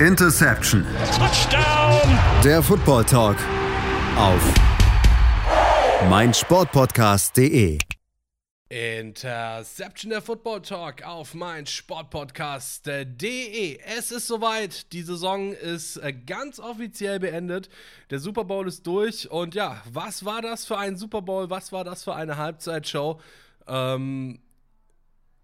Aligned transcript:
Interception. 0.00 0.84
Touchdown. 1.16 2.18
Der 2.44 2.62
Football 2.62 3.06
Talk 3.06 3.38
auf 4.18 4.54
meinsportpodcast.de. 6.10 7.78
Interception 8.68 10.10
der 10.10 10.20
Football 10.20 10.60
Talk 10.60 11.02
auf 11.02 11.32
mein 11.32 11.64
Sportpodcast.de. 11.64 13.78
Es 13.96 14.12
ist 14.12 14.26
soweit. 14.26 14.92
Die 14.92 15.00
Saison 15.00 15.54
ist 15.54 15.96
äh, 15.96 16.12
ganz 16.12 16.60
offiziell 16.60 17.18
beendet. 17.18 17.70
Der 18.10 18.18
Super 18.18 18.44
Bowl 18.44 18.68
ist 18.68 18.86
durch. 18.86 19.30
Und 19.30 19.54
ja, 19.54 19.80
was 19.90 20.26
war 20.26 20.42
das 20.42 20.66
für 20.66 20.76
ein 20.76 20.96
Super 20.96 21.22
Bowl? 21.22 21.48
Was 21.48 21.72
war 21.72 21.84
das 21.84 22.04
für 22.04 22.14
eine 22.14 22.36
Halbzeitshow? 22.36 23.18
Ähm, 23.66 24.40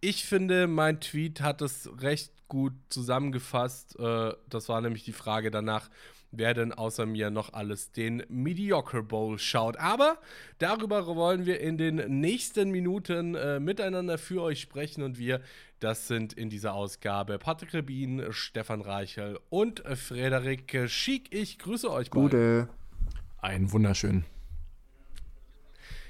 ich 0.03 0.27
finde, 0.27 0.67
mein 0.67 1.01
Tweet 1.01 1.41
hat 1.41 1.63
es 1.63 1.89
recht 2.03 2.33
gut 2.53 2.75
zusammengefasst. 2.91 3.99
Äh, 3.99 4.35
das 4.51 4.69
war 4.69 4.83
nämlich 4.83 5.05
die 5.05 5.15
Frage 5.15 5.51
danach, 5.51 5.89
wer 6.33 6.53
denn 6.53 6.71
außer 6.71 7.07
mir 7.07 7.31
noch 7.31 7.55
alles 7.55 7.93
den 7.93 8.23
Mediocre 8.29 9.03
Bowl 9.03 9.39
schaut. 9.39 9.79
Aber 9.79 10.19
darüber 10.59 11.07
wollen 11.07 11.47
wir 11.47 11.61
in 11.61 11.79
den 11.79 12.21
nächsten 12.21 12.71
Minuten 12.71 13.35
äh, 13.37 13.59
miteinander 13.59 14.19
für 14.19 14.43
euch 14.43 14.61
sprechen 14.61 15.03
und 15.03 15.19
wir, 15.19 15.41
das 15.81 16.09
sind 16.09 16.35
in 16.35 16.51
dieser 16.51 16.75
Ausgabe 16.75 17.39
Patrick 17.39 17.73
Rebin, 17.73 18.27
Stefan 18.33 18.83
Reichel 18.83 19.41
und 19.49 19.83
Frederik 19.97 20.91
Schick. 20.91 21.35
Ich 21.35 21.59
grüße 21.59 21.91
euch 21.91 22.11
beide. 22.11 22.21
Gute. 22.21 22.69
Ein 23.41 23.73
wunderschön. 23.73 24.27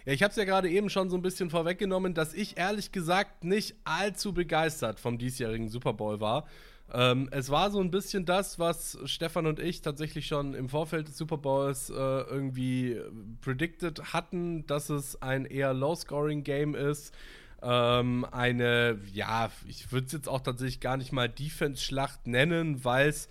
Ja, 0.05 0.13
ich 0.13 0.23
habe 0.23 0.31
es 0.31 0.37
ja 0.37 0.45
gerade 0.45 0.69
eben 0.69 0.91
schon 0.91 1.11
so 1.11 1.17
ein 1.17 1.23
bisschen 1.23 1.51
vorweggenommen, 1.51 2.15
dass 2.15 2.35
ich 2.35 2.57
ehrlich 2.59 2.91
gesagt 2.91 3.45
nicht 3.45 3.77
allzu 3.85 4.33
begeistert 4.33 4.99
vom 4.99 5.19
diesjährigen 5.19 5.69
Super 5.69 5.93
Bowl 5.93 6.21
war. 6.21 6.47
Ähm, 6.93 7.29
es 7.31 7.51
war 7.51 7.71
so 7.71 7.81
ein 7.81 7.91
bisschen 7.91 8.27
das, 8.27 8.59
was 8.59 8.99
Stefan 9.05 9.47
und 9.47 9.61
ich 9.61 9.81
tatsächlich 9.81 10.27
schon 10.27 10.55
im 10.55 10.69
Vorfeld 10.69 11.09
des 11.09 11.17
Super 11.17 11.39
Bowls 11.39 11.89
äh, 11.89 11.95
irgendwie 11.95 13.01
predicted 13.41 14.13
hatten, 14.13 14.67
dass 14.67 14.91
es 14.91 15.23
ein 15.23 15.47
eher 15.47 15.73
Low-Scoring-Game 15.73 16.75
ist. 16.75 17.15
Ähm, 17.63 18.27
eine, 18.33 18.99
ja, 19.13 19.51
ich 19.69 19.93
würde 19.93 20.07
es 20.07 20.13
jetzt 20.13 20.29
auch 20.29 20.41
tatsächlich 20.41 20.81
gar 20.81 20.97
nicht 20.97 21.13
mal 21.13 21.29
Defense-Schlacht 21.29 22.27
nennen, 22.27 22.85
weil 22.85 23.09
es 23.09 23.29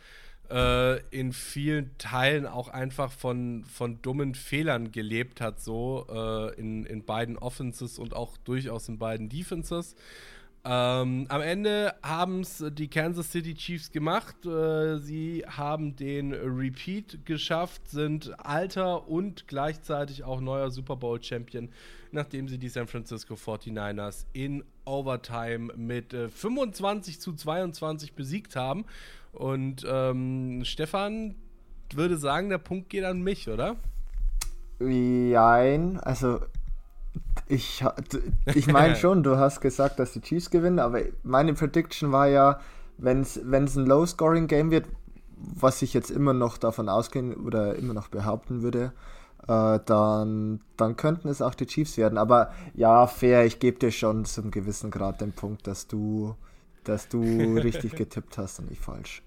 äh, 0.52 0.98
in 1.12 1.34
vielen 1.34 1.98
Teilen 1.98 2.46
auch 2.46 2.68
einfach 2.68 3.12
von, 3.12 3.64
von 3.66 4.02
dummen 4.02 4.36
Fehlern 4.36 4.92
gelebt 4.92 5.40
hat, 5.42 5.62
so 5.62 6.06
äh, 6.10 6.60
in, 6.60 6.86
in 6.86 7.06
beiden 7.06 7.38
Offenses 7.38 7.98
und 7.98 8.16
auch 8.16 8.38
durchaus 8.38 8.90
in 8.90 8.98
beiden 8.98 9.30
Defenses. 9.30 9.96
Ähm, 10.64 11.26
am 11.30 11.42
Ende 11.42 11.96
haben 12.04 12.42
es 12.42 12.64
die 12.74 12.88
Kansas 12.88 13.32
City 13.32 13.56
Chiefs 13.56 13.92
gemacht. 13.92 14.46
Äh, 14.46 15.00
sie 15.00 15.44
haben 15.48 15.96
den 15.96 16.34
Repeat 16.34 17.26
geschafft, 17.26 17.88
sind 17.90 18.40
alter 18.40 19.08
und 19.08 19.48
gleichzeitig 19.48 20.24
auch 20.24 20.40
neuer 20.40 20.70
Super 20.70 20.98
Bowl 20.98 21.22
Champion, 21.24 21.70
nachdem 22.12 22.48
sie 22.48 22.60
die 22.60 22.70
San 22.70 22.86
Francisco 22.86 23.34
49ers 23.34 24.26
in 24.34 24.64
Overtime 24.86 25.74
mit 25.76 26.14
äh, 26.14 26.30
25 26.30 27.20
zu 27.20 27.34
22 27.34 28.14
besiegt 28.14 28.56
haben. 28.56 28.86
Und 29.32 29.86
ähm, 29.88 30.62
Stefan 30.64 31.36
würde 31.94 32.18
sagen, 32.18 32.50
der 32.50 32.58
Punkt 32.58 32.90
geht 32.90 33.04
an 33.04 33.22
mich, 33.22 33.50
oder? 33.50 33.76
Jein, 34.80 36.00
also 36.00 36.40
ich, 37.48 37.84
ich 38.46 38.68
meine 38.68 38.96
schon, 38.98 39.24
du 39.24 39.38
hast 39.38 39.62
gesagt, 39.62 40.00
dass 40.00 40.14
die 40.14 40.22
Chiefs 40.22 40.50
gewinnen, 40.50 40.80
aber 40.80 41.02
meine 41.24 41.54
Prediction 41.54 42.12
war 42.12 42.28
ja, 42.28 42.60
wenn 42.98 43.22
es 43.22 43.38
ein 43.38 43.86
Low-Scoring-Game 43.86 44.72
wird, 44.72 44.86
was 45.36 45.82
ich 45.82 45.94
jetzt 45.94 46.12
immer 46.12 46.34
noch 46.34 46.58
davon 46.58 46.88
ausgehen 46.88 47.34
oder 47.34 47.76
immer 47.76 47.94
noch 47.94 48.10
behaupten 48.10 48.62
würde, 48.62 48.94
äh, 49.48 49.80
dann, 49.86 50.62
dann 50.78 50.96
könnten 50.96 51.28
es 51.28 51.42
auch 51.42 51.56
die 51.56 51.66
Chiefs 51.66 51.98
werden. 51.98 52.18
Aber 52.18 52.52
ja, 52.74 53.08
fair, 53.08 53.46
ich 53.46 53.60
gebe 53.60 53.80
dir 53.80 53.92
schon 53.92 54.26
zum 54.26 54.52
gewissen 54.52 54.92
Grad 54.92 55.22
den 55.22 55.34
Punkt, 55.34 55.66
dass 55.68 55.88
du, 55.88 56.36
dass 56.84 57.08
du 57.08 57.22
richtig 57.58 57.96
getippt 57.96 58.38
hast 58.38 58.60
und 58.60 58.72
ich 58.72 58.80
falsch. 58.80 59.22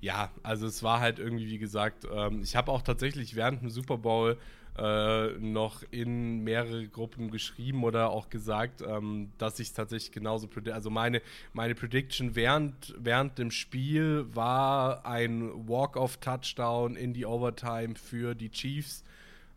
Ja, 0.00 0.30
also 0.42 0.66
es 0.66 0.82
war 0.82 1.00
halt 1.00 1.18
irgendwie, 1.18 1.48
wie 1.48 1.58
gesagt, 1.58 2.06
ähm, 2.10 2.42
ich 2.42 2.56
habe 2.56 2.72
auch 2.72 2.82
tatsächlich 2.82 3.36
während 3.36 3.60
dem 3.60 3.68
Super 3.68 3.98
Bowl 3.98 4.38
äh, 4.78 5.32
noch 5.38 5.82
in 5.90 6.42
mehrere 6.42 6.88
Gruppen 6.88 7.30
geschrieben 7.30 7.84
oder 7.84 8.10
auch 8.10 8.30
gesagt, 8.30 8.82
ähm, 8.82 9.30
dass 9.36 9.58
ich 9.58 9.72
tatsächlich 9.72 10.12
genauso 10.12 10.48
also 10.72 10.88
meine, 10.88 11.20
meine 11.52 11.74
Prediction 11.74 12.34
während, 12.34 12.94
während 12.98 13.38
dem 13.38 13.50
Spiel 13.50 14.24
war 14.32 15.04
ein 15.04 15.68
Walk-off-Touchdown 15.68 16.96
in 16.96 17.12
die 17.12 17.26
Overtime 17.26 17.94
für 17.96 18.34
die 18.34 18.50
Chiefs. 18.50 19.04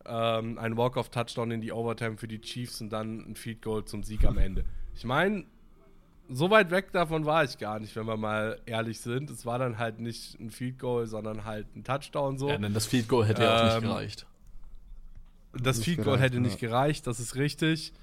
Ähm, 0.05 0.57
ein 0.57 0.75
Walk-off-Touchdown 0.75 1.51
in 1.51 1.61
die 1.61 1.71
Overtime 1.71 2.17
für 2.17 2.27
die 2.27 2.41
Chiefs 2.41 2.81
und 2.81 2.89
dann 2.89 3.19
ein 3.19 3.35
Field 3.35 3.61
Goal 3.61 3.85
zum 3.85 4.03
Sieg 4.03 4.25
am 4.25 4.37
Ende. 4.37 4.65
Ich 4.95 5.05
meine, 5.05 5.45
so 6.33 6.49
weit 6.49 6.71
weg 6.71 6.91
davon 6.91 7.25
war 7.25 7.43
ich 7.43 7.57
gar 7.57 7.79
nicht, 7.79 7.95
wenn 7.95 8.05
wir 8.05 8.17
mal 8.17 8.59
ehrlich 8.65 8.99
sind. 8.99 9.29
Es 9.29 9.45
war 9.45 9.59
dann 9.59 9.77
halt 9.77 9.99
nicht 9.99 10.39
ein 10.39 10.49
Field 10.49 10.79
Goal, 10.79 11.07
sondern 11.07 11.45
halt 11.45 11.75
ein 11.75 11.83
Touchdown 11.83 12.37
so. 12.37 12.49
Ja, 12.49 12.57
denn 12.57 12.73
das 12.73 12.87
Field 12.87 13.07
Goal 13.07 13.25
hätte 13.25 13.43
ja 13.43 13.57
auch 13.57 13.63
nicht 13.65 13.75
ähm, 13.75 13.83
gereicht. 13.83 14.25
Das 15.53 15.83
Field 15.83 16.03
Goal 16.03 16.19
hätte 16.19 16.39
nicht 16.39 16.59
gereicht, 16.59 17.05
das 17.05 17.19
ist 17.19 17.35
richtig. 17.35 17.93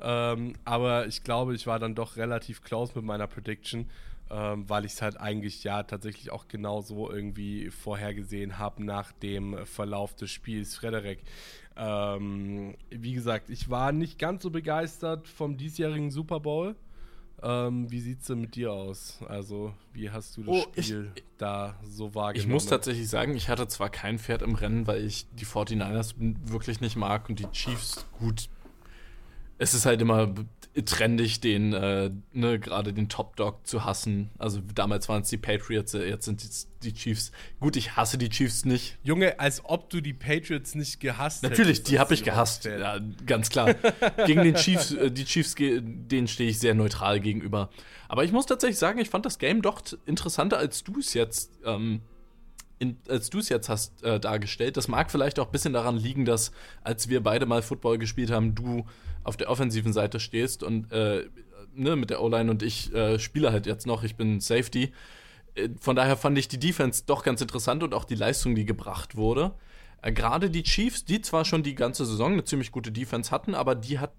Ähm, 0.00 0.54
aber 0.64 1.06
ich 1.06 1.22
glaube, 1.22 1.54
ich 1.54 1.66
war 1.66 1.78
dann 1.78 1.94
doch 1.94 2.16
relativ 2.16 2.62
close 2.62 2.92
mit 2.96 3.04
meiner 3.04 3.26
Prediction, 3.26 3.88
ähm, 4.30 4.68
weil 4.68 4.84
ich 4.84 4.92
es 4.92 5.02
halt 5.02 5.18
eigentlich 5.18 5.64
ja 5.64 5.84
tatsächlich 5.84 6.32
auch 6.32 6.48
genau 6.48 6.82
so 6.82 7.10
irgendwie 7.10 7.70
vorhergesehen 7.70 8.58
habe 8.58 8.84
nach 8.84 9.12
dem 9.12 9.64
Verlauf 9.64 10.14
des 10.14 10.30
Spiels. 10.30 10.76
Frederik, 10.76 11.20
ähm, 11.76 12.74
wie 12.90 13.12
gesagt, 13.12 13.50
ich 13.50 13.70
war 13.70 13.92
nicht 13.92 14.18
ganz 14.18 14.42
so 14.42 14.50
begeistert 14.50 15.28
vom 15.28 15.56
diesjährigen 15.56 16.10
Super 16.10 16.40
Bowl. 16.40 16.74
Ähm, 17.42 17.90
wie 17.90 18.12
es 18.12 18.26
denn 18.26 18.40
mit 18.40 18.54
dir 18.54 18.72
aus? 18.72 19.18
Also, 19.28 19.74
wie 19.92 20.10
hast 20.10 20.36
du 20.36 20.44
das 20.44 20.54
oh, 20.54 20.66
Spiel 20.72 21.12
ich, 21.14 21.22
da 21.36 21.74
so 21.84 22.14
wahrgenommen? 22.14 22.48
Ich 22.48 22.52
muss 22.52 22.66
tatsächlich 22.66 23.08
sagen, 23.08 23.36
ich 23.36 23.48
hatte 23.48 23.68
zwar 23.68 23.90
kein 23.90 24.18
Pferd 24.18 24.42
im 24.42 24.54
Rennen, 24.54 24.86
weil 24.86 25.04
ich 25.04 25.26
die 25.32 25.44
49ers 25.44 26.14
wirklich 26.18 26.80
nicht 26.80 26.96
mag 26.96 27.28
und 27.28 27.38
die 27.38 27.50
Chiefs 27.52 28.06
gut. 28.18 28.48
Es 29.58 29.74
ist 29.74 29.86
halt 29.86 30.00
immer 30.00 30.34
trendig, 30.84 31.40
den, 31.40 31.72
äh, 31.72 32.10
ne, 32.32 32.58
gerade 32.58 32.92
den 32.92 33.08
Top 33.08 33.36
Dog 33.36 33.66
zu 33.66 33.84
hassen. 33.84 34.30
Also 34.38 34.60
damals 34.74 35.08
waren 35.08 35.22
es 35.22 35.30
die 35.30 35.38
Patriots, 35.38 35.94
äh, 35.94 36.06
jetzt 36.06 36.26
sind 36.26 36.42
es 36.42 36.68
die 36.82 36.92
Chiefs. 36.92 37.32
Gut, 37.60 37.76
ich 37.76 37.96
hasse 37.96 38.18
die 38.18 38.28
Chiefs 38.28 38.66
nicht. 38.66 38.98
Junge, 39.02 39.40
als 39.40 39.64
ob 39.64 39.88
du 39.88 40.02
die 40.02 40.12
Patriots 40.12 40.74
nicht 40.74 41.00
gehasst 41.00 41.42
hättest. 41.42 41.58
Natürlich, 41.58 41.82
die 41.84 41.98
habe 41.98 42.12
ich 42.12 42.22
gehasst. 42.24 42.66
Ja, 42.66 42.98
ganz 43.24 43.48
klar. 43.48 43.74
Gegen 44.26 44.42
den 44.42 44.54
Chiefs, 44.56 44.92
äh, 44.92 45.10
die 45.10 45.24
Chiefs, 45.24 45.54
denen 45.56 46.28
stehe 46.28 46.50
ich 46.50 46.58
sehr 46.58 46.74
neutral 46.74 47.20
gegenüber. 47.20 47.70
Aber 48.08 48.24
ich 48.24 48.32
muss 48.32 48.44
tatsächlich 48.44 48.78
sagen, 48.78 48.98
ich 48.98 49.08
fand 49.08 49.24
das 49.24 49.38
Game 49.38 49.62
doch 49.62 49.80
interessanter, 50.04 50.58
als 50.58 50.84
du 50.84 50.98
es 50.98 51.14
jetzt 51.14 51.52
ähm, 51.64 52.02
in, 52.78 52.98
als 53.08 53.30
du 53.30 53.38
es 53.38 53.48
jetzt 53.48 53.70
hast 53.70 54.02
äh, 54.02 54.20
dargestellt. 54.20 54.76
Das 54.76 54.88
mag 54.88 55.10
vielleicht 55.10 55.38
auch 55.38 55.46
ein 55.46 55.52
bisschen 55.52 55.72
daran 55.72 55.96
liegen, 55.96 56.26
dass 56.26 56.52
als 56.82 57.08
wir 57.08 57.22
beide 57.22 57.46
mal 57.46 57.62
Football 57.62 57.96
gespielt 57.98 58.30
haben, 58.30 58.54
du 58.54 58.84
auf 59.26 59.36
der 59.36 59.50
offensiven 59.50 59.92
Seite 59.92 60.20
stehst 60.20 60.62
und 60.62 60.92
äh, 60.92 61.24
ne, 61.74 61.96
mit 61.96 62.10
der 62.10 62.22
O-Line 62.22 62.50
und 62.50 62.62
ich 62.62 62.94
äh, 62.94 63.18
spiele 63.18 63.52
halt 63.52 63.66
jetzt 63.66 63.86
noch, 63.86 64.02
ich 64.02 64.16
bin 64.16 64.40
Safety. 64.40 64.92
Äh, 65.54 65.70
von 65.80 65.96
daher 65.96 66.16
fand 66.16 66.38
ich 66.38 66.48
die 66.48 66.58
Defense 66.58 67.04
doch 67.06 67.22
ganz 67.22 67.40
interessant 67.40 67.82
und 67.82 67.94
auch 67.94 68.04
die 68.04 68.14
Leistung, 68.14 68.54
die 68.54 68.64
gebracht 68.64 69.16
wurde. 69.16 69.54
Äh, 70.02 70.12
Gerade 70.12 70.50
die 70.50 70.62
Chiefs, 70.62 71.04
die 71.04 71.20
zwar 71.20 71.44
schon 71.44 71.62
die 71.62 71.74
ganze 71.74 72.06
Saison 72.06 72.32
eine 72.32 72.44
ziemlich 72.44 72.70
gute 72.72 72.92
Defense 72.92 73.30
hatten, 73.30 73.54
aber 73.54 73.74
die 73.74 73.98
hat 73.98 74.12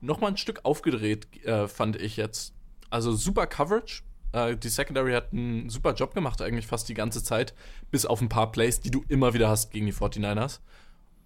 noch 0.00 0.20
mal 0.20 0.28
ein 0.28 0.36
Stück 0.36 0.60
aufgedreht, 0.64 1.26
äh, 1.44 1.68
fand 1.68 1.96
ich 1.96 2.16
jetzt. 2.16 2.54
Also 2.90 3.12
super 3.12 3.46
Coverage. 3.46 4.02
Äh, 4.32 4.56
die 4.56 4.68
Secondary 4.68 5.12
hat 5.12 5.32
einen 5.32 5.68
super 5.68 5.94
Job 5.94 6.14
gemacht, 6.14 6.40
eigentlich 6.42 6.66
fast 6.66 6.88
die 6.88 6.94
ganze 6.94 7.22
Zeit, 7.22 7.54
bis 7.90 8.06
auf 8.06 8.20
ein 8.20 8.28
paar 8.28 8.52
Plays, 8.52 8.80
die 8.80 8.90
du 8.90 9.04
immer 9.08 9.34
wieder 9.34 9.48
hast 9.48 9.70
gegen 9.72 9.86
die 9.86 9.92
49ers. 9.92 10.60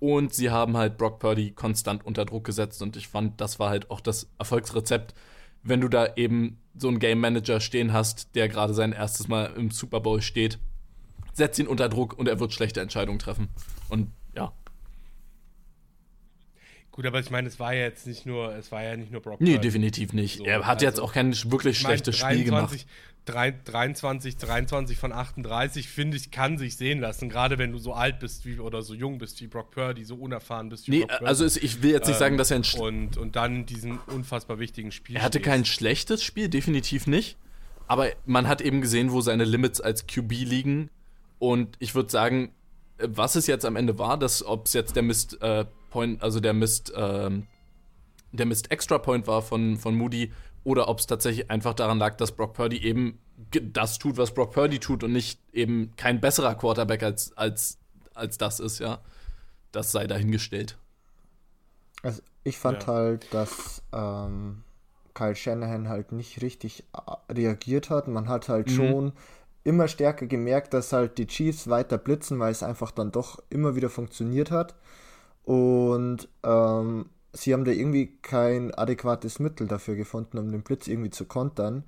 Und 0.00 0.32
sie 0.32 0.50
haben 0.50 0.76
halt 0.76 0.96
Brock 0.96 1.18
Purdy 1.18 1.50
konstant 1.50 2.06
unter 2.06 2.24
Druck 2.24 2.44
gesetzt 2.44 2.82
und 2.82 2.96
ich 2.96 3.08
fand, 3.08 3.40
das 3.40 3.58
war 3.58 3.70
halt 3.70 3.90
auch 3.90 4.00
das 4.00 4.30
Erfolgsrezept, 4.38 5.14
wenn 5.62 5.80
du 5.80 5.88
da 5.88 6.14
eben 6.14 6.60
so 6.76 6.88
einen 6.88 7.00
Game 7.00 7.20
Manager 7.20 7.60
stehen 7.60 7.92
hast, 7.92 8.34
der 8.36 8.48
gerade 8.48 8.74
sein 8.74 8.92
erstes 8.92 9.26
Mal 9.26 9.52
im 9.56 9.70
Super 9.70 10.00
Bowl 10.00 10.22
steht. 10.22 10.58
Setz 11.32 11.58
ihn 11.58 11.66
unter 11.66 11.88
Druck 11.88 12.16
und 12.16 12.28
er 12.28 12.38
wird 12.38 12.52
schlechte 12.52 12.80
Entscheidungen 12.80 13.18
treffen. 13.18 13.48
Und. 13.88 14.12
Gut, 16.98 17.06
aber 17.06 17.20
ich 17.20 17.30
meine, 17.30 17.46
es 17.46 17.60
war 17.60 17.72
ja 17.72 17.82
jetzt 17.82 18.08
nicht 18.08 18.26
nur, 18.26 18.52
es 18.56 18.72
war 18.72 18.82
ja 18.82 18.96
nicht 18.96 19.12
nur 19.12 19.20
Brock. 19.20 19.40
Nee, 19.40 19.52
Purdy. 19.52 19.68
definitiv 19.68 20.12
nicht. 20.12 20.38
So, 20.38 20.44
er 20.44 20.66
hat 20.66 20.78
also, 20.78 20.86
jetzt 20.86 20.98
auch 20.98 21.12
kein 21.12 21.32
wirklich 21.48 21.78
schlechtes 21.78 22.16
ich 22.16 22.22
mein, 22.22 22.32
Spiel 22.34 22.44
gemacht. 22.46 22.86
23, 23.24 24.36
23 24.36 24.98
von 24.98 25.12
38, 25.12 25.88
finde 25.88 26.16
ich, 26.16 26.32
kann 26.32 26.58
sich 26.58 26.76
sehen 26.76 26.98
lassen. 26.98 27.28
Gerade 27.28 27.56
wenn 27.56 27.70
du 27.70 27.78
so 27.78 27.92
alt 27.92 28.18
bist 28.18 28.44
wie 28.46 28.58
oder 28.58 28.82
so 28.82 28.94
jung 28.94 29.18
bist 29.18 29.40
wie 29.40 29.46
Brock 29.46 29.70
Purdy, 29.70 30.04
so 30.04 30.16
unerfahren 30.16 30.70
bist 30.70 30.88
wie 30.88 30.90
nee, 30.90 30.98
Brock 31.02 31.18
Purdy. 31.18 31.26
Also 31.26 31.46
ich 31.46 31.84
will 31.84 31.92
jetzt 31.92 32.08
nicht 32.08 32.18
sagen, 32.18 32.36
dass 32.36 32.50
er 32.50 32.56
ein 32.56 32.80
und, 32.80 33.16
und 33.16 33.36
dann 33.36 33.64
diesen 33.64 33.98
unfassbar 34.08 34.58
wichtigen 34.58 34.90
Spiel. 34.90 35.18
Er 35.18 35.22
hatte 35.22 35.38
kein 35.38 35.64
schlechtes 35.64 36.24
Spiel, 36.24 36.48
definitiv 36.48 37.06
nicht. 37.06 37.36
Aber 37.86 38.08
man 38.26 38.48
hat 38.48 38.60
eben 38.60 38.80
gesehen, 38.80 39.12
wo 39.12 39.20
seine 39.20 39.44
Limits 39.44 39.80
als 39.80 40.08
QB 40.08 40.32
liegen. 40.32 40.90
Und 41.38 41.76
ich 41.78 41.94
würde 41.94 42.10
sagen, 42.10 42.50
was 42.98 43.36
es 43.36 43.46
jetzt 43.46 43.64
am 43.64 43.76
Ende 43.76 44.00
war, 44.00 44.18
dass 44.18 44.44
ob 44.44 44.66
es 44.66 44.72
jetzt 44.72 44.96
der 44.96 45.04
Mist 45.04 45.40
äh, 45.40 45.64
Point, 45.90 46.23
also 46.23 46.40
der 46.40 46.55
Mist, 46.55 46.93
äh, 46.94 47.31
der 48.32 48.46
Mist 48.46 48.70
Extra 48.70 48.99
Point 48.99 49.26
war 49.26 49.43
von, 49.43 49.76
von 49.76 49.94
Moody, 49.94 50.32
oder 50.64 50.88
ob 50.88 50.99
es 50.99 51.06
tatsächlich 51.06 51.50
einfach 51.50 51.75
daran 51.75 51.99
lag, 51.99 52.17
dass 52.17 52.32
Brock 52.32 52.55
Purdy 52.55 52.79
eben 52.79 53.19
das 53.50 53.99
tut, 53.99 54.17
was 54.17 54.35
Brock 54.35 54.52
Purdy 54.52 54.79
tut 54.79 55.05
und 55.05 55.12
nicht 55.12 55.40
eben 55.52 55.93
kein 55.96 56.20
besserer 56.20 56.55
Quarterback 56.55 57.02
als, 57.02 57.37
als, 57.37 57.79
als 58.14 58.38
das 58.38 58.61
ist, 58.61 58.79
ja. 58.79 59.00
Das 59.73 59.93
sei 59.93 60.06
dahingestellt. 60.06 60.79
Also 62.02 62.23
ich 62.44 62.58
fand 62.58 62.82
ja. 62.82 62.88
halt, 62.88 63.32
dass 63.32 63.82
ähm, 63.93 64.64
Kyle 65.14 65.37
Shanahan 65.37 65.88
halt 65.88 66.12
nicht 66.12 66.43
richtig 66.43 66.85
äh, 66.93 67.32
reagiert 67.32 67.90
hat. 67.90 68.08
Man 68.08 68.29
hat 68.29 68.49
halt 68.49 68.69
mhm. 68.69 68.75
schon 68.75 69.12
immer 69.64 69.88
stärker 69.88 70.26
gemerkt, 70.26 70.73
dass 70.75 70.93
halt 70.93 71.19
die 71.19 71.26
Chiefs 71.26 71.69
weiter 71.69 71.99
blitzen, 71.99 72.38
weil 72.38 72.52
es 72.52 72.62
einfach 72.62 72.90
dann 72.90 73.12
doch 73.12 73.43
immer 73.50 73.76
wieder 73.76 73.90
funktioniert 73.90 74.50
hat. 74.50 74.75
Und 75.48 76.28
ähm, 76.42 77.06
sie 77.32 77.54
haben 77.54 77.64
da 77.64 77.70
irgendwie 77.70 78.18
kein 78.20 78.74
adäquates 78.74 79.38
Mittel 79.38 79.66
dafür 79.66 79.94
gefunden, 79.94 80.36
um 80.36 80.52
den 80.52 80.60
Blitz 80.60 80.86
irgendwie 80.88 81.08
zu 81.08 81.24
kontern. 81.24 81.84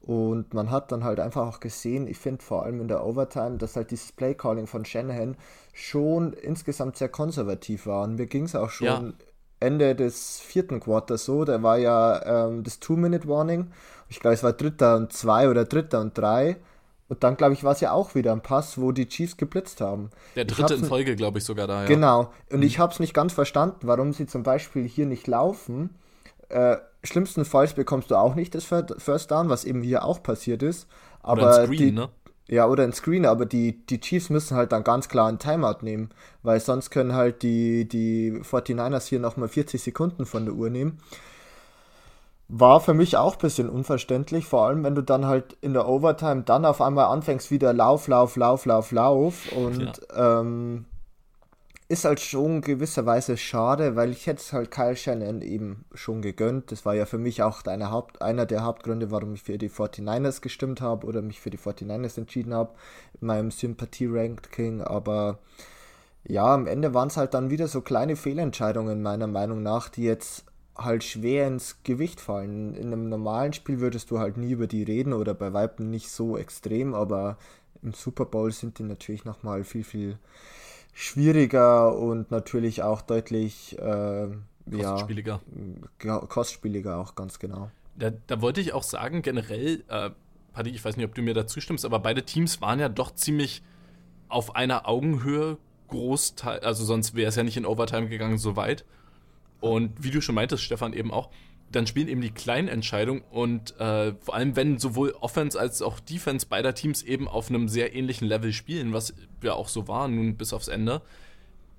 Und 0.00 0.52
man 0.52 0.72
hat 0.72 0.90
dann 0.90 1.04
halt 1.04 1.20
einfach 1.20 1.46
auch 1.46 1.60
gesehen, 1.60 2.08
ich 2.08 2.18
finde 2.18 2.42
vor 2.42 2.64
allem 2.64 2.80
in 2.80 2.88
der 2.88 3.06
Overtime, 3.06 3.56
dass 3.56 3.76
halt 3.76 3.92
dieses 3.92 4.10
Playcalling 4.10 4.66
von 4.66 4.84
Shanahan 4.84 5.36
schon 5.72 6.32
insgesamt 6.32 6.96
sehr 6.96 7.08
konservativ 7.08 7.86
war. 7.86 8.02
Und 8.02 8.16
mir 8.16 8.26
ging 8.26 8.46
es 8.46 8.56
auch 8.56 8.70
schon 8.70 8.86
ja. 8.86 9.12
Ende 9.60 9.94
des 9.94 10.40
vierten 10.40 10.80
Quarters 10.80 11.24
so, 11.24 11.44
da 11.44 11.62
war 11.62 11.78
ja 11.78 12.48
ähm, 12.48 12.64
das 12.64 12.80
Two-Minute-Warning. 12.80 13.70
Ich 14.08 14.18
glaube, 14.18 14.34
es 14.34 14.42
war 14.42 14.54
Dritter 14.54 14.96
und 14.96 15.12
zwei 15.12 15.48
oder 15.48 15.64
Dritter 15.66 16.00
und 16.00 16.18
drei. 16.18 16.56
Und 17.14 17.22
dann, 17.22 17.36
glaube 17.36 17.54
ich, 17.54 17.62
war 17.62 17.70
es 17.70 17.80
ja 17.80 17.92
auch 17.92 18.16
wieder 18.16 18.32
ein 18.32 18.40
Pass, 18.40 18.76
wo 18.76 18.90
die 18.90 19.06
Chiefs 19.06 19.36
geblitzt 19.36 19.80
haben. 19.80 20.10
Der 20.34 20.46
dritte 20.46 20.74
in 20.74 20.84
Folge, 20.84 21.14
glaube 21.14 21.38
ich, 21.38 21.44
sogar 21.44 21.68
da, 21.68 21.82
ja. 21.82 21.86
Genau. 21.86 22.32
Und 22.50 22.58
mhm. 22.58 22.66
ich 22.66 22.80
habe 22.80 22.92
es 22.92 22.98
nicht 22.98 23.14
ganz 23.14 23.32
verstanden, 23.32 23.86
warum 23.86 24.12
sie 24.12 24.26
zum 24.26 24.42
Beispiel 24.42 24.82
hier 24.82 25.06
nicht 25.06 25.28
laufen. 25.28 25.90
Äh, 26.48 26.78
schlimmstenfalls 27.04 27.74
bekommst 27.74 28.10
du 28.10 28.16
auch 28.16 28.34
nicht 28.34 28.52
das 28.56 28.64
First 28.64 29.30
Down, 29.30 29.48
was 29.48 29.64
eben 29.64 29.80
hier 29.80 30.04
auch 30.04 30.24
passiert 30.24 30.64
ist. 30.64 30.88
Aber 31.22 31.42
oder 31.42 31.60
ein 31.60 31.66
Screen, 31.66 31.78
die, 31.78 31.92
ne? 31.92 32.08
Ja, 32.48 32.66
oder 32.66 32.82
ein 32.82 32.92
Screen, 32.92 33.26
aber 33.26 33.46
die, 33.46 33.86
die 33.86 34.00
Chiefs 34.00 34.28
müssen 34.28 34.56
halt 34.56 34.72
dann 34.72 34.82
ganz 34.82 35.08
klar 35.08 35.28
ein 35.28 35.38
Timeout 35.38 35.82
nehmen, 35.82 36.10
weil 36.42 36.58
sonst 36.58 36.90
können 36.90 37.14
halt 37.14 37.42
die, 37.42 37.88
die 37.88 38.32
49ers 38.42 39.06
hier 39.06 39.20
nochmal 39.20 39.48
40 39.48 39.80
Sekunden 39.80 40.26
von 40.26 40.46
der 40.46 40.54
Uhr 40.54 40.68
nehmen. 40.68 40.98
War 42.48 42.80
für 42.80 42.94
mich 42.94 43.16
auch 43.16 43.34
ein 43.34 43.40
bisschen 43.40 43.70
unverständlich, 43.70 44.46
vor 44.46 44.66
allem 44.66 44.84
wenn 44.84 44.94
du 44.94 45.02
dann 45.02 45.26
halt 45.26 45.56
in 45.60 45.72
der 45.72 45.88
Overtime 45.88 46.42
dann 46.42 46.64
auf 46.64 46.80
einmal 46.82 47.06
anfängst 47.06 47.50
wieder 47.50 47.72
Lauf, 47.72 48.06
Lauf, 48.06 48.36
Lauf, 48.36 48.66
Lauf, 48.66 48.92
Lauf 48.92 49.50
und 49.52 50.00
ja. 50.10 50.40
ähm, 50.40 50.84
ist 51.88 52.04
halt 52.04 52.20
schon 52.20 52.60
gewisserweise 52.62 53.36
schade, 53.36 53.94
weil 53.94 54.10
ich 54.10 54.26
hätte 54.26 54.40
es 54.40 54.52
halt 54.52 54.70
Kyle 54.70 54.96
Shannon 54.96 55.42
eben 55.42 55.84
schon 55.94 56.22
gegönnt. 56.22 56.72
Das 56.72 56.86
war 56.86 56.94
ja 56.94 57.04
für 57.04 57.18
mich 57.18 57.42
auch 57.42 57.64
eine 57.66 57.90
Haupt, 57.90 58.22
einer 58.22 58.46
der 58.46 58.64
Hauptgründe, 58.64 59.10
warum 59.10 59.34
ich 59.34 59.42
für 59.42 59.58
die 59.58 59.68
49ers 59.68 60.40
gestimmt 60.40 60.80
habe 60.80 61.06
oder 61.06 61.20
mich 61.20 61.40
für 61.40 61.50
die 61.50 61.58
49ers 61.58 62.18
entschieden 62.18 62.54
habe 62.54 62.74
in 63.20 63.26
meinem 63.26 63.50
Sympathie-Ranking. 63.50 64.82
Aber 64.82 65.38
ja, 66.26 66.54
am 66.54 66.66
Ende 66.66 66.94
waren 66.94 67.08
es 67.08 67.18
halt 67.18 67.34
dann 67.34 67.50
wieder 67.50 67.68
so 67.68 67.82
kleine 67.82 68.16
Fehlentscheidungen 68.16 69.02
meiner 69.02 69.26
Meinung 69.26 69.62
nach, 69.62 69.90
die 69.90 70.04
jetzt 70.04 70.46
halt 70.76 71.04
schwer 71.04 71.46
ins 71.46 71.82
Gewicht 71.84 72.20
fallen. 72.20 72.74
In 72.74 72.88
einem 72.88 73.08
normalen 73.08 73.52
Spiel 73.52 73.80
würdest 73.80 74.10
du 74.10 74.18
halt 74.18 74.36
nie 74.36 74.52
über 74.52 74.66
die 74.66 74.82
reden 74.82 75.12
oder 75.12 75.34
bei 75.34 75.52
Weitem 75.52 75.90
nicht 75.90 76.10
so 76.10 76.36
extrem, 76.36 76.94
aber 76.94 77.38
im 77.82 77.92
Super 77.92 78.24
Bowl 78.24 78.50
sind 78.50 78.78
die 78.78 78.82
natürlich 78.82 79.24
nochmal 79.24 79.64
viel, 79.64 79.84
viel 79.84 80.18
schwieriger 80.92 81.96
und 81.96 82.30
natürlich 82.30 82.82
auch 82.82 83.02
deutlich 83.02 83.78
äh, 83.78 84.28
kostspieliger. 84.70 85.40
Ja, 86.02 86.18
kostspieliger 86.18 86.98
auch 86.98 87.14
ganz 87.14 87.38
genau. 87.38 87.70
Da, 87.96 88.10
da 88.26 88.40
wollte 88.40 88.60
ich 88.60 88.72
auch 88.72 88.82
sagen, 88.82 89.22
generell, 89.22 89.84
äh, 89.88 90.10
Paddy, 90.52 90.70
ich 90.70 90.84
weiß 90.84 90.96
nicht, 90.96 91.06
ob 91.06 91.14
du 91.14 91.22
mir 91.22 91.34
dazu 91.34 91.60
stimmst, 91.60 91.84
aber 91.84 92.00
beide 92.00 92.24
Teams 92.24 92.60
waren 92.60 92.80
ja 92.80 92.88
doch 92.88 93.14
ziemlich 93.14 93.62
auf 94.28 94.56
einer 94.56 94.88
Augenhöhe 94.88 95.58
Großteil, 95.88 96.60
also 96.60 96.84
sonst 96.84 97.14
wäre 97.14 97.28
es 97.28 97.36
ja 97.36 97.42
nicht 97.42 97.56
in 97.56 97.66
Overtime 97.66 98.08
gegangen 98.08 98.38
so 98.38 98.56
weit. 98.56 98.84
Und 99.60 99.92
wie 100.02 100.10
du 100.10 100.20
schon 100.20 100.34
meintest, 100.34 100.62
Stefan, 100.62 100.92
eben 100.92 101.10
auch, 101.10 101.30
dann 101.72 101.86
spielen 101.86 102.08
eben 102.08 102.20
die 102.20 102.30
kleinen 102.30 102.68
Entscheidungen 102.68 103.22
und 103.30 103.78
äh, 103.80 104.14
vor 104.20 104.34
allem, 104.34 104.54
wenn 104.54 104.78
sowohl 104.78 105.12
Offense 105.20 105.58
als 105.58 105.82
auch 105.82 105.98
Defense 105.98 106.46
beider 106.46 106.74
Teams 106.74 107.02
eben 107.02 107.26
auf 107.26 107.48
einem 107.48 107.68
sehr 107.68 107.94
ähnlichen 107.94 108.28
Level 108.28 108.52
spielen, 108.52 108.92
was 108.92 109.14
ja 109.42 109.54
auch 109.54 109.68
so 109.68 109.88
war, 109.88 110.06
nun 110.06 110.36
bis 110.36 110.52
aufs 110.52 110.68
Ende, 110.68 111.02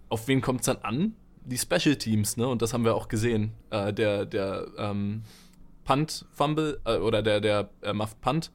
auf 0.09 0.27
wen 0.27 0.41
kommt 0.41 0.61
es 0.61 0.65
dann 0.65 0.77
an? 0.77 1.15
Die 1.45 1.57
Special 1.57 1.95
Teams, 1.95 2.37
ne? 2.37 2.47
Und 2.47 2.61
das 2.61 2.73
haben 2.73 2.83
wir 2.83 2.95
auch 2.95 3.07
gesehen. 3.07 3.51
Äh, 3.69 3.93
der 3.93 4.25
der 4.25 4.67
ähm, 4.77 5.21
Punt-Fumble 5.85 6.81
äh, 6.85 6.97
oder 6.97 7.21
der, 7.21 7.39
der 7.39 7.69
äh, 7.81 7.93
Muff 7.93 8.19
Punt 8.19 8.51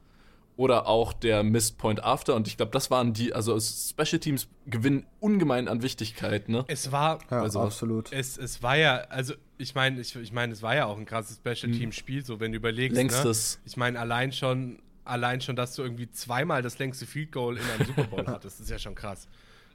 oder 0.61 0.87
auch 0.87 1.15
der 1.15 1.43
Missed 1.43 1.79
Point 1.79 2.05
After. 2.05 2.35
Und 2.35 2.47
ich 2.47 2.59
glaube, 2.59 2.71
das 2.71 2.91
waren 2.91 3.15
die, 3.15 3.33
also 3.33 3.59
Special 3.59 4.21
Teams 4.21 4.47
gewinnen 4.67 5.07
ungemein 5.19 5.69
an 5.69 5.81
Wichtigkeit, 5.81 6.51
ne? 6.51 6.67
Es 6.69 6.93
war, 6.93 7.19
ja, 7.31 7.41
also, 7.41 7.61
absolut. 7.61 8.13
Es, 8.13 8.37
es 8.37 8.63
war 8.63 8.77
ja, 8.77 8.97
also 9.09 9.33
ich 9.57 9.75
meine, 9.75 9.99
ich, 9.99 10.15
ich 10.15 10.33
meine, 10.33 10.53
es 10.53 10.61
war 10.61 10.77
ja 10.77 10.85
auch 10.85 10.99
ein 10.99 11.07
krasses 11.07 11.39
Special 11.39 11.73
Team 11.73 11.93
Spiel, 11.93 12.23
so 12.23 12.41
wenn 12.41 12.53
du 12.53 12.59
überlegst. 12.59 12.95
Längstes. 12.95 13.57
Ne? 13.57 13.63
Ich 13.69 13.79
meine, 13.79 13.99
allein 13.99 14.33
schon, 14.33 14.83
allein 15.07 15.41
schon, 15.41 15.57
dass 15.57 15.75
du 15.77 15.83
irgendwie 15.83 16.11
zweimal 16.11 16.61
das 16.61 16.79
längste 16.79 17.07
Field 17.07 17.33
Goal 17.33 17.57
in 17.57 17.63
einem 17.63 17.87
Super 17.87 18.05
Bowl 18.05 18.27
hattest, 18.27 18.61
ist 18.61 18.69
ja 18.69 18.79
schon 18.79 18.95
krass. 18.95 19.29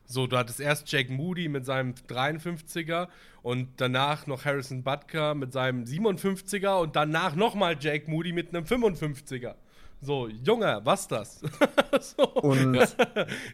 So, 0.06 0.28
du 0.28 0.38
hattest 0.38 0.60
erst 0.60 0.92
Jake 0.92 1.12
Moody 1.12 1.50
mit 1.50 1.66
seinem 1.66 1.96
53er 2.08 3.08
und 3.42 3.70
danach 3.78 4.28
noch 4.28 4.46
Harrison 4.46 4.84
Butker 4.84 5.34
mit 5.34 5.52
seinem 5.52 5.86
57er 5.86 6.80
und 6.80 6.96
danach 6.96 7.34
nochmal 7.34 7.76
Jake 7.80 8.08
Moody 8.08 8.34
mit 8.34 8.50
einem 8.54 8.66
55er. 8.66 9.56
So, 10.02 10.28
Junge, 10.28 10.82
was 10.84 11.08
das? 11.08 11.42
so. 12.00 12.28
Und 12.42 12.74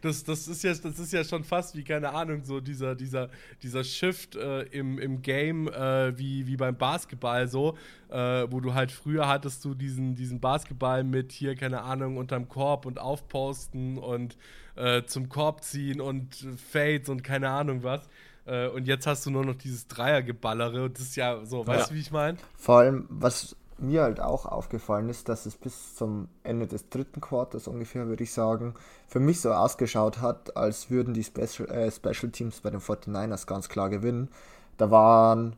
das, 0.01 0.23
das, 0.23 0.47
ist 0.47 0.63
ja, 0.63 0.73
das 0.73 0.99
ist 0.99 1.13
ja 1.13 1.23
schon 1.23 1.43
fast 1.43 1.75
wie, 1.75 1.83
keine 1.83 2.13
Ahnung, 2.13 2.43
so 2.43 2.59
dieser, 2.59 2.95
dieser, 2.95 3.29
dieser 3.63 3.83
Shift 3.83 4.35
äh, 4.35 4.63
im, 4.63 4.99
im 4.99 5.21
Game, 5.21 5.67
äh, 5.67 6.17
wie, 6.17 6.47
wie 6.47 6.57
beim 6.57 6.75
Basketball 6.75 7.47
so, 7.47 7.77
äh, 8.09 8.45
wo 8.49 8.59
du 8.59 8.73
halt 8.73 8.91
früher 8.91 9.27
hattest 9.27 9.63
du 9.63 9.73
diesen, 9.73 10.15
diesen 10.15 10.39
Basketball 10.39 11.03
mit 11.03 11.31
hier, 11.31 11.55
keine 11.55 11.81
Ahnung, 11.81 12.17
unterm 12.17 12.49
Korb 12.49 12.85
und 12.85 12.99
aufposten 12.99 13.97
und 13.97 14.37
äh, 14.75 15.03
zum 15.03 15.29
Korb 15.29 15.63
ziehen 15.63 16.01
und 16.01 16.35
Fades 16.71 17.07
und 17.09 17.23
keine 17.23 17.49
Ahnung 17.49 17.83
was. 17.83 18.09
Äh, 18.45 18.67
und 18.67 18.87
jetzt 18.87 19.07
hast 19.07 19.25
du 19.25 19.29
nur 19.29 19.45
noch 19.45 19.55
dieses 19.55 19.87
Dreiergeballere 19.87 20.85
und 20.85 20.97
das 20.97 21.03
ist 21.03 21.15
ja 21.15 21.45
so, 21.45 21.65
weißt 21.65 21.91
du, 21.91 21.95
wie 21.95 21.99
ich 21.99 22.11
meine? 22.11 22.37
Vor 22.55 22.79
allem, 22.79 23.05
was 23.09 23.55
mir 23.81 24.03
halt 24.03 24.19
auch 24.19 24.45
aufgefallen 24.45 25.09
ist, 25.09 25.29
dass 25.29 25.45
es 25.45 25.55
bis 25.55 25.95
zum 25.95 26.27
Ende 26.43 26.67
des 26.67 26.89
dritten 26.89 27.21
Quarters 27.21 27.67
ungefähr, 27.67 28.07
würde 28.07 28.23
ich 28.23 28.33
sagen, 28.33 28.75
für 29.07 29.19
mich 29.19 29.41
so 29.41 29.51
ausgeschaut 29.51 30.21
hat, 30.21 30.55
als 30.55 30.89
würden 30.89 31.13
die 31.13 31.23
Special, 31.23 31.69
äh, 31.69 31.91
Special 31.91 32.31
Teams 32.31 32.61
bei 32.61 32.69
den 32.69 32.79
49ers 32.79 33.47
ganz 33.47 33.69
klar 33.69 33.89
gewinnen. 33.89 34.29
Da 34.77 34.91
waren, 34.91 35.55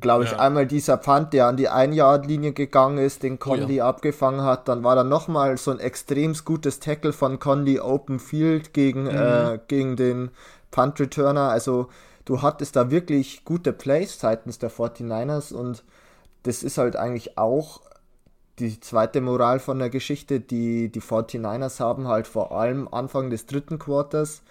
glaube 0.00 0.24
ich, 0.24 0.32
ja. 0.32 0.38
einmal 0.38 0.66
dieser 0.66 0.98
Pfand, 0.98 1.32
der 1.32 1.46
an 1.46 1.56
die 1.56 1.68
Ein-Yard-Linie 1.68 2.52
gegangen 2.52 2.98
ist, 2.98 3.22
den 3.22 3.38
Conley 3.38 3.74
oh 3.74 3.78
ja. 3.78 3.88
abgefangen 3.88 4.42
hat. 4.42 4.68
Dann 4.68 4.84
war 4.84 4.94
da 4.94 5.04
nochmal 5.04 5.56
so 5.56 5.70
ein 5.70 5.78
extrem 5.78 6.34
gutes 6.44 6.80
Tackle 6.80 7.12
von 7.12 7.38
Conley 7.38 7.80
Open 7.80 8.18
Field 8.18 8.72
gegen, 8.72 9.04
mhm. 9.04 9.08
äh, 9.08 9.58
gegen 9.68 9.96
den 9.96 10.30
Punt-Returner. 10.70 11.50
Also 11.50 11.88
du 12.24 12.42
hattest 12.42 12.76
da 12.76 12.90
wirklich 12.90 13.44
gute 13.44 13.72
Plays 13.72 14.18
seitens 14.18 14.58
der 14.58 14.70
49ers 14.70 15.52
und 15.52 15.84
das 16.42 16.62
ist 16.62 16.78
halt 16.78 16.96
eigentlich 16.96 17.38
auch 17.38 17.80
die 18.58 18.80
zweite 18.80 19.20
Moral 19.20 19.58
von 19.60 19.78
der 19.78 19.90
Geschichte, 19.90 20.40
die 20.40 20.90
die 20.90 21.00
49ers 21.00 21.80
haben 21.80 22.08
halt 22.08 22.26
vor 22.26 22.52
allem 22.52 22.88
Anfang 22.88 23.30
des 23.30 23.46
dritten 23.46 23.78
Quarters 23.78 24.42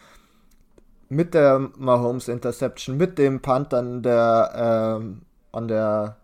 mit 1.10 1.34
der 1.34 1.60
Mahomes 1.78 2.28
Interception, 2.28 2.98
mit 2.98 3.18
dem 3.18 3.42
Punt 3.42 3.74
an 3.74 4.02
der, 4.02 5.02
äh, 5.04 5.58
an 5.58 5.68
der 5.68 6.16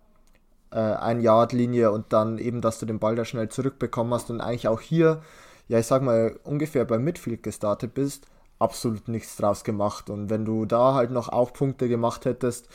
äh, 0.72 0.80
Ein-Yard-Linie 0.80 1.92
und 1.92 2.14
dann 2.14 2.38
eben, 2.38 2.62
dass 2.62 2.80
du 2.80 2.86
den 2.86 3.00
Ball 3.00 3.16
da 3.16 3.26
schnell 3.26 3.50
zurückbekommen 3.50 4.14
hast 4.14 4.30
und 4.30 4.42
eigentlich 4.42 4.68
auch 4.68 4.82
hier, 4.82 5.22
ja, 5.68 5.80
ich 5.80 5.88
sag 5.88 6.02
mal, 6.02 6.40
ungefähr 6.44 6.86
beim 6.86 7.04
Midfield 7.04 7.44
gestartet 7.44 7.94
bist, 7.94 8.28
absolut 8.60 9.08
nichts 9.08 9.36
draus 9.36 9.64
gemacht. 9.64 10.10
Und 10.10 10.30
wenn 10.30 10.46
du 10.46 10.66
da 10.66 10.94
halt 10.94 11.12
noch 11.12 11.30
auch 11.30 11.52
Punkte 11.54 11.90
gemacht 11.90 12.26
hättest, 12.26 12.70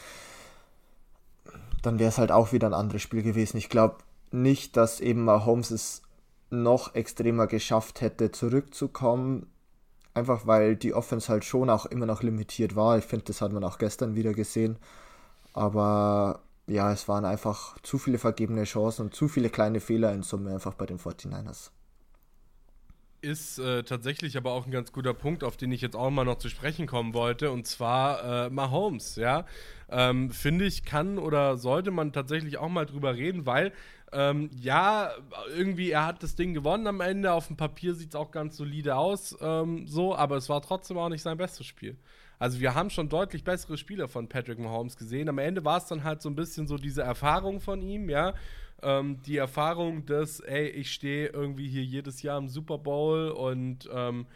dann 1.82 1.98
wäre 1.98 2.08
es 2.08 2.18
halt 2.18 2.32
auch 2.32 2.52
wieder 2.52 2.68
ein 2.68 2.74
anderes 2.74 3.02
Spiel 3.02 3.22
gewesen. 3.22 3.56
Ich 3.56 3.68
glaube 3.68 3.98
nicht, 4.30 4.76
dass 4.76 5.00
eben 5.00 5.28
Holmes 5.28 5.70
es 5.70 6.02
noch 6.50 6.94
extremer 6.94 7.46
geschafft 7.46 8.00
hätte, 8.00 8.30
zurückzukommen. 8.30 9.46
Einfach 10.14 10.46
weil 10.46 10.76
die 10.76 10.94
Offense 10.94 11.28
halt 11.28 11.44
schon 11.44 11.70
auch 11.70 11.86
immer 11.86 12.06
noch 12.06 12.22
limitiert 12.22 12.76
war. 12.76 12.98
Ich 12.98 13.04
finde, 13.04 13.24
das 13.26 13.40
hat 13.40 13.52
man 13.52 13.64
auch 13.64 13.78
gestern 13.78 14.14
wieder 14.14 14.32
gesehen. 14.32 14.76
Aber 15.54 16.40
ja, 16.66 16.92
es 16.92 17.08
waren 17.08 17.24
einfach 17.24 17.78
zu 17.82 17.98
viele 17.98 18.18
vergebene 18.18 18.64
Chancen 18.64 19.06
und 19.06 19.14
zu 19.14 19.28
viele 19.28 19.50
kleine 19.50 19.80
Fehler 19.80 20.12
in 20.12 20.22
Summe 20.22 20.52
einfach 20.52 20.74
bei 20.74 20.86
den 20.86 20.98
49ers. 20.98 21.70
Ist 23.22 23.58
äh, 23.58 23.84
tatsächlich 23.84 24.36
aber 24.36 24.52
auch 24.52 24.66
ein 24.66 24.72
ganz 24.72 24.92
guter 24.92 25.14
Punkt, 25.14 25.44
auf 25.44 25.56
den 25.56 25.72
ich 25.72 25.80
jetzt 25.80 25.96
auch 25.96 26.10
mal 26.10 26.24
noch 26.24 26.38
zu 26.38 26.48
sprechen 26.48 26.86
kommen 26.86 27.14
wollte, 27.14 27.50
und 27.50 27.66
zwar 27.66 28.46
äh, 28.46 28.50
Mahomes, 28.50 29.16
ja. 29.16 29.46
Ähm, 29.88 30.30
Finde 30.30 30.64
ich, 30.64 30.84
kann 30.84 31.18
oder 31.18 31.56
sollte 31.56 31.90
man 31.90 32.12
tatsächlich 32.12 32.58
auch 32.58 32.68
mal 32.68 32.86
drüber 32.86 33.14
reden, 33.14 33.46
weil 33.46 33.72
ähm, 34.12 34.50
ja, 34.60 35.10
irgendwie, 35.56 35.90
er 35.90 36.06
hat 36.06 36.22
das 36.22 36.34
Ding 36.34 36.52
gewonnen 36.52 36.86
am 36.86 37.00
Ende. 37.00 37.32
Auf 37.32 37.46
dem 37.46 37.56
Papier 37.56 37.94
sieht 37.94 38.10
es 38.10 38.14
auch 38.14 38.30
ganz 38.30 38.56
solide 38.56 38.96
aus, 38.96 39.36
ähm, 39.40 39.86
so, 39.86 40.14
aber 40.14 40.36
es 40.36 40.48
war 40.48 40.60
trotzdem 40.60 40.98
auch 40.98 41.08
nicht 41.08 41.22
sein 41.22 41.38
bestes 41.38 41.66
Spiel. 41.66 41.96
Also 42.38 42.60
wir 42.60 42.74
haben 42.74 42.90
schon 42.90 43.08
deutlich 43.08 43.44
bessere 43.44 43.78
Spieler 43.78 44.08
von 44.08 44.28
Patrick 44.28 44.58
Mahomes 44.58 44.96
gesehen. 44.96 45.28
Am 45.28 45.38
Ende 45.38 45.64
war 45.64 45.78
es 45.78 45.86
dann 45.86 46.04
halt 46.04 46.20
so 46.20 46.28
ein 46.28 46.34
bisschen 46.34 46.66
so 46.66 46.76
diese 46.76 47.02
Erfahrung 47.02 47.60
von 47.60 47.80
ihm, 47.80 48.10
ja 48.10 48.34
ähm, 48.82 49.20
die 49.22 49.36
Erfahrung, 49.36 50.06
dass, 50.06 50.40
ey, 50.40 50.68
ich 50.68 50.92
stehe 50.92 51.28
irgendwie 51.28 51.68
hier 51.68 51.84
jedes 51.84 52.22
Jahr 52.22 52.38
im 52.38 52.48
Super 52.48 52.78
Bowl 52.78 53.30
und 53.30 53.88
ähm, 53.92 54.26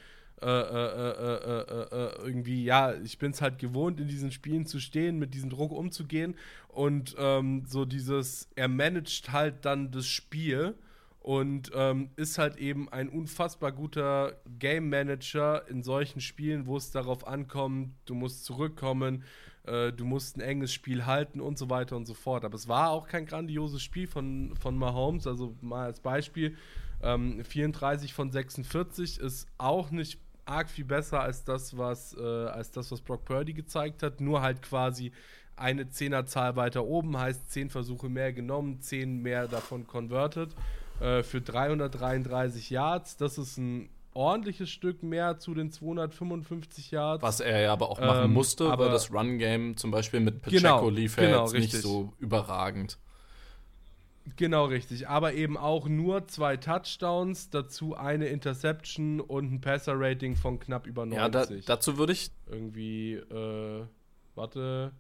äh, 0.42 0.46
äh, 0.46 1.60
äh, 1.60 2.26
irgendwie, 2.26 2.62
ja, 2.64 2.94
ich 2.94 3.18
bin 3.18 3.30
es 3.30 3.40
halt 3.40 3.58
gewohnt, 3.58 4.00
in 4.00 4.08
diesen 4.08 4.30
Spielen 4.30 4.66
zu 4.66 4.80
stehen, 4.80 5.18
mit 5.18 5.32
diesem 5.32 5.48
Druck 5.48 5.72
umzugehen 5.72 6.34
und 6.68 7.16
ähm, 7.18 7.64
so 7.66 7.86
dieses, 7.86 8.48
er 8.54 8.68
managt 8.68 9.32
halt 9.32 9.64
dann 9.64 9.90
das 9.90 10.06
Spiel 10.06 10.74
und 11.20 11.72
ähm, 11.74 12.10
ist 12.16 12.38
halt 12.38 12.56
eben 12.58 12.88
ein 12.92 13.08
unfassbar 13.08 13.72
guter 13.72 14.34
Game 14.58 14.90
Manager 14.90 15.66
in 15.68 15.82
solchen 15.82 16.20
Spielen, 16.20 16.66
wo 16.66 16.76
es 16.76 16.90
darauf 16.90 17.26
ankommt, 17.26 17.94
du 18.04 18.14
musst 18.14 18.44
zurückkommen, 18.44 19.24
äh, 19.66 19.92
du 19.92 20.04
musst 20.04 20.36
ein 20.36 20.40
enges 20.40 20.72
Spiel 20.72 21.06
halten 21.06 21.40
und 21.40 21.58
so 21.58 21.70
weiter 21.70 21.96
und 21.96 22.06
so 22.06 22.14
fort. 22.14 22.44
Aber 22.44 22.54
es 22.54 22.68
war 22.68 22.90
auch 22.90 23.08
kein 23.08 23.26
grandioses 23.26 23.82
Spiel 23.82 24.06
von, 24.06 24.54
von 24.60 24.76
Mahomes. 24.76 25.26
Also 25.26 25.54
mal 25.60 25.86
als 25.86 26.00
Beispiel, 26.00 26.56
ähm, 27.02 27.44
34 27.44 28.14
von 28.14 28.30
46 28.30 29.18
ist 29.20 29.48
auch 29.58 29.90
nicht 29.90 30.18
arg 30.44 30.70
viel 30.70 30.84
besser 30.84 31.20
als 31.20 31.44
das, 31.44 31.76
was, 31.76 32.16
äh, 32.16 32.22
als 32.22 32.70
das, 32.70 32.90
was 32.92 33.00
Brock 33.00 33.24
Purdy 33.24 33.52
gezeigt 33.52 34.02
hat. 34.02 34.20
Nur 34.20 34.42
halt 34.42 34.62
quasi 34.62 35.12
eine 35.56 35.88
Zehnerzahl 35.88 36.56
weiter 36.56 36.84
oben, 36.84 37.18
heißt 37.18 37.50
10 37.50 37.70
Versuche 37.70 38.08
mehr 38.08 38.32
genommen, 38.32 38.80
10 38.80 39.22
mehr 39.22 39.48
davon 39.48 39.86
converted. 39.86 40.54
Äh, 41.00 41.22
für 41.22 41.40
333 41.40 42.70
Yards. 42.70 43.16
Das 43.16 43.36
ist 43.38 43.58
ein 43.58 43.90
ordentliches 44.16 44.70
Stück 44.70 45.02
mehr 45.02 45.38
zu 45.38 45.54
den 45.54 45.70
255 45.70 46.90
Yards. 46.90 47.22
Was 47.22 47.40
er 47.40 47.60
ja 47.60 47.72
aber 47.72 47.90
auch 47.90 48.00
machen 48.00 48.24
ähm, 48.24 48.32
musste, 48.32 48.66
weil 48.78 48.90
das 48.90 49.12
Run-Game 49.12 49.76
zum 49.76 49.90
Beispiel 49.90 50.20
mit 50.20 50.42
Pacheco 50.42 50.58
genau, 50.58 50.88
lief 50.88 51.16
ja 51.18 51.26
genau, 51.26 51.42
jetzt 51.44 51.54
richtig. 51.54 51.72
nicht 51.74 51.82
so 51.82 52.12
überragend. 52.18 52.98
Genau, 54.34 54.64
richtig. 54.64 55.08
Aber 55.08 55.34
eben 55.34 55.56
auch 55.56 55.86
nur 55.86 56.26
zwei 56.26 56.56
Touchdowns, 56.56 57.50
dazu 57.50 57.94
eine 57.94 58.26
Interception 58.26 59.20
und 59.20 59.52
ein 59.52 59.60
Passer-Rating 59.60 60.34
von 60.34 60.58
knapp 60.58 60.86
über 60.86 61.06
90. 61.06 61.16
Ja, 61.16 61.28
da, 61.28 61.46
dazu 61.66 61.96
würde 61.96 62.12
ich. 62.12 62.30
Irgendwie, 62.50 63.14
äh, 63.14 63.84
warte. 64.34 64.92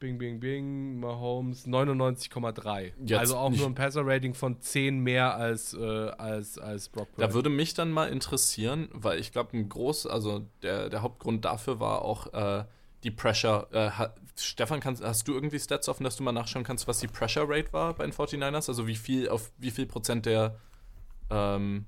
Bing, 0.00 0.18
bing, 0.18 0.40
bing, 0.40 1.00
Mahomes 1.00 1.66
99,3. 1.66 3.16
Also 3.16 3.36
auch 3.36 3.50
nur 3.50 3.66
ein 3.66 3.74
Passer-Rating 3.74 4.34
von 4.34 4.60
10 4.60 4.98
mehr 4.98 5.34
als, 5.36 5.72
äh, 5.72 5.78
als, 5.82 6.58
als 6.58 6.88
Brock 6.88 7.12
Purdy. 7.12 7.26
Da 7.26 7.32
würde 7.32 7.48
mich 7.48 7.74
dann 7.74 7.90
mal 7.90 8.08
interessieren, 8.08 8.88
weil 8.92 9.18
ich 9.18 9.32
glaube, 9.32 9.56
ein 9.56 9.68
groß, 9.68 10.06
also 10.06 10.46
der, 10.62 10.90
der 10.90 11.02
Hauptgrund 11.02 11.44
dafür 11.44 11.80
war 11.80 12.02
auch 12.02 12.32
äh, 12.34 12.64
die 13.04 13.10
Pressure. 13.10 13.68
Äh, 13.72 13.90
ha, 13.90 14.14
Stefan, 14.36 14.80
kannst, 14.80 15.02
hast 15.02 15.28
du 15.28 15.32
irgendwie 15.32 15.60
Stats 15.60 15.88
offen, 15.88 16.04
dass 16.04 16.16
du 16.16 16.22
mal 16.22 16.32
nachschauen 16.32 16.64
kannst, 16.64 16.88
was 16.88 16.98
die 16.98 17.06
Pressure 17.06 17.48
Rate 17.48 17.72
war 17.72 17.94
bei 17.94 18.04
den 18.04 18.12
49ers? 18.12 18.68
Also 18.68 18.86
wie 18.86 18.96
viel, 18.96 19.28
auf 19.28 19.52
wie 19.58 19.70
viel 19.70 19.86
Prozent 19.86 20.26
der 20.26 20.56
ähm, 21.30 21.86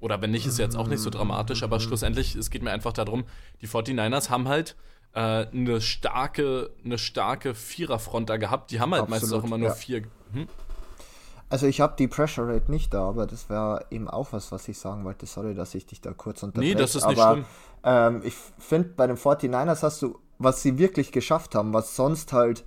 oder 0.00 0.20
wenn 0.22 0.30
nicht, 0.30 0.46
ist 0.46 0.58
jetzt 0.58 0.76
auch 0.76 0.88
nicht 0.88 1.00
so 1.00 1.10
dramatisch, 1.10 1.62
aber 1.62 1.78
schlussendlich, 1.78 2.34
es 2.34 2.50
geht 2.50 2.62
mir 2.62 2.72
einfach 2.72 2.92
darum, 2.92 3.24
die 3.60 3.68
49ers 3.68 4.30
haben 4.30 4.48
halt 4.48 4.76
äh, 5.14 5.46
eine 5.46 5.80
starke, 5.80 6.70
eine 6.84 6.98
starke 6.98 7.54
Viererfront 7.54 8.28
da 8.30 8.36
gehabt. 8.36 8.70
Die 8.70 8.80
haben 8.80 8.92
halt 8.92 9.02
Absolut, 9.02 9.22
meistens 9.22 9.32
auch 9.32 9.44
immer 9.44 9.58
nur 9.58 9.68
ja. 9.68 9.74
vier. 9.74 10.02
Hm? 10.32 10.46
Also 11.48 11.66
ich 11.66 11.80
habe 11.80 11.94
die 11.98 12.06
Pressure 12.06 12.46
Rate 12.46 12.70
nicht 12.70 12.94
da, 12.94 13.08
aber 13.08 13.26
das 13.26 13.50
wäre 13.50 13.84
eben 13.90 14.08
auch 14.08 14.32
was, 14.32 14.52
was 14.52 14.68
ich 14.68 14.78
sagen 14.78 15.04
wollte. 15.04 15.26
Sorry, 15.26 15.54
dass 15.54 15.74
ich 15.74 15.84
dich 15.84 16.00
da 16.00 16.12
kurz 16.12 16.44
unterbreche. 16.44 16.74
Nee, 16.74 16.80
das 16.80 16.94
ist 16.94 17.06
nicht 17.06 17.20
schlimm. 17.20 17.44
Ähm, 17.82 18.20
ich 18.24 18.34
finde, 18.58 18.90
bei 18.90 19.08
den 19.08 19.16
49ers 19.16 19.82
hast 19.82 20.00
du, 20.02 20.20
was 20.38 20.62
sie 20.62 20.78
wirklich 20.78 21.10
geschafft 21.10 21.56
haben, 21.56 21.72
was 21.72 21.96
sonst 21.96 22.32
halt 22.32 22.64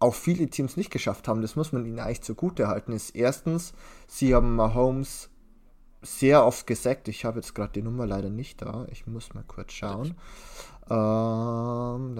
auch 0.00 0.14
viele 0.14 0.48
Teams 0.48 0.76
nicht 0.76 0.90
geschafft 0.90 1.28
haben, 1.28 1.42
das 1.42 1.56
muss 1.56 1.72
man 1.72 1.84
ihnen 1.84 2.00
eigentlich 2.00 2.22
zugute 2.22 2.68
halten, 2.68 2.92
ist 2.92 3.10
erstens, 3.10 3.74
sie 4.08 4.34
haben 4.34 4.56
Mahomes 4.56 5.30
sehr 6.02 6.44
oft 6.44 6.66
gesackt. 6.66 7.08
Ich 7.08 7.24
habe 7.24 7.40
jetzt 7.40 7.54
gerade 7.54 7.72
die 7.72 7.82
Nummer 7.82 8.06
leider 8.06 8.30
nicht 8.30 8.62
da. 8.62 8.86
Ich 8.90 9.06
muss 9.06 9.34
mal 9.34 9.44
kurz 9.46 9.72
schauen. 9.72 10.16
Ähm, 10.90 12.16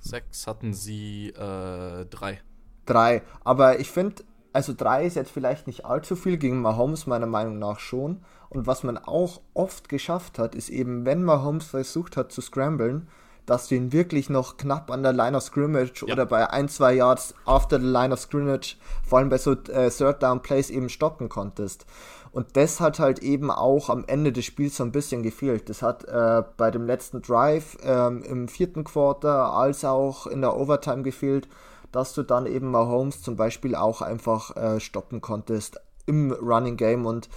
Sechs 0.00 0.46
hatten 0.46 0.74
sie 0.74 1.28
äh, 1.28 2.06
drei. 2.06 2.40
Drei. 2.86 3.22
Aber 3.44 3.78
ich 3.78 3.90
finde, 3.90 4.24
also 4.52 4.74
drei 4.76 5.06
ist 5.06 5.16
jetzt 5.16 5.30
vielleicht 5.30 5.66
nicht 5.66 5.84
allzu 5.86 6.16
viel, 6.16 6.36
gegen 6.36 6.60
Mahomes 6.60 7.06
meiner 7.06 7.26
Meinung 7.26 7.58
nach 7.58 7.78
schon. 7.78 8.24
Und 8.48 8.66
was 8.66 8.82
man 8.82 8.98
auch 8.98 9.40
oft 9.54 9.88
geschafft 9.88 10.38
hat, 10.38 10.54
ist 10.54 10.68
eben, 10.68 11.06
wenn 11.06 11.22
Mahomes 11.22 11.66
versucht 11.66 12.16
hat 12.16 12.32
zu 12.32 12.40
scramblen, 12.40 13.08
dass 13.46 13.68
du 13.68 13.74
ihn 13.74 13.92
wirklich 13.92 14.28
noch 14.28 14.56
knapp 14.56 14.90
an 14.90 15.02
der 15.02 15.12
Line 15.12 15.36
of 15.36 15.42
Scrimmage 15.42 16.04
ja. 16.06 16.12
oder 16.12 16.26
bei 16.26 16.50
ein, 16.50 16.68
zwei 16.68 16.94
Yards 16.94 17.34
after 17.44 17.80
the 17.80 17.86
Line 17.86 18.12
of 18.12 18.20
Scrimmage, 18.20 18.76
vor 19.04 19.18
allem 19.18 19.30
bei 19.30 19.38
so 19.38 19.52
äh, 19.52 19.90
Third 19.90 20.22
Down 20.22 20.42
Plays 20.42 20.70
eben 20.70 20.88
stoppen 20.88 21.28
konntest. 21.28 21.86
Und 22.32 22.56
das 22.56 22.80
hat 22.80 22.98
halt 22.98 23.18
eben 23.18 23.50
auch 23.50 23.90
am 23.90 24.04
Ende 24.06 24.32
des 24.32 24.46
Spiels 24.46 24.78
so 24.78 24.84
ein 24.84 24.92
bisschen 24.92 25.22
gefehlt. 25.22 25.68
Das 25.68 25.82
hat 25.82 26.04
äh, 26.04 26.42
bei 26.56 26.70
dem 26.70 26.86
letzten 26.86 27.20
Drive 27.20 27.76
ähm, 27.84 28.22
im 28.22 28.48
vierten 28.48 28.84
Quarter 28.84 29.52
als 29.52 29.84
auch 29.84 30.26
in 30.26 30.40
der 30.40 30.56
Overtime 30.56 31.02
gefehlt, 31.02 31.46
dass 31.92 32.14
du 32.14 32.22
dann 32.22 32.46
eben 32.46 32.70
Mahomes 32.70 33.20
zum 33.20 33.36
Beispiel 33.36 33.74
auch 33.74 34.00
einfach 34.00 34.56
äh, 34.56 34.80
stoppen 34.80 35.20
konntest 35.20 35.78
im 36.06 36.32
Running 36.32 36.78
Game. 36.78 37.04
Und 37.04 37.28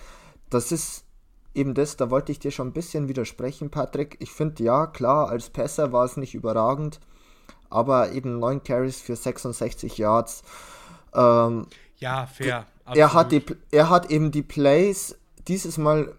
das 0.50 0.72
ist 0.72 1.04
eben 1.54 1.74
das, 1.74 1.98
da 1.98 2.10
wollte 2.10 2.32
ich 2.32 2.40
dir 2.40 2.52
schon 2.52 2.70
ein 2.70 2.74
bisschen 2.74 3.10
widersprechen, 3.10 3.70
Patrick. 3.70 4.16
Ich 4.20 4.32
finde, 4.32 4.64
ja, 4.64 4.88
klar, 4.88 5.30
als 5.30 5.50
Passer 5.50 5.92
war 5.92 6.06
es 6.06 6.16
nicht 6.16 6.36
überragend, 6.36 7.02
aber 7.70 8.14
eben 8.14 8.40
9 8.40 8.64
Carries 8.64 9.02
für 9.02 9.18
66 9.18 9.98
Yards. 9.98 10.44
Ähm, 11.14 11.68
ja, 11.98 12.26
fair. 12.26 12.66
Er 12.94 13.14
hat, 13.14 13.32
die, 13.32 13.44
er 13.72 13.90
hat 13.90 14.12
eben 14.12 14.32
die 14.32 14.44
Plays 14.44 15.18
dieses 15.48 15.78
Mal 15.78 16.14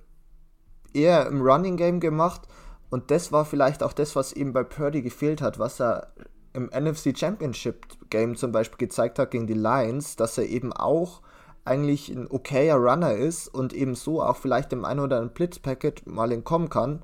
eher 0.93 1.27
im 1.27 1.41
Running 1.41 1.77
Game 1.77 2.01
gemacht 2.01 2.43
und 2.91 3.11
das 3.11 3.33
war 3.33 3.45
vielleicht 3.45 3.83
auch 3.83 3.93
das, 3.93 4.17
was 4.17 4.33
ihm 4.33 4.53
bei 4.53 4.65
Purdy 4.65 5.03
gefehlt 5.03 5.41
hat, 5.43 5.59
was 5.59 5.81
er 5.81 6.13
im 6.55 6.67
NFC 6.67 7.17
Championship 7.17 8.11
Game 8.11 8.37
zum 8.37 8.51
Beispiel 8.51 8.79
gezeigt 8.79 9.19
hat 9.19 9.31
gegen 9.31 9.47
die 9.47 9.55
Lions, 9.55 10.17
dass 10.17 10.39
er 10.39 10.47
eben 10.47 10.73
auch 10.73 11.21
eigentlich 11.65 12.09
ein 12.09 12.31
okayer 12.31 12.77
Runner 12.77 13.13
ist 13.13 13.49
und 13.49 13.73
eben 13.73 13.95
so 13.95 14.23
auch 14.23 14.37
vielleicht 14.37 14.73
im 14.73 14.85
einen 14.85 15.01
oder 15.01 15.17
anderen 15.17 15.35
Blitzpacket 15.35 16.07
mal 16.07 16.33
entkommen 16.33 16.71
kann. 16.71 17.03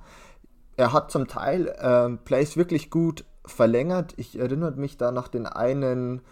Er 0.77 0.93
hat 0.93 1.11
zum 1.11 1.29
Teil 1.29 1.75
ähm, 1.81 2.19
Plays 2.25 2.57
wirklich 2.57 2.89
gut 2.89 3.25
verlängert. 3.45 4.15
Ich 4.17 4.39
erinnere 4.39 4.73
mich 4.73 4.97
da 4.97 5.13
nach 5.13 5.29
den 5.29 5.47
einen 5.47 6.23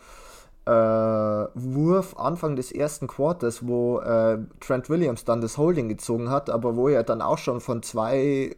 äh, 0.70 1.48
Wurf 1.54 2.16
Anfang 2.16 2.54
des 2.54 2.70
ersten 2.70 3.08
Quarters, 3.08 3.66
wo 3.66 3.98
äh, 3.98 4.38
Trent 4.60 4.88
Williams 4.88 5.24
dann 5.24 5.40
das 5.40 5.58
Holding 5.58 5.88
gezogen 5.88 6.30
hat, 6.30 6.48
aber 6.48 6.76
wo 6.76 6.88
er 6.88 7.02
dann 7.02 7.22
auch 7.22 7.38
schon 7.38 7.60
von 7.60 7.82
zwei, 7.82 8.54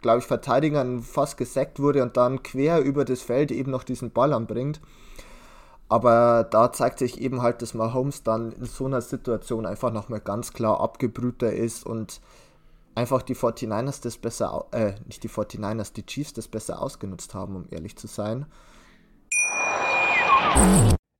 glaube 0.00 0.20
ich, 0.20 0.24
Verteidigern 0.24 1.02
fast 1.02 1.36
gesackt 1.36 1.78
wurde 1.78 2.02
und 2.02 2.16
dann 2.16 2.42
quer 2.42 2.80
über 2.80 3.04
das 3.04 3.20
Feld 3.20 3.52
eben 3.52 3.70
noch 3.70 3.84
diesen 3.84 4.10
Ball 4.10 4.32
anbringt. 4.32 4.80
Aber 5.90 6.44
da 6.50 6.72
zeigt 6.72 7.00
sich 7.00 7.20
eben 7.20 7.42
halt, 7.42 7.60
dass 7.60 7.74
Mahomes 7.74 8.22
dann 8.22 8.52
in 8.52 8.64
so 8.64 8.86
einer 8.86 9.02
Situation 9.02 9.66
einfach 9.66 9.92
nochmal 9.92 10.20
ganz 10.20 10.54
klar 10.54 10.80
abgebrühter 10.80 11.52
ist 11.52 11.84
und 11.84 12.22
einfach 12.94 13.20
die 13.22 13.36
49ers 13.36 14.02
das 14.02 14.16
besser, 14.16 14.64
äh, 14.70 14.92
nicht 15.06 15.22
die 15.24 15.28
49ers, 15.28 15.92
die 15.92 16.06
Chiefs 16.06 16.32
das 16.32 16.48
besser 16.48 16.80
ausgenutzt 16.80 17.34
haben, 17.34 17.56
um 17.56 17.66
ehrlich 17.70 17.96
zu 17.96 18.06
sein. 18.06 18.46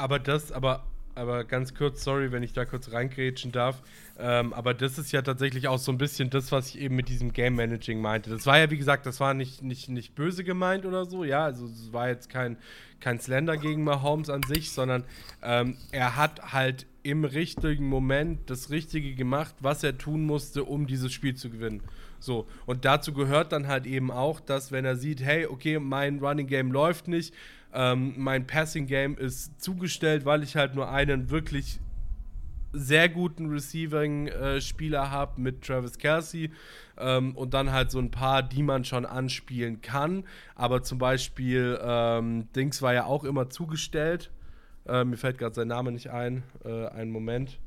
Aber 0.00 0.18
das, 0.18 0.50
aber 0.50 0.84
aber 1.14 1.44
ganz 1.44 1.74
kurz, 1.74 2.04
sorry, 2.04 2.32
wenn 2.32 2.42
ich 2.42 2.52
da 2.52 2.64
kurz 2.64 2.92
reingrätschen 2.92 3.52
darf. 3.52 3.82
Ähm, 4.18 4.52
aber 4.52 4.74
das 4.74 4.96
ist 4.96 5.12
ja 5.12 5.22
tatsächlich 5.22 5.68
auch 5.68 5.78
so 5.78 5.92
ein 5.92 5.98
bisschen 5.98 6.30
das, 6.30 6.52
was 6.52 6.68
ich 6.68 6.80
eben 6.80 6.96
mit 6.96 7.08
diesem 7.08 7.32
Game 7.32 7.56
Managing 7.56 8.00
meinte. 8.00 8.30
Das 8.30 8.46
war 8.46 8.58
ja, 8.58 8.70
wie 8.70 8.78
gesagt, 8.78 9.06
das 9.06 9.20
war 9.20 9.34
nicht, 9.34 9.62
nicht, 9.62 9.88
nicht 9.88 10.14
böse 10.14 10.44
gemeint 10.44 10.86
oder 10.86 11.04
so, 11.04 11.24
ja. 11.24 11.44
Also 11.44 11.66
es 11.66 11.92
war 11.92 12.08
jetzt 12.08 12.30
kein, 12.30 12.56
kein 13.00 13.18
Slender 13.18 13.56
gegen 13.56 13.84
Mahomes 13.84 14.30
an 14.30 14.42
sich, 14.44 14.70
sondern 14.70 15.04
ähm, 15.42 15.76
er 15.90 16.16
hat 16.16 16.52
halt 16.52 16.86
im 17.02 17.24
richtigen 17.24 17.86
Moment 17.86 18.48
das 18.48 18.70
Richtige 18.70 19.14
gemacht, 19.14 19.54
was 19.60 19.82
er 19.82 19.98
tun 19.98 20.24
musste, 20.24 20.64
um 20.64 20.86
dieses 20.86 21.12
Spiel 21.12 21.34
zu 21.34 21.50
gewinnen. 21.50 21.82
So, 22.18 22.46
und 22.66 22.84
dazu 22.84 23.14
gehört 23.14 23.52
dann 23.52 23.66
halt 23.66 23.86
eben 23.86 24.10
auch, 24.10 24.40
dass 24.40 24.72
wenn 24.72 24.84
er 24.84 24.96
sieht, 24.96 25.22
hey, 25.22 25.46
okay, 25.46 25.78
mein 25.78 26.18
Running 26.18 26.46
Game 26.46 26.70
läuft 26.70 27.08
nicht, 27.08 27.34
ähm, 27.72 28.14
mein 28.16 28.46
Passing 28.46 28.86
Game 28.86 29.16
ist 29.16 29.60
zugestellt, 29.62 30.24
weil 30.24 30.42
ich 30.42 30.56
halt 30.56 30.74
nur 30.74 30.90
einen 30.90 31.30
wirklich 31.30 31.80
sehr 32.72 33.08
guten 33.08 33.50
Receiving-Spieler 33.50 35.02
äh, 35.02 35.06
habe 35.08 35.40
mit 35.40 35.62
Travis 35.62 35.98
Kelsey 35.98 36.50
ähm, 36.98 37.36
und 37.36 37.54
dann 37.54 37.72
halt 37.72 37.90
so 37.90 37.98
ein 37.98 38.10
paar, 38.10 38.42
die 38.42 38.62
man 38.62 38.84
schon 38.84 39.04
anspielen 39.06 39.80
kann. 39.80 40.24
Aber 40.54 40.82
zum 40.82 40.98
Beispiel 40.98 41.78
ähm, 41.82 42.48
Dings 42.54 42.80
war 42.82 42.94
ja 42.94 43.06
auch 43.06 43.24
immer 43.24 43.50
zugestellt. 43.50 44.30
Äh, 44.86 45.04
mir 45.04 45.16
fällt 45.16 45.38
gerade 45.38 45.54
sein 45.54 45.68
Name 45.68 45.92
nicht 45.92 46.10
ein. 46.10 46.42
Äh, 46.64 46.86
einen 46.88 47.10
Moment. 47.10 47.58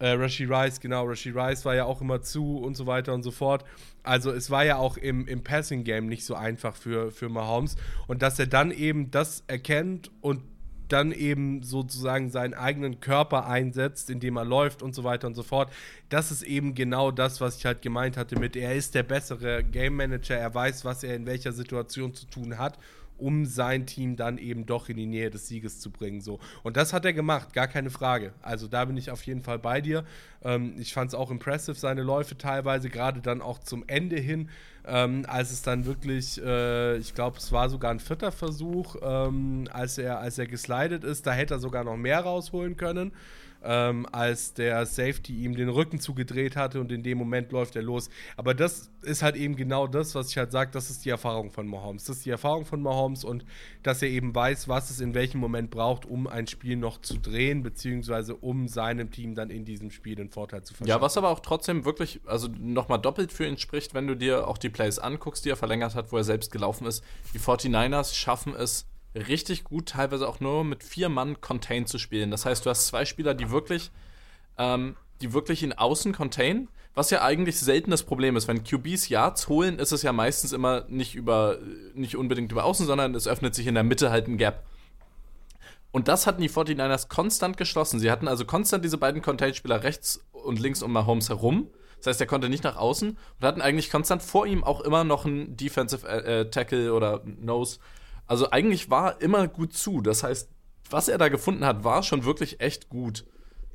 Äh, 0.00 0.12
Rashi 0.12 0.44
Rice, 0.44 0.80
genau, 0.80 1.04
Rashi 1.04 1.30
Rice 1.30 1.64
war 1.66 1.74
ja 1.74 1.84
auch 1.84 2.00
immer 2.00 2.22
zu 2.22 2.56
und 2.58 2.74
so 2.74 2.86
weiter 2.86 3.12
und 3.12 3.22
so 3.22 3.30
fort. 3.30 3.64
Also 4.02 4.32
es 4.32 4.50
war 4.50 4.64
ja 4.64 4.76
auch 4.76 4.96
im, 4.96 5.28
im 5.28 5.44
Passing-Game 5.44 6.06
nicht 6.06 6.24
so 6.24 6.34
einfach 6.34 6.74
für, 6.74 7.10
für 7.10 7.28
Mahomes. 7.28 7.76
Und 8.06 8.22
dass 8.22 8.38
er 8.38 8.46
dann 8.46 8.70
eben 8.70 9.10
das 9.10 9.44
erkennt 9.46 10.10
und 10.22 10.40
dann 10.88 11.12
eben 11.12 11.62
sozusagen 11.62 12.30
seinen 12.30 12.54
eigenen 12.54 13.00
Körper 13.00 13.46
einsetzt, 13.46 14.10
indem 14.10 14.36
er 14.36 14.44
läuft 14.44 14.82
und 14.82 14.94
so 14.94 15.04
weiter 15.04 15.26
und 15.26 15.34
so 15.34 15.42
fort. 15.42 15.70
Das 16.08 16.32
ist 16.32 16.42
eben 16.42 16.74
genau 16.74 17.10
das, 17.10 17.40
was 17.42 17.58
ich 17.58 17.66
halt 17.66 17.82
gemeint 17.82 18.16
hatte 18.16 18.38
mit, 18.38 18.56
er 18.56 18.74
ist 18.74 18.94
der 18.94 19.02
bessere 19.02 19.62
Game 19.62 19.96
Manager, 19.96 20.36
er 20.36 20.52
weiß, 20.52 20.84
was 20.84 21.04
er 21.04 21.14
in 21.14 21.26
welcher 21.26 21.52
Situation 21.52 22.14
zu 22.14 22.26
tun 22.26 22.58
hat 22.58 22.78
um 23.20 23.44
sein 23.44 23.86
Team 23.86 24.16
dann 24.16 24.38
eben 24.38 24.66
doch 24.66 24.88
in 24.88 24.96
die 24.96 25.06
Nähe 25.06 25.30
des 25.30 25.48
Sieges 25.48 25.80
zu 25.80 25.90
bringen. 25.90 26.20
So. 26.20 26.40
Und 26.62 26.76
das 26.76 26.92
hat 26.92 27.04
er 27.04 27.12
gemacht, 27.12 27.52
gar 27.52 27.68
keine 27.68 27.90
Frage. 27.90 28.32
Also 28.42 28.66
da 28.66 28.84
bin 28.84 28.96
ich 28.96 29.10
auf 29.10 29.22
jeden 29.22 29.42
Fall 29.42 29.58
bei 29.58 29.80
dir. 29.80 30.04
Ähm, 30.42 30.74
ich 30.78 30.92
fand 30.92 31.08
es 31.08 31.14
auch 31.14 31.30
impressive, 31.30 31.76
seine 31.76 32.02
Läufe 32.02 32.36
teilweise, 32.36 32.90
gerade 32.90 33.20
dann 33.20 33.42
auch 33.42 33.58
zum 33.58 33.84
Ende 33.86 34.16
hin, 34.16 34.48
ähm, 34.86 35.24
als 35.28 35.50
es 35.50 35.62
dann 35.62 35.84
wirklich, 35.84 36.42
äh, 36.42 36.96
ich 36.96 37.14
glaube, 37.14 37.38
es 37.38 37.52
war 37.52 37.68
sogar 37.68 37.90
ein 37.90 38.00
vierter 38.00 38.32
Versuch, 38.32 38.96
ähm, 39.02 39.68
als, 39.70 39.98
er, 39.98 40.18
als 40.20 40.38
er 40.38 40.46
geslidet 40.46 41.04
ist, 41.04 41.26
da 41.26 41.32
hätte 41.32 41.54
er 41.54 41.60
sogar 41.60 41.84
noch 41.84 41.96
mehr 41.96 42.20
rausholen 42.20 42.76
können 42.76 43.12
ähm, 43.62 44.06
als 44.12 44.54
der 44.54 44.86
Safety 44.86 45.44
ihm 45.44 45.54
den 45.54 45.68
Rücken 45.68 46.00
zugedreht 46.00 46.56
hatte 46.56 46.80
und 46.80 46.90
in 46.92 47.02
dem 47.02 47.18
Moment 47.18 47.52
läuft 47.52 47.76
er 47.76 47.82
los. 47.82 48.10
Aber 48.36 48.54
das 48.54 48.90
ist 49.02 49.22
halt 49.22 49.36
eben 49.36 49.56
genau 49.56 49.86
das, 49.86 50.14
was 50.14 50.30
ich 50.30 50.38
halt 50.38 50.52
sage, 50.52 50.70
das 50.72 50.90
ist 50.90 51.04
die 51.04 51.10
Erfahrung 51.10 51.50
von 51.50 51.66
Mahomes. 51.66 52.04
Das 52.04 52.18
ist 52.18 52.26
die 52.26 52.30
Erfahrung 52.30 52.64
von 52.64 52.82
Mahomes 52.82 53.24
und 53.24 53.44
dass 53.82 54.02
er 54.02 54.08
eben 54.08 54.34
weiß, 54.34 54.68
was 54.68 54.90
es 54.90 55.00
in 55.00 55.14
welchem 55.14 55.40
Moment 55.40 55.70
braucht, 55.70 56.06
um 56.06 56.26
ein 56.26 56.46
Spiel 56.46 56.76
noch 56.76 57.00
zu 57.00 57.18
drehen, 57.18 57.62
beziehungsweise 57.62 58.34
um 58.34 58.68
seinem 58.68 59.10
Team 59.10 59.34
dann 59.34 59.50
in 59.50 59.64
diesem 59.64 59.90
Spiel 59.90 60.16
den 60.16 60.30
Vorteil 60.30 60.62
zu 60.62 60.74
verschaffen. 60.74 60.88
Ja, 60.88 61.00
was 61.00 61.16
aber 61.16 61.30
auch 61.30 61.40
trotzdem 61.40 61.84
wirklich, 61.84 62.20
also 62.26 62.48
nochmal 62.58 63.00
doppelt 63.00 63.32
für 63.32 63.46
ihn 63.46 63.58
spricht, 63.58 63.94
wenn 63.94 64.06
du 64.06 64.14
dir 64.14 64.48
auch 64.48 64.58
die 64.58 64.70
Plays 64.70 64.98
anguckst, 64.98 65.44
die 65.44 65.50
er 65.50 65.56
verlängert 65.56 65.94
hat, 65.94 66.12
wo 66.12 66.16
er 66.16 66.24
selbst 66.24 66.50
gelaufen 66.52 66.86
ist. 66.86 67.04
Die 67.34 67.38
49ers 67.38 68.14
schaffen 68.14 68.54
es, 68.54 68.86
richtig 69.14 69.64
gut, 69.64 69.90
teilweise 69.90 70.28
auch 70.28 70.40
nur 70.40 70.64
mit 70.64 70.82
vier 70.82 71.08
Mann 71.08 71.40
Contain 71.40 71.86
zu 71.86 71.98
spielen. 71.98 72.30
Das 72.30 72.46
heißt, 72.46 72.64
du 72.64 72.70
hast 72.70 72.86
zwei 72.86 73.04
Spieler, 73.04 73.34
die 73.34 73.50
wirklich, 73.50 73.90
ähm, 74.58 74.96
die 75.20 75.32
wirklich 75.32 75.62
in 75.62 75.72
Außen 75.72 76.12
contain, 76.12 76.68
was 76.94 77.10
ja 77.10 77.22
eigentlich 77.22 77.58
selten 77.58 77.90
das 77.90 78.02
Problem 78.02 78.36
ist. 78.36 78.48
Wenn 78.48 78.64
QBs 78.64 79.08
Yards 79.08 79.48
holen, 79.48 79.78
ist 79.78 79.92
es 79.92 80.02
ja 80.02 80.12
meistens 80.12 80.52
immer 80.52 80.84
nicht 80.88 81.14
über, 81.14 81.58
nicht 81.94 82.16
unbedingt 82.16 82.52
über 82.52 82.64
Außen, 82.64 82.86
sondern 82.86 83.14
es 83.14 83.28
öffnet 83.28 83.54
sich 83.54 83.66
in 83.66 83.74
der 83.74 83.84
Mitte 83.84 84.10
halt 84.10 84.28
ein 84.28 84.38
Gap. 84.38 84.64
Und 85.92 86.08
das 86.08 86.26
hatten 86.26 86.40
die 86.40 86.50
49ers 86.50 87.08
konstant 87.08 87.56
geschlossen. 87.56 87.98
Sie 87.98 88.10
hatten 88.10 88.28
also 88.28 88.44
konstant 88.44 88.84
diese 88.84 88.98
beiden 88.98 89.22
Contain-Spieler 89.22 89.82
rechts 89.82 90.24
und 90.32 90.60
links 90.60 90.82
um 90.82 90.92
Mahomes 90.92 91.28
herum. 91.28 91.68
Das 91.98 92.06
heißt, 92.06 92.20
er 92.20 92.26
konnte 92.26 92.48
nicht 92.48 92.64
nach 92.64 92.76
außen 92.76 93.10
und 93.10 93.46
hatten 93.46 93.60
eigentlich 93.60 93.90
konstant 93.90 94.22
vor 94.22 94.46
ihm 94.46 94.64
auch 94.64 94.80
immer 94.80 95.04
noch 95.04 95.26
einen 95.26 95.56
Defensive 95.56 96.06
äh, 96.06 96.48
Tackle 96.48 96.94
oder 96.94 97.22
Nose 97.24 97.78
also 98.30 98.48
eigentlich 98.52 98.90
war 98.90 99.20
immer 99.20 99.48
gut 99.48 99.72
zu. 99.72 100.02
Das 100.02 100.22
heißt, 100.22 100.48
was 100.88 101.08
er 101.08 101.18
da 101.18 101.28
gefunden 101.28 101.64
hat, 101.64 101.82
war 101.82 102.04
schon 102.04 102.24
wirklich 102.24 102.60
echt 102.60 102.88
gut. 102.88 103.24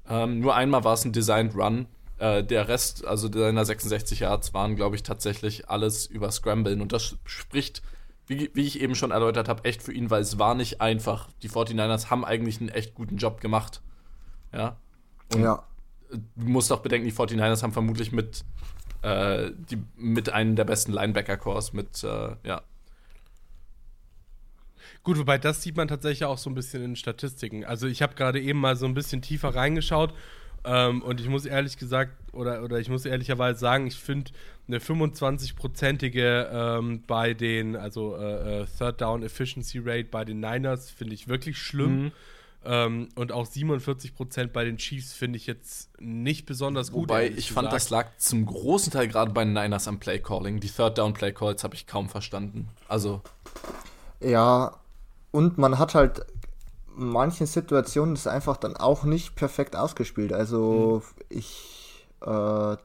Ähm, 0.07 0.39
nur 0.39 0.55
einmal 0.55 0.85
war 0.85 0.93
es 0.93 1.03
ein 1.03 1.11
Designed 1.11 1.55
Run. 1.55 1.87
Äh, 2.19 2.41
der 2.41 2.69
Rest, 2.69 3.05
also 3.05 3.29
seiner 3.29 3.65
66 3.65 4.21
Yards, 4.21 4.53
waren, 4.53 4.77
glaube 4.77 4.95
ich, 4.95 5.03
tatsächlich 5.03 5.69
alles 5.69 6.05
über 6.05 6.31
Scramblen. 6.31 6.79
Und 6.79 6.93
das 6.93 7.17
spricht, 7.25 7.81
wie, 8.27 8.49
wie 8.53 8.65
ich 8.65 8.79
eben 8.79 8.95
schon 8.95 9.11
erläutert 9.11 9.49
habe, 9.49 9.65
echt 9.65 9.83
für 9.83 9.91
ihn, 9.91 10.09
weil 10.09 10.21
es 10.21 10.39
war 10.39 10.55
nicht 10.55 10.79
einfach. 10.79 11.27
Die 11.43 11.49
49ers 11.49 12.09
haben 12.09 12.23
eigentlich 12.23 12.61
einen 12.61 12.69
echt 12.69 12.95
guten 12.95 13.17
Job 13.17 13.41
gemacht. 13.41 13.81
Ja. 14.53 14.77
Und 15.33 15.41
ja. 15.41 15.63
Du 16.09 16.47
musst 16.47 16.71
auch 16.71 16.79
bedenken, 16.79 17.05
die 17.05 17.13
49ers 17.13 17.61
haben 17.61 17.73
vermutlich 17.73 18.13
mit, 18.13 18.45
äh, 19.01 19.51
die, 19.69 19.83
mit 19.97 20.29
einem 20.29 20.55
der 20.55 20.63
besten 20.63 20.93
Linebacker-Cores, 20.93 21.73
mit, 21.73 22.05
äh, 22.05 22.37
ja, 22.45 22.61
Gut, 25.05 25.19
wobei 25.19 25.37
das 25.37 25.61
sieht 25.61 25.77
man 25.77 25.87
tatsächlich 25.87 26.25
auch 26.25 26.39
so 26.39 26.49
ein 26.49 26.55
bisschen 26.55 26.83
in 26.83 26.95
Statistiken. 26.95 27.63
Also 27.63 27.85
ich 27.85 28.01
habe 28.01 28.15
gerade 28.15 28.41
eben 28.41 28.59
mal 28.59 28.75
so 28.75 28.87
ein 28.87 28.95
bisschen 28.95 29.21
tiefer 29.21 29.53
reingeschaut 29.55 30.13
ähm, 30.65 31.03
und 31.03 31.21
ich 31.21 31.29
muss 31.29 31.45
ehrlich 31.45 31.77
gesagt, 31.77 32.11
oder, 32.33 32.63
oder 32.63 32.79
ich 32.79 32.89
muss 32.89 33.05
ehrlicherweise 33.05 33.59
sagen, 33.59 33.85
ich 33.85 33.97
finde 33.97 34.31
eine 34.67 34.79
25-prozentige 34.79 36.49
ähm, 36.51 37.03
bei 37.05 37.35
den, 37.35 37.75
also 37.75 38.15
äh, 38.17 38.61
äh, 38.61 38.65
Third 38.79 38.99
Down 38.99 39.21
Efficiency 39.21 39.77
Rate 39.77 40.05
bei 40.05 40.25
den 40.25 40.39
Niners 40.39 40.89
finde 40.89 41.13
ich 41.13 41.27
wirklich 41.27 41.59
schlimm. 41.59 42.05
Mhm. 42.05 42.11
Ähm, 42.67 43.09
und 43.13 43.31
auch 43.31 43.45
47 43.45 44.15
Prozent 44.15 44.53
bei 44.53 44.63
den 44.63 44.77
Chiefs 44.77 45.13
finde 45.13 45.37
ich 45.37 45.45
jetzt 45.45 46.01
nicht 46.01 46.47
besonders 46.47 46.91
gut. 46.91 47.09
Wobei 47.09 47.29
ich 47.29 47.51
fand, 47.51 47.71
das 47.71 47.91
lag 47.91 48.07
zum 48.17 48.47
großen 48.47 48.91
Teil 48.91 49.07
gerade 49.07 49.31
bei 49.33 49.43
den 49.43 49.53
Niners 49.53 49.87
am 49.87 49.99
Play 49.99 50.17
Calling. 50.17 50.59
Die 50.59 50.69
Third 50.69 50.97
Down 50.97 51.13
Play 51.13 51.31
Calls 51.31 51.63
habe 51.63 51.75
ich 51.75 51.85
kaum 51.85 52.09
verstanden. 52.09 52.69
Also. 52.87 53.21
Ja, 54.19 54.79
und 55.35 55.57
man 55.57 55.77
hat 55.77 55.95
halt 55.95 56.25
in 56.97 57.09
manchen 57.09 57.45
Situationen 57.45 58.15
das 58.15 58.25
einfach 58.25 58.55
dann 58.55 58.77
auch 58.77 59.03
nicht 59.03 59.35
perfekt 59.35 59.75
ausgespielt. 59.75 60.31
Also 60.31 61.03
mhm. 61.03 61.23
ich 61.27 62.07
äh, 62.21 62.77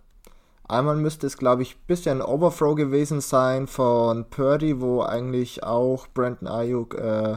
einmal 0.67 0.97
müsste 0.97 1.29
es, 1.29 1.37
glaube 1.37 1.63
ich, 1.63 1.77
ein 1.77 1.87
bisschen 1.87 2.21
Overthrow 2.21 2.75
gewesen 2.75 3.21
sein 3.21 3.69
von 3.69 4.25
Purdy, 4.29 4.81
wo 4.81 5.03
eigentlich 5.03 5.63
auch 5.63 6.09
Brandon 6.13 6.49
Ayuk 6.49 6.97
äh, 6.97 7.37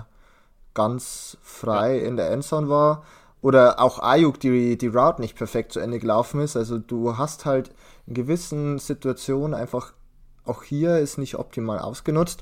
ganz 0.73 1.37
frei 1.43 1.99
ja. 1.99 2.07
in 2.07 2.17
der 2.17 2.31
Endzone 2.31 2.67
war. 2.67 3.03
Oder 3.43 3.79
auch 3.79 3.99
Ayuk 3.99 4.39
die, 4.39 4.79
die 4.79 4.87
Route 4.87 5.21
nicht 5.21 5.35
perfekt 5.35 5.73
zu 5.73 5.79
Ende 5.79 5.99
gelaufen 5.99 6.41
ist. 6.41 6.57
Also 6.57 6.79
du 6.79 7.19
hast 7.19 7.45
halt 7.45 7.69
in 8.07 8.15
gewissen 8.15 8.79
Situationen 8.79 9.53
einfach 9.53 9.93
auch 10.45 10.63
hier 10.63 10.97
ist 10.97 11.17
nicht 11.17 11.35
optimal 11.35 11.79
ausgenutzt. 11.79 12.41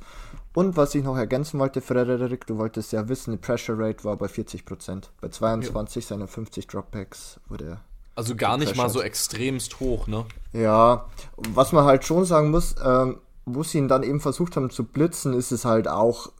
Und 0.53 0.75
was 0.75 0.93
ich 0.95 1.03
noch 1.03 1.15
ergänzen 1.15 1.59
wollte, 1.59 1.81
Frederik, 1.81 2.45
du 2.45 2.57
wolltest 2.57 2.91
ja 2.91 3.07
wissen, 3.07 3.31
die 3.31 3.37
Pressure 3.37 3.77
Rate 3.77 4.03
war 4.03 4.17
bei 4.17 4.25
40%. 4.25 5.03
Bei 5.21 5.29
22 5.29 6.03
ja. 6.03 6.09
seiner 6.09 6.27
50 6.27 6.67
Dropbacks 6.67 7.39
wurde 7.47 7.79
Also 8.15 8.35
gar 8.35 8.57
nicht 8.57 8.75
mal 8.75 8.89
so 8.89 9.01
extremst 9.01 9.79
hoch, 9.79 10.07
ne? 10.07 10.25
Ja, 10.51 11.05
was 11.37 11.71
man 11.71 11.85
halt 11.85 12.03
schon 12.03 12.25
sagen 12.25 12.51
muss, 12.51 12.75
ähm, 12.83 13.19
wo 13.45 13.63
sie 13.63 13.77
ihn 13.77 13.87
dann 13.87 14.03
eben 14.03 14.19
versucht 14.19 14.57
haben 14.57 14.69
zu 14.69 14.83
blitzen, 14.83 15.33
ist 15.33 15.51
es 15.51 15.63
halt 15.63 15.87
auch 15.87 16.31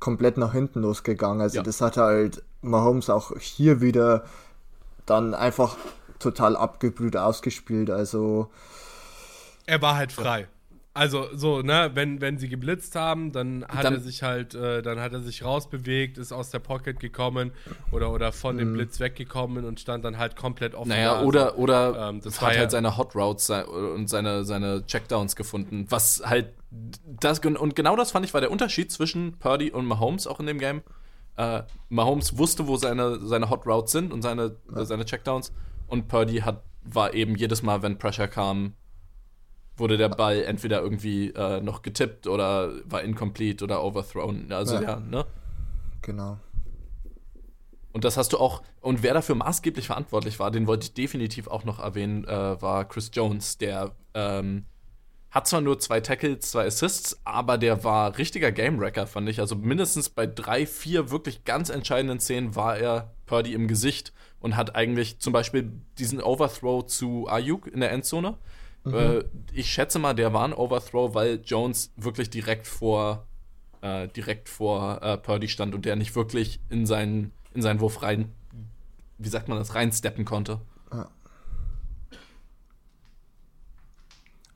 komplett 0.00 0.38
nach 0.38 0.52
hinten 0.52 0.80
losgegangen. 0.80 1.42
Also 1.42 1.56
ja. 1.56 1.62
das 1.62 1.80
hat 1.82 1.98
halt 1.98 2.42
Mahomes 2.62 3.10
auch 3.10 3.38
hier 3.38 3.82
wieder 3.82 4.24
dann 5.04 5.34
einfach 5.34 5.76
total 6.18 6.56
abgebrüht 6.56 7.16
ausgespielt. 7.16 7.90
Also 7.90 8.50
er 9.66 9.82
war 9.82 9.96
halt 9.96 10.12
frei. 10.12 10.48
Also 10.94 11.28
so, 11.32 11.62
ne, 11.62 11.92
wenn, 11.94 12.20
wenn 12.20 12.38
sie 12.38 12.48
geblitzt 12.48 12.96
haben, 12.96 13.30
dann 13.30 13.64
hat 13.68 13.84
dann, 13.84 13.94
er 13.94 14.00
sich 14.00 14.22
halt, 14.22 14.54
äh, 14.54 14.82
dann 14.82 14.98
hat 14.98 15.12
er 15.12 15.22
sich 15.22 15.44
rausbewegt, 15.44 16.18
ist 16.18 16.32
aus 16.32 16.50
der 16.50 16.58
Pocket 16.58 16.98
gekommen 16.98 17.52
oder, 17.92 18.12
oder 18.12 18.32
von 18.32 18.58
dem 18.58 18.70
mhm. 18.70 18.74
Blitz 18.74 18.98
weggekommen 18.98 19.64
und 19.64 19.78
stand 19.78 20.04
dann 20.04 20.18
halt 20.18 20.34
komplett 20.34 20.74
offen. 20.74 20.88
Naja, 20.88 21.22
oder, 21.22 21.52
also, 21.52 21.58
oder 21.58 22.08
ähm, 22.08 22.20
das 22.20 22.40
hat 22.40 22.48
halt 22.48 22.58
ja 22.58 22.70
seine 22.70 22.96
Hot 22.96 23.14
Routes 23.14 23.48
und 23.48 24.08
seine, 24.08 24.44
seine 24.44 24.84
Checkdowns 24.86 25.36
gefunden. 25.36 25.86
Was 25.88 26.22
halt 26.24 26.52
das, 27.20 27.38
und 27.38 27.76
genau 27.76 27.96
das 27.96 28.10
fand 28.10 28.26
ich 28.26 28.34
war 28.34 28.40
der 28.40 28.50
Unterschied 28.50 28.90
zwischen 28.90 29.38
Purdy 29.38 29.70
und 29.70 29.86
Mahomes 29.86 30.26
auch 30.26 30.40
in 30.40 30.46
dem 30.46 30.58
Game. 30.58 30.82
Äh, 31.36 31.62
Mahomes 31.88 32.36
wusste, 32.36 32.66
wo 32.66 32.76
seine, 32.76 33.20
seine 33.20 33.48
Hot 33.50 33.66
Routes 33.66 33.92
sind 33.92 34.12
und 34.12 34.22
seine, 34.22 34.56
ja. 34.74 34.84
seine 34.84 35.04
Checkdowns 35.04 35.52
und 35.86 36.08
Purdy 36.08 36.38
hat, 36.38 36.64
war 36.82 37.14
eben 37.14 37.36
jedes 37.36 37.62
Mal, 37.62 37.82
wenn 37.82 37.98
Pressure 37.98 38.26
kam, 38.28 38.74
wurde 39.78 39.96
der 39.96 40.08
Ball 40.08 40.42
entweder 40.42 40.80
irgendwie 40.80 41.30
äh, 41.30 41.60
noch 41.60 41.82
getippt 41.82 42.26
oder 42.26 42.72
war 42.84 43.02
incomplete 43.02 43.64
oder 43.64 43.82
overthrown. 43.82 44.52
Also 44.52 44.76
ja, 44.76 44.82
ja 44.82 45.00
ne? 45.00 45.26
Genau. 46.02 46.38
Und 47.92 48.04
das 48.04 48.16
hast 48.16 48.32
du 48.32 48.38
auch, 48.38 48.62
und 48.80 49.02
wer 49.02 49.14
dafür 49.14 49.34
maßgeblich 49.34 49.86
verantwortlich 49.86 50.38
war, 50.38 50.50
den 50.50 50.66
wollte 50.66 50.84
ich 50.84 50.94
definitiv 50.94 51.48
auch 51.48 51.64
noch 51.64 51.80
erwähnen, 51.80 52.24
äh, 52.24 52.60
war 52.62 52.84
Chris 52.84 53.10
Jones, 53.12 53.58
der 53.58 53.92
ähm, 54.14 54.66
hat 55.30 55.46
zwar 55.46 55.60
nur 55.60 55.78
zwei 55.78 56.00
Tackles, 56.00 56.50
zwei 56.50 56.66
Assists, 56.66 57.20
aber 57.24 57.58
der 57.58 57.84
war 57.84 58.16
richtiger 58.16 58.52
Game-Wrecker, 58.52 59.06
fand 59.06 59.28
ich. 59.28 59.40
Also 59.40 59.56
mindestens 59.56 60.08
bei 60.08 60.26
drei, 60.26 60.64
vier 60.64 61.10
wirklich 61.10 61.44
ganz 61.44 61.68
entscheidenden 61.70 62.20
Szenen 62.20 62.54
war 62.56 62.78
er 62.78 63.14
Purdy 63.26 63.52
im 63.52 63.68
Gesicht 63.68 64.12
und 64.40 64.56
hat 64.56 64.74
eigentlich 64.74 65.18
zum 65.18 65.32
Beispiel 65.32 65.70
diesen 65.98 66.22
Overthrow 66.22 66.86
zu 66.86 67.26
Ayuk 67.28 67.66
in 67.66 67.80
der 67.80 67.92
Endzone. 67.92 68.38
Mhm. 68.84 68.94
Äh, 68.94 69.24
ich 69.52 69.70
schätze 69.70 69.98
mal, 69.98 70.14
der 70.14 70.32
war 70.32 70.44
ein 70.44 70.54
Overthrow, 70.54 71.14
weil 71.14 71.40
Jones 71.44 71.92
wirklich 71.96 72.30
direkt 72.30 72.66
vor, 72.66 73.26
äh, 73.80 74.08
direkt 74.08 74.48
vor 74.48 75.02
äh, 75.02 75.16
Purdy 75.16 75.48
stand 75.48 75.74
und 75.74 75.84
der 75.84 75.96
nicht 75.96 76.14
wirklich 76.14 76.60
in 76.70 76.86
seinen, 76.86 77.32
in 77.54 77.62
seinen 77.62 77.80
Wurf 77.80 78.02
rein, 78.02 78.32
wie 79.18 79.28
sagt 79.28 79.48
man 79.48 79.58
das, 79.58 79.74
reinsteppen 79.74 80.24
konnte. 80.24 80.60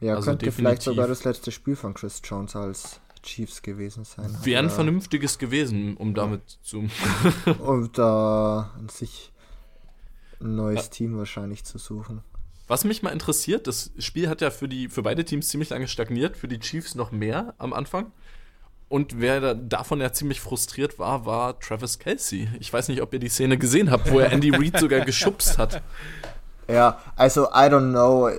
Ja, 0.03 0.17
also 0.17 0.31
könnte 0.31 0.51
vielleicht 0.51 0.83
sogar 0.83 1.07
das 1.07 1.23
letzte 1.23 1.53
Spiel 1.53 1.77
von 1.77 1.95
Chris 1.95 2.21
Jones 2.25 2.57
als 2.57 3.01
Chiefs 3.23 3.63
gewesen 3.63 4.05
sein. 4.05 4.37
Wäre 4.43 4.61
ein 4.61 4.69
vernünftiges 4.69 5.39
gewesen, 5.39 5.97
um 5.97 6.13
damit 6.13 6.59
zu. 6.63 6.89
um 7.61 7.93
da 7.93 8.73
an 8.77 8.89
sich 8.89 9.33
ein 10.41 10.57
neues 10.57 10.87
ja. 10.87 10.89
Team 10.91 11.17
wahrscheinlich 11.17 11.63
zu 11.63 11.79
suchen. 11.79 12.23
Was 12.73 12.85
mich 12.85 13.03
mal 13.03 13.11
interessiert, 13.11 13.67
das 13.67 13.91
Spiel 13.99 14.31
hat 14.31 14.41
ja 14.41 14.51
für, 14.51 14.67
die, 14.67 14.89
für 14.89 15.03
beide 15.03 15.27
Teams 15.27 15.49
ziemlich 15.49 15.69
lange 15.69 15.89
stagniert, 15.89 16.39
für 16.39 16.49
die 16.49 16.59
Chiefs 16.59 16.95
noch 16.95 17.13
mehr 17.13 17.53
am 17.59 17.75
Anfang. 17.75 18.13
Und 18.89 19.21
wer 19.21 19.43
da, 19.43 19.53
davon 19.53 20.01
ja 20.01 20.11
ziemlich 20.11 20.41
frustriert 20.41 20.99
war, 20.99 21.27
war 21.27 21.61
Travis 21.61 21.99
Kelsey. 21.99 22.49
Ich 22.61 22.73
weiß 22.73 22.89
nicht, 22.89 23.03
ob 23.03 23.13
ihr 23.13 23.19
die 23.19 23.29
Szene 23.29 23.59
gesehen 23.59 23.91
habt, 23.91 24.11
wo 24.11 24.21
er 24.21 24.33
Andy 24.33 24.49
Reid 24.49 24.81
sogar 24.81 25.01
geschubst 25.05 25.59
hat. 25.59 25.83
Ja, 26.67 26.99
also 27.15 27.45
I 27.49 27.69
don't 27.69 27.91
know 27.91 28.31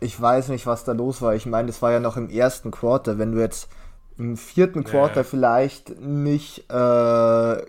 ich 0.00 0.18
weiß 0.18 0.48
nicht, 0.48 0.66
was 0.66 0.84
da 0.84 0.92
los 0.92 1.20
war. 1.20 1.34
Ich 1.34 1.44
meine, 1.44 1.66
das 1.66 1.80
war 1.80 1.92
ja 1.92 2.00
noch 2.00 2.16
im 2.16 2.30
ersten 2.30 2.70
Quarter. 2.70 3.18
Wenn 3.18 3.32
du 3.32 3.40
jetzt 3.40 3.68
im 4.16 4.38
vierten 4.38 4.84
Quarter 4.84 5.20
ja. 5.20 5.24
vielleicht 5.24 6.00
nicht 6.00 6.70
äh, 6.70 7.62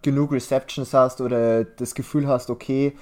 genug 0.00 0.32
Receptions 0.32 0.94
hast 0.94 1.20
oder 1.20 1.64
das 1.64 1.94
Gefühl 1.94 2.28
hast, 2.28 2.48
okay. 2.48 2.96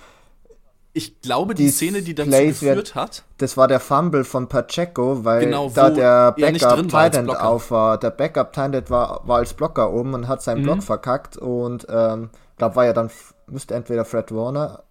Ich 0.97 1.21
glaube, 1.21 1.55
die, 1.55 1.65
die 1.65 1.71
Szene, 1.71 2.03
die 2.03 2.15
dazu 2.15 2.31
Plays 2.31 2.61
geführt 2.61 2.95
hat. 2.95 3.25
Das 3.39 3.57
war 3.57 3.67
der 3.67 3.81
Fumble 3.81 4.25
von 4.25 4.49
Pacheco, 4.49 5.25
weil 5.25 5.45
genau, 5.45 5.69
da 5.69 5.91
der 5.91 6.33
Backup 6.33 6.83
Titan 6.83 7.29
auf 7.31 7.71
war. 7.71 7.99
Der 7.99 8.11
Backup 8.11 8.53
Titan 8.53 8.89
war, 8.89 9.27
war 9.27 9.39
als 9.39 9.55
Blocker 9.55 9.93
oben 9.93 10.15
und 10.15 10.29
hat 10.29 10.43
seinen 10.43 10.61
mhm. 10.61 10.65
Block 10.65 10.83
verkackt 10.85 11.37
und 11.37 11.87
ähm, 11.91 12.31
glaube 12.57 12.77
war 12.77 12.87
ja 12.87 12.93
dann 12.93 13.11
müsste 13.49 13.75
entweder 13.75 14.05
Fred 14.05 14.33
Warner 14.33 14.85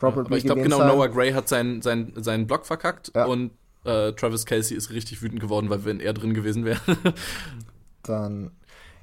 Probably 0.00 0.26
aber 0.26 0.36
ich 0.38 0.44
glaube 0.44 0.62
genau, 0.62 0.78
sein. 0.78 0.88
Noah 0.88 1.08
Gray 1.08 1.32
hat 1.32 1.48
seinen, 1.48 1.82
seinen, 1.82 2.22
seinen 2.22 2.46
Block 2.46 2.66
verkackt 2.66 3.12
ja. 3.14 3.26
und 3.26 3.50
äh, 3.84 4.12
Travis 4.12 4.46
Kelsey 4.46 4.76
ist 4.76 4.90
richtig 4.90 5.20
wütend 5.22 5.40
geworden, 5.40 5.68
weil 5.68 5.84
wenn 5.84 6.00
er 6.00 6.14
drin 6.14 6.32
gewesen 6.34 6.64
wäre. 6.64 6.80
Dann. 8.02 8.50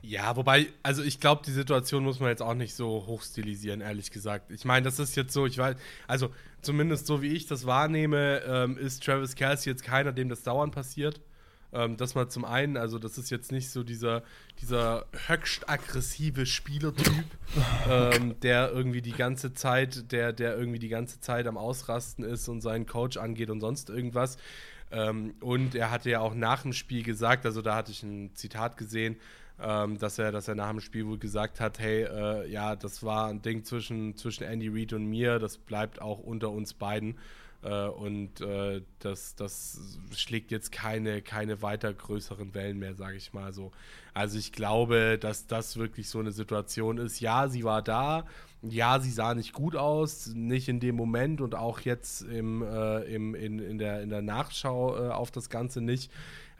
Ja, 0.08 0.38
wobei, 0.38 0.68
also 0.84 1.04
ich 1.04 1.20
glaube, 1.20 1.42
die 1.46 1.52
Situation 1.52 2.06
muss 2.06 2.22
man 2.22 2.30
jetzt 2.30 2.42
auch 2.42 2.54
nicht 2.54 2.74
so 2.76 3.04
hochstilisieren, 3.08 3.82
ehrlich 3.82 4.10
gesagt. 4.10 4.52
Ich 4.52 4.64
meine, 4.64 4.86
das 4.86 5.00
ist 5.00 5.18
jetzt 5.18 5.34
so, 5.34 5.46
ich 5.46 5.58
weiß, 5.58 5.76
also 6.08 6.30
zumindest 6.62 7.08
so 7.08 7.22
wie 7.22 7.34
ich 7.34 7.46
das 7.46 7.66
wahrnehme, 7.66 8.42
ähm, 8.48 8.78
ist 8.78 9.04
Travis 9.04 9.36
Kelsey 9.36 9.70
jetzt 9.70 9.84
keiner, 9.84 10.14
dem 10.14 10.30
das 10.30 10.44
dauernd 10.44 10.74
passiert. 10.74 11.20
Ähm, 11.74 11.98
das 11.98 12.16
mal 12.16 12.30
zum 12.30 12.46
einen, 12.46 12.78
also 12.78 13.00
das 13.00 13.18
ist 13.18 13.30
jetzt 13.30 13.52
nicht 13.52 13.70
so 13.70 13.84
dieser, 13.84 14.24
dieser 14.62 15.08
höchst 15.28 15.70
aggressive 15.70 16.46
Spielertyp, 16.46 17.26
ähm, 17.90 18.40
der 18.40 18.72
irgendwie 18.72 19.02
die 19.02 19.12
ganze 19.12 19.54
Zeit, 19.54 20.10
der, 20.14 20.32
der 20.32 20.58
irgendwie 20.58 20.80
die 20.80 20.88
ganze 20.88 21.20
Zeit 21.20 21.48
am 21.48 21.58
Ausrasten 21.58 22.24
ist 22.24 22.48
und 22.48 22.62
seinen 22.62 22.86
Coach 22.86 23.18
angeht 23.18 23.50
und 23.50 23.60
sonst 23.60 23.90
irgendwas. 23.90 24.38
Ähm, 24.90 25.34
und 25.42 25.76
er 25.76 25.92
hatte 25.92 26.10
ja 26.10 26.22
auch 26.22 26.34
nach 26.34 26.62
dem 26.62 26.72
Spiel 26.72 27.04
gesagt, 27.04 27.46
also 27.46 27.62
da 27.62 27.76
hatte 27.76 27.92
ich 27.92 28.04
ein 28.04 28.34
Zitat 28.36 28.78
gesehen, 28.78 29.18
ähm, 29.62 29.98
dass 29.98 30.20
er, 30.20 30.32
dass 30.32 30.48
er 30.48 30.56
nach 30.56 30.70
dem 30.70 30.80
Spiel 30.80 31.08
wohl 31.08 31.18
gesagt 31.18 31.60
hat, 31.60 31.80
hey, 31.80 32.04
äh, 32.04 32.50
ja, 32.50 32.76
das 32.76 33.04
war 33.04 33.28
ein 33.28 33.42
Ding 33.42 33.64
zwischen, 33.64 34.16
zwischen 34.16 34.44
Andy 34.44 34.70
Reid 34.70 34.94
und 34.94 35.06
mir, 35.06 35.40
das 35.40 35.58
bleibt 35.58 36.02
auch 36.02 36.20
unter 36.20 36.52
uns 36.52 36.74
beiden. 36.74 37.18
Äh, 37.64 37.88
und 37.88 38.40
äh, 38.42 38.82
das, 39.00 39.36
das 39.36 39.98
schlägt 40.16 40.52
jetzt 40.52 40.72
keine, 40.72 41.22
keine 41.22 41.62
weiter 41.62 41.92
größeren 41.94 42.54
Wellen 42.54 42.78
mehr, 42.78 42.94
sage 42.94 43.18
ich 43.18 43.34
mal 43.34 43.52
so. 43.52 43.72
Also 44.14 44.38
ich 44.38 44.52
glaube, 44.52 45.18
dass 45.20 45.48
das 45.48 45.78
wirklich 45.78 46.10
so 46.10 46.20
eine 46.20 46.32
Situation 46.32 46.98
ist. 46.98 47.20
Ja, 47.20 47.48
sie 47.48 47.64
war 47.64 47.82
da. 47.82 48.26
Ja, 48.64 49.00
sie 49.00 49.12
sah 49.12 49.36
nicht 49.36 49.54
gut 49.54 49.76
aus, 49.76 50.28
nicht 50.34 50.68
in 50.68 50.80
dem 50.80 50.96
Moment 50.96 51.42
und 51.42 51.54
auch 51.54 51.80
jetzt 51.82 52.22
im, 52.24 52.64
äh, 52.64 53.02
im, 53.04 53.36
in, 53.36 53.60
in, 53.60 53.78
der, 53.78 54.02
in 54.02 54.10
der 54.10 54.24
Nachschau 54.24 54.96
äh, 54.96 55.10
auf 55.10 55.30
das 55.30 55.50
Ganze 55.50 55.80
nicht. 55.82 56.12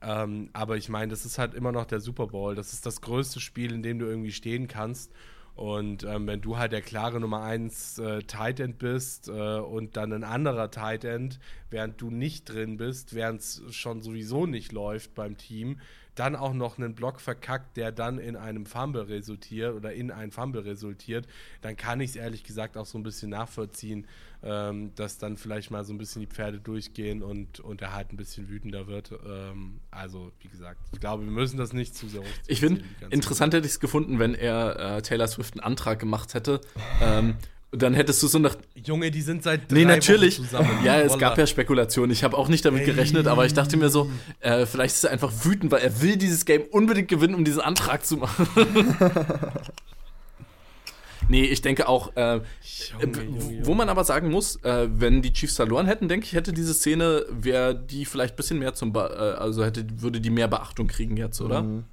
Ähm, 0.02 0.50
aber 0.54 0.78
ich 0.78 0.90
meine, 0.90 1.10
das 1.10 1.26
ist 1.26 1.38
halt 1.38 1.54
immer 1.54 1.72
noch 1.72 1.86
der 1.86 2.00
Super 2.00 2.28
Bowl. 2.28 2.56
Das 2.56 2.74
ist 2.74 2.86
das 2.86 3.02
größte 3.02 3.40
Spiel, 3.40 3.74
in 3.74 3.84
dem 3.84 4.00
du 4.00 4.06
irgendwie 4.06 4.32
stehen 4.32 4.68
kannst. 4.68 5.12
Und 5.56 6.04
ähm, 6.04 6.28
wenn 6.28 6.40
du 6.40 6.58
halt 6.58 6.72
der 6.72 6.84
klare 6.84 7.20
Nummer 7.20 7.42
1 7.42 7.98
äh, 7.98 8.22
Tight 8.22 8.60
End 8.60 8.78
bist 8.78 9.28
äh, 9.28 9.32
und 9.32 9.98
dann 9.98 10.14
ein 10.14 10.24
anderer 10.24 10.70
Tight 10.70 11.04
End, 11.04 11.40
während 11.72 12.00
du 12.00 12.12
nicht 12.12 12.46
drin 12.46 12.78
bist, 12.78 13.16
während 13.16 13.42
es 13.42 13.64
schon 13.72 14.04
sowieso 14.04 14.46
nicht 14.46 14.72
läuft 14.72 15.16
beim 15.16 15.36
Team, 15.36 15.80
dann 16.20 16.36
auch 16.36 16.54
noch 16.54 16.78
einen 16.78 16.96
Block 16.96 17.22
verkackt, 17.22 17.78
der 17.78 17.92
dann 17.92 18.18
in 18.18 18.36
einem 18.36 18.66
Fumble 18.66 19.04
resultiert 19.08 19.76
oder 19.76 19.94
in 19.94 20.12
ein 20.12 20.32
Fumble 20.32 20.64
resultiert, 20.64 21.28
dann 21.62 21.78
kann 21.78 22.02
ich 22.02 22.12
es 22.12 22.16
ehrlich 22.16 22.44
gesagt 22.44 22.78
auch 22.78 22.86
so 22.86 22.98
ein 22.98 23.04
bisschen 23.04 23.30
nachvollziehen, 23.30 24.08
ähm, 24.44 24.94
dass 24.96 25.18
dann 25.18 25.38
vielleicht 25.38 25.72
mal 25.72 25.84
so 25.86 25.94
ein 25.94 25.98
bisschen 25.98 26.22
die 26.22 26.28
Pferde 26.28 26.60
durchgehen 26.60 27.22
und, 27.22 27.60
und 27.60 27.82
er 27.82 27.94
halt 27.94 28.12
ein 28.12 28.18
bisschen 28.18 28.50
wütender 28.50 28.88
wird. 28.88 29.12
Ähm, 29.26 29.80
also, 29.92 30.32
wie 30.40 30.48
gesagt, 30.48 30.80
ich 30.92 31.00
glaube, 31.00 31.24
wir 31.24 31.32
müssen 31.32 31.58
das 31.58 31.74
nicht 31.74 31.96
zu 31.96 32.08
sehr. 32.08 32.22
Ich 32.48 32.60
finde, 32.60 32.84
interessant 33.10 33.54
hätte 33.54 33.66
ich 33.66 33.74
es 33.74 33.80
gefunden, 33.80 34.20
wenn 34.20 34.34
er 34.34 34.98
äh, 34.98 35.02
Taylor 35.02 35.28
Swift 35.28 35.54
einen 35.54 35.62
Antrag 35.62 36.00
gemacht 36.00 36.34
hätte. 36.34 36.62
ähm, 37.02 37.36
dann 37.72 37.94
hättest 37.94 38.24
du 38.24 38.28
so 38.28 38.40
nach. 38.40 38.56
Junge, 38.76 39.12
die 39.12 39.22
sind 39.22 39.44
seit 39.44 39.70
drei 39.70 39.80
Nee, 39.80 39.86
natürlich. 39.86 40.38
zusammen. 40.38 40.70
Ja, 40.86 41.00
es 41.02 41.18
gab 41.18 41.38
ja 41.38 41.46
Spekulationen. 41.46 42.12
Ich 42.12 42.24
habe 42.24 42.38
auch 42.38 42.48
nicht 42.48 42.64
damit 42.64 42.86
gerechnet, 42.86 43.28
aber 43.28 43.46
ich 43.46 43.54
dachte 43.54 43.76
mir 43.76 43.90
so, 43.90 44.10
äh, 44.40 44.66
vielleicht 44.66 44.96
ist 44.96 45.04
er 45.04 45.12
einfach 45.12 45.32
wütend, 45.44 45.72
weil 45.72 45.82
er 45.82 46.02
will 46.02 46.16
dieses 46.16 46.46
Game 46.46 46.64
unbedingt 46.72 47.10
gewinnen, 47.10 47.36
um 47.36 47.44
diesen 47.44 47.60
Antrag 47.60 48.06
zu 48.06 48.18
machen. 48.18 48.48
nee, 51.28 51.44
ich 51.44 51.62
denke 51.62 51.90
auch, 51.90 52.16
äh, 52.16 52.40
Junge, 53.02 53.24
Junge, 53.24 53.66
wo 53.66 53.74
man 53.74 53.90
aber 53.90 54.06
sagen 54.06 54.30
muss, 54.32 54.56
äh, 54.64 54.88
wenn 54.90 55.22
die 55.22 55.34
Chiefs 55.34 55.58
verloren 55.58 55.88
hätten, 55.88 56.08
denke 56.08 56.26
ich, 56.26 56.34
hätte 56.34 56.54
diese 56.54 56.74
Szene, 56.74 57.26
wäre 57.30 57.76
die 57.76 58.06
vielleicht 58.06 58.36
ein 58.36 58.38
bisschen 58.38 58.60
mehr 58.60 58.76
zum, 58.76 58.94
ba 58.94 59.08
äh, 59.08 59.38
also 59.40 59.66
hätte, 59.66 59.86
würde 59.98 60.22
die 60.22 60.30
mehr 60.30 60.48
Beachtung 60.48 60.88
kriegen 60.88 61.18
jetzt, 61.18 61.42
oder? 61.42 61.64
Mm, 61.64 61.84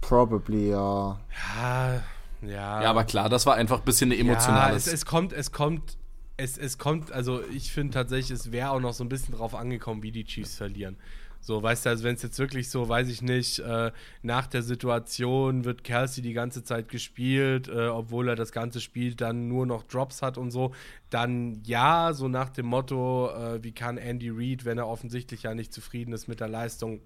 probably, 0.00 0.70
ja. 0.70 1.20
Ja 1.60 2.02
ja. 2.42 2.82
Ja, 2.82 2.90
aber 2.90 3.04
klar, 3.04 3.28
das 3.28 3.46
war 3.46 3.54
einfach 3.54 3.78
ein 3.78 3.84
bisschen 3.84 4.10
eine 4.10 4.20
emotionale. 4.20 4.72
Ja, 4.72 4.76
es, 4.76 4.86
es 4.86 5.04
kommt, 5.04 5.32
es 5.32 5.52
kommt, 5.52 5.96
es, 6.36 6.58
es 6.58 6.78
kommt, 6.78 7.12
also 7.12 7.42
ich 7.52 7.72
finde 7.72 7.94
tatsächlich, 7.94 8.30
es 8.30 8.52
wäre 8.52 8.70
auch 8.70 8.80
noch 8.80 8.92
so 8.92 9.04
ein 9.04 9.08
bisschen 9.08 9.34
drauf 9.34 9.54
angekommen, 9.54 10.02
wie 10.02 10.12
die 10.12 10.24
Chiefs 10.24 10.56
verlieren. 10.56 10.96
So, 11.42 11.62
weißt 11.62 11.86
du, 11.86 11.90
also 11.90 12.04
wenn 12.04 12.14
es 12.14 12.22
jetzt 12.22 12.38
wirklich 12.38 12.68
so, 12.68 12.88
weiß 12.88 13.08
ich 13.08 13.22
nicht, 13.22 13.60
äh, 13.60 13.92
nach 14.22 14.46
der 14.46 14.62
Situation 14.62 15.64
wird 15.64 15.84
Kelsey 15.84 16.22
die 16.22 16.34
ganze 16.34 16.62
Zeit 16.62 16.88
gespielt, 16.88 17.68
äh, 17.68 17.86
obwohl 17.88 18.28
er 18.28 18.36
das 18.36 18.52
ganze 18.52 18.80
Spiel 18.80 19.14
dann 19.14 19.48
nur 19.48 19.64
noch 19.64 19.82
Drops 19.84 20.20
hat 20.20 20.36
und 20.36 20.50
so, 20.50 20.74
dann 21.08 21.62
ja, 21.64 22.12
so 22.12 22.28
nach 22.28 22.50
dem 22.50 22.66
Motto, 22.66 23.30
äh, 23.30 23.64
wie 23.64 23.72
kann 23.72 23.96
Andy 23.96 24.28
Reid, 24.30 24.66
wenn 24.66 24.76
er 24.76 24.86
offensichtlich 24.86 25.44
ja 25.44 25.54
nicht 25.54 25.72
zufrieden 25.72 26.12
ist 26.12 26.28
mit 26.28 26.40
der 26.40 26.48
Leistung, 26.48 27.00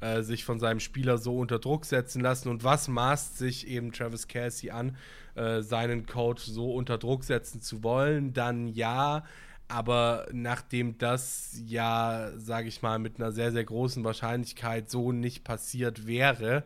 äh, 0.00 0.22
sich 0.22 0.44
von 0.44 0.60
seinem 0.60 0.80
Spieler 0.80 1.18
so 1.18 1.38
unter 1.38 1.58
Druck 1.58 1.84
setzen 1.84 2.20
lassen. 2.20 2.48
Und 2.48 2.64
was 2.64 2.88
maßt 2.88 3.38
sich 3.38 3.66
eben 3.66 3.92
Travis 3.92 4.28
Kelsey 4.28 4.70
an, 4.70 4.96
äh, 5.34 5.62
seinen 5.62 6.06
Coach 6.06 6.44
so 6.44 6.72
unter 6.72 6.98
Druck 6.98 7.24
setzen 7.24 7.60
zu 7.60 7.82
wollen, 7.82 8.32
dann 8.32 8.68
ja, 8.68 9.24
aber 9.68 10.26
nachdem 10.32 10.96
das 10.98 11.60
ja, 11.66 12.32
sage 12.36 12.68
ich 12.68 12.80
mal, 12.82 12.98
mit 12.98 13.16
einer 13.20 13.32
sehr, 13.32 13.52
sehr 13.52 13.64
großen 13.64 14.02
Wahrscheinlichkeit 14.02 14.88
so 14.90 15.12
nicht 15.12 15.44
passiert 15.44 16.06
wäre, 16.06 16.64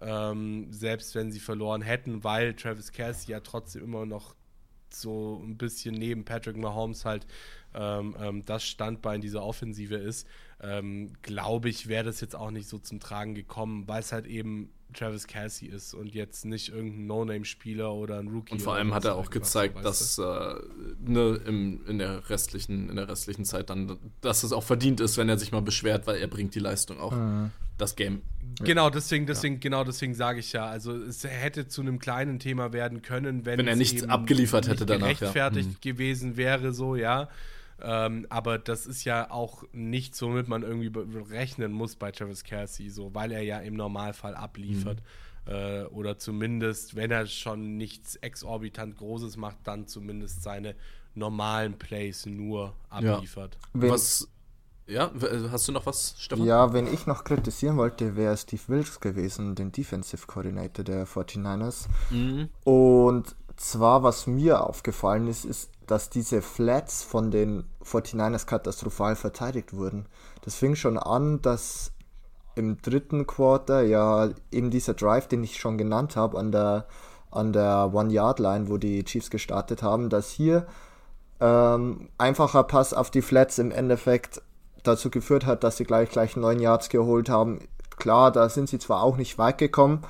ähm, 0.00 0.72
selbst 0.72 1.14
wenn 1.14 1.30
sie 1.30 1.40
verloren 1.40 1.82
hätten, 1.82 2.24
weil 2.24 2.54
Travis 2.54 2.92
Kelsey 2.92 3.32
ja 3.32 3.40
trotzdem 3.40 3.84
immer 3.84 4.06
noch 4.06 4.34
so 4.90 5.42
ein 5.44 5.56
bisschen 5.58 5.94
neben 5.94 6.24
Patrick 6.24 6.56
Mahomes 6.56 7.04
halt 7.04 7.26
ähm, 7.74 8.16
ähm, 8.18 8.44
das 8.44 8.64
Standbein 8.64 9.20
dieser 9.20 9.42
Offensive 9.42 9.96
ist, 9.96 10.26
ähm, 10.60 11.12
glaube 11.22 11.68
ich, 11.68 11.88
wäre 11.88 12.04
das 12.04 12.20
jetzt 12.20 12.34
auch 12.34 12.50
nicht 12.50 12.68
so 12.68 12.78
zum 12.78 13.00
Tragen 13.00 13.34
gekommen, 13.34 13.86
weil 13.86 14.00
es 14.00 14.12
halt 14.12 14.26
eben 14.26 14.70
Travis 14.94 15.26
Kelsey 15.26 15.68
ist 15.68 15.94
und 15.94 16.14
jetzt 16.14 16.44
nicht 16.44 16.70
irgendein 16.70 17.06
No-Name-Spieler 17.06 17.92
oder 17.92 18.18
ein 18.18 18.28
Rookie. 18.28 18.54
Und 18.54 18.62
vor 18.62 18.74
allem 18.74 18.94
hat 18.94 19.04
er 19.04 19.16
auch 19.16 19.30
gezeigt, 19.30 19.84
dass 19.84 20.18
äh, 20.18 20.22
ne, 21.04 21.40
im, 21.46 21.84
in, 21.86 21.98
der 21.98 22.28
restlichen, 22.30 22.88
in 22.88 22.96
der 22.96 23.08
restlichen 23.08 23.44
Zeit 23.44 23.70
dann, 23.70 23.98
dass 24.20 24.42
es 24.42 24.52
auch 24.52 24.62
verdient 24.64 25.00
ist, 25.00 25.16
wenn 25.18 25.28
er 25.28 25.38
sich 25.38 25.52
mal 25.52 25.62
beschwert, 25.62 26.06
weil 26.06 26.16
er 26.16 26.26
bringt 26.26 26.54
die 26.54 26.60
Leistung 26.60 26.98
auch. 27.00 27.12
Mhm. 27.12 27.50
Das 27.76 27.94
Game. 27.94 28.22
Genau, 28.64 28.90
deswegen, 28.90 29.26
deswegen, 29.26 29.54
ja. 29.54 29.60
genau 29.60 29.84
deswegen 29.84 30.14
sage 30.14 30.40
ich 30.40 30.52
ja. 30.52 30.66
Also 30.66 30.96
es 30.96 31.22
hätte 31.22 31.68
zu 31.68 31.80
einem 31.80 32.00
kleinen 32.00 32.40
Thema 32.40 32.72
werden 32.72 33.02
können, 33.02 33.46
wenn, 33.46 33.58
wenn 33.58 33.68
er 33.68 33.76
nichts 33.76 34.02
abgeliefert 34.02 34.66
hätte 34.66 34.84
nicht 34.84 34.90
danach. 34.90 35.16
Gerechtfertigt 35.16 35.68
ja. 35.68 35.74
Mhm. 35.74 35.80
gewesen 35.80 36.36
wäre, 36.36 36.72
so, 36.72 36.96
ja. 36.96 37.28
Ähm, 37.80 38.26
aber 38.28 38.58
das 38.58 38.86
ist 38.86 39.04
ja 39.04 39.30
auch 39.30 39.64
nichts, 39.72 40.20
womit 40.22 40.48
man 40.48 40.62
irgendwie 40.62 40.90
rechnen 41.30 41.72
muss 41.72 41.96
bei 41.96 42.10
Travis 42.10 42.42
Kelsey, 42.42 42.90
so, 42.90 43.14
weil 43.14 43.30
er 43.32 43.42
ja 43.42 43.58
im 43.58 43.74
Normalfall 43.74 44.34
abliefert. 44.34 45.00
Mhm. 45.46 45.52
Äh, 45.52 45.84
oder 45.84 46.18
zumindest, 46.18 46.96
wenn 46.96 47.10
er 47.10 47.26
schon 47.26 47.76
nichts 47.76 48.16
exorbitant 48.16 48.96
Großes 48.96 49.36
macht, 49.36 49.58
dann 49.64 49.86
zumindest 49.86 50.42
seine 50.42 50.74
normalen 51.14 51.78
Plays 51.78 52.26
nur 52.26 52.74
abliefert. 52.90 53.56
Ja. 53.74 53.90
Was, 53.90 54.28
ja, 54.86 55.10
hast 55.50 55.68
du 55.68 55.72
noch 55.72 55.86
was, 55.86 56.14
Stefan? 56.18 56.46
Ja, 56.46 56.72
wenn 56.72 56.92
ich 56.92 57.06
noch 57.06 57.24
kritisieren 57.24 57.76
wollte, 57.76 58.16
wäre 58.16 58.36
Steve 58.36 58.62
Wilkes 58.68 59.00
gewesen, 59.00 59.54
den 59.54 59.70
Defensive 59.70 60.26
Coordinator 60.26 60.84
der 60.84 61.06
49ers. 61.06 61.86
Mhm. 62.10 62.48
Und 62.64 63.36
zwar, 63.56 64.02
was 64.02 64.26
mir 64.26 64.64
aufgefallen 64.64 65.28
ist, 65.28 65.44
ist, 65.44 65.70
dass 65.88 66.10
diese 66.10 66.42
Flats 66.42 67.02
von 67.02 67.30
den 67.30 67.64
49ers 67.82 68.46
katastrophal 68.46 69.16
verteidigt 69.16 69.74
wurden. 69.74 70.06
Das 70.42 70.54
fing 70.54 70.76
schon 70.76 70.98
an, 70.98 71.42
dass 71.42 71.92
im 72.54 72.80
dritten 72.82 73.26
Quarter 73.26 73.82
ja 73.82 74.30
eben 74.52 74.70
dieser 74.70 74.94
Drive, 74.94 75.28
den 75.28 75.42
ich 75.42 75.58
schon 75.58 75.78
genannt 75.78 76.14
habe, 76.14 76.38
an 76.38 76.52
der, 76.52 76.86
an 77.30 77.52
der 77.52 77.90
One-Yard-Line, 77.92 78.68
wo 78.68 78.76
die 78.76 79.02
Chiefs 79.04 79.30
gestartet 79.30 79.82
haben, 79.82 80.10
dass 80.10 80.30
hier 80.30 80.66
ähm, 81.40 82.08
einfacher 82.18 82.64
Pass 82.64 82.92
auf 82.92 83.10
die 83.10 83.22
Flats 83.22 83.58
im 83.58 83.70
Endeffekt 83.70 84.42
dazu 84.82 85.10
geführt 85.10 85.46
hat, 85.46 85.64
dass 85.64 85.76
sie 85.76 85.84
gleich 85.84 86.10
gleich 86.10 86.36
neun 86.36 86.60
Yards 86.60 86.88
geholt 86.88 87.28
haben. 87.28 87.60
Klar, 87.96 88.30
da 88.30 88.48
sind 88.48 88.68
sie 88.68 88.78
zwar 88.78 89.02
auch 89.02 89.16
nicht 89.16 89.38
weit 89.38 89.58
gekommen, 89.58 90.02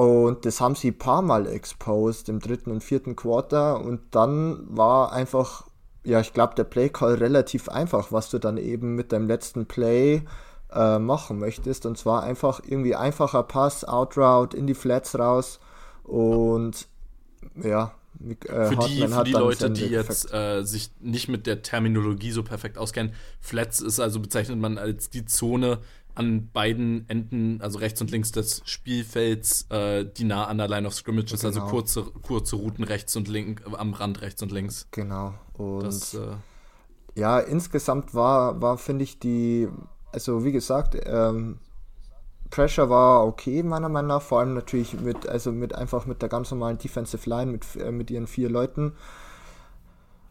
und 0.00 0.46
das 0.46 0.62
haben 0.62 0.76
sie 0.76 0.92
ein 0.92 0.98
paar 0.98 1.20
Mal 1.20 1.46
exposed 1.46 2.30
im 2.30 2.40
dritten 2.40 2.70
und 2.70 2.82
vierten 2.82 3.16
Quarter. 3.16 3.84
Und 3.84 4.00
dann 4.12 4.64
war 4.74 5.12
einfach, 5.12 5.66
ja, 6.04 6.20
ich 6.20 6.32
glaube, 6.32 6.54
der 6.54 6.64
Play-Call 6.64 7.16
relativ 7.16 7.68
einfach, 7.68 8.10
was 8.10 8.30
du 8.30 8.38
dann 8.38 8.56
eben 8.56 8.94
mit 8.94 9.12
deinem 9.12 9.26
letzten 9.26 9.66
Play 9.66 10.22
äh, 10.72 10.98
machen 10.98 11.38
möchtest. 11.38 11.84
Und 11.84 11.98
zwar 11.98 12.22
einfach 12.22 12.62
irgendwie 12.66 12.94
einfacher 12.94 13.42
Pass, 13.42 13.84
Outroute, 13.84 14.56
in 14.56 14.66
die 14.66 14.72
Flats 14.72 15.18
raus. 15.18 15.60
Und 16.02 16.88
ja, 17.62 17.92
äh, 18.20 18.66
für 18.68 18.76
die, 18.76 19.06
für 19.06 19.24
die 19.24 19.32
Leute, 19.32 19.70
die 19.70 19.84
jetzt 19.84 20.32
äh, 20.32 20.62
sich 20.62 20.92
nicht 21.00 21.28
mit 21.28 21.46
der 21.46 21.60
Terminologie 21.60 22.30
so 22.32 22.42
perfekt 22.42 22.78
auskennen, 22.78 23.12
Flats 23.40 23.82
ist 23.82 24.00
also 24.00 24.18
bezeichnet 24.20 24.58
man 24.58 24.78
als 24.78 25.10
die 25.10 25.26
Zone, 25.26 25.80
an 26.14 26.50
beiden 26.52 27.08
Enden, 27.08 27.60
also 27.60 27.78
rechts 27.78 28.00
und 28.00 28.10
links 28.10 28.32
des 28.32 28.62
Spielfelds, 28.64 29.66
äh, 29.70 30.04
die 30.04 30.24
nah 30.24 30.46
an 30.46 30.58
der 30.58 30.68
Line 30.68 30.86
of 30.86 30.94
Scrimmage 30.94 31.32
ist, 31.32 31.44
also 31.44 31.60
genau. 31.60 31.72
also 31.72 31.76
kurze, 31.76 32.02
kurze 32.22 32.56
Routen 32.56 32.84
rechts 32.84 33.16
und 33.16 33.28
links, 33.28 33.62
am 33.64 33.94
Rand 33.94 34.20
rechts 34.20 34.42
und 34.42 34.52
links. 34.52 34.88
Genau. 34.90 35.34
Und 35.54 35.84
das, 35.84 36.14
äh, 36.14 36.36
ja, 37.14 37.38
insgesamt 37.38 38.14
war, 38.14 38.60
war 38.60 38.78
finde 38.78 39.04
ich, 39.04 39.18
die, 39.18 39.68
also 40.12 40.44
wie 40.44 40.52
gesagt, 40.52 40.96
ähm, 41.04 41.58
Pressure 42.50 42.90
war 42.90 43.26
okay, 43.26 43.62
meiner 43.62 43.88
Meinung 43.88 44.08
nach, 44.08 44.22
vor 44.22 44.40
allem 44.40 44.54
natürlich 44.54 45.00
mit, 45.00 45.28
also 45.28 45.52
mit 45.52 45.74
einfach 45.74 46.06
mit 46.06 46.20
der 46.20 46.28
ganz 46.28 46.50
normalen 46.50 46.78
Defensive 46.78 47.28
Line, 47.28 47.52
mit, 47.52 47.76
äh, 47.76 47.92
mit 47.92 48.10
ihren 48.10 48.26
vier 48.26 48.48
Leuten. 48.48 48.92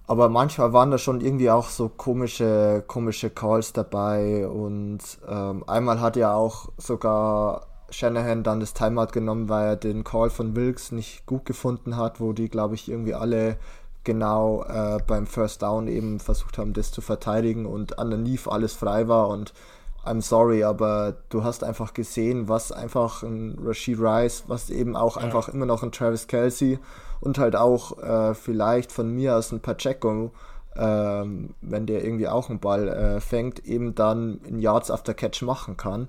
Aber 0.10 0.28
manchmal 0.28 0.74
waren 0.74 0.90
da 0.90 0.98
schon 0.98 1.22
irgendwie 1.22 1.52
auch 1.52 1.70
so 1.70 1.88
komische, 1.88 2.84
komische 2.88 3.30
Calls 3.30 3.74
dabei 3.74 4.48
und 4.48 5.02
ähm, 5.30 5.64
einmal 5.68 6.02
hat 6.02 6.16
ja 6.16 6.34
auch 6.34 6.70
sogar 6.80 7.68
Shanahan 7.92 8.42
dann 8.42 8.60
das 8.60 8.74
Timeout 8.74 9.12
genommen, 9.12 9.50
weil 9.50 9.68
er 9.68 9.76
den 9.76 10.04
Call 10.04 10.32
von 10.32 10.56
Wilkes 10.56 10.92
nicht 10.92 11.28
gut 11.28 11.46
gefunden 11.46 11.96
hat, 11.96 12.20
wo 12.20 12.34
die, 12.34 12.50
glaube 12.50 12.74
ich, 12.74 12.90
irgendwie 12.90 13.14
alle 13.14 13.58
genau 14.04 14.64
äh, 14.64 14.98
beim 15.06 15.28
First 15.28 15.62
Down 15.62 15.88
eben 15.88 16.20
versucht 16.20 16.58
haben, 16.58 16.74
das 16.74 16.92
zu 16.92 17.02
verteidigen 17.02 17.68
und 17.68 18.00
underneath 18.00 18.48
alles 18.48 18.74
frei 18.74 19.08
war 19.08 19.28
und 19.28 19.54
I'm 20.04 20.24
sorry, 20.24 20.64
aber 20.64 21.18
du 21.30 21.44
hast 21.44 21.64
einfach 21.64 21.94
gesehen, 21.94 22.48
was 22.48 22.72
einfach 22.72 23.22
ein 23.22 23.60
Rashid 23.64 24.00
Rice, 24.00 24.46
was 24.48 24.72
eben 24.72 24.96
auch 24.96 25.18
ja. 25.18 25.24
einfach 25.24 25.50
immer 25.50 25.68
noch 25.68 25.84
ein 25.84 25.92
Travis 25.92 26.26
Kelsey 26.26 26.80
und 27.22 27.38
halt 27.38 27.56
auch 27.56 27.98
äh, 28.02 28.34
vielleicht 28.34 28.92
von 28.92 29.10
mir 29.12 29.36
aus 29.36 29.52
ein 29.52 29.62
Pacheco, 29.62 30.32
ähm, 30.76 31.54
wenn 31.62 31.86
der 31.86 32.04
irgendwie 32.04 32.28
auch 32.28 32.50
einen 32.50 32.60
Ball 32.60 32.88
äh, 32.88 33.20
fängt, 33.20 33.66
eben 33.66 33.96
dann 33.96 34.40
in 34.46 34.60
Yards 34.60 34.92
after 34.92 35.14
Catch 35.14 35.42
machen 35.42 35.78
kann. 35.78 36.08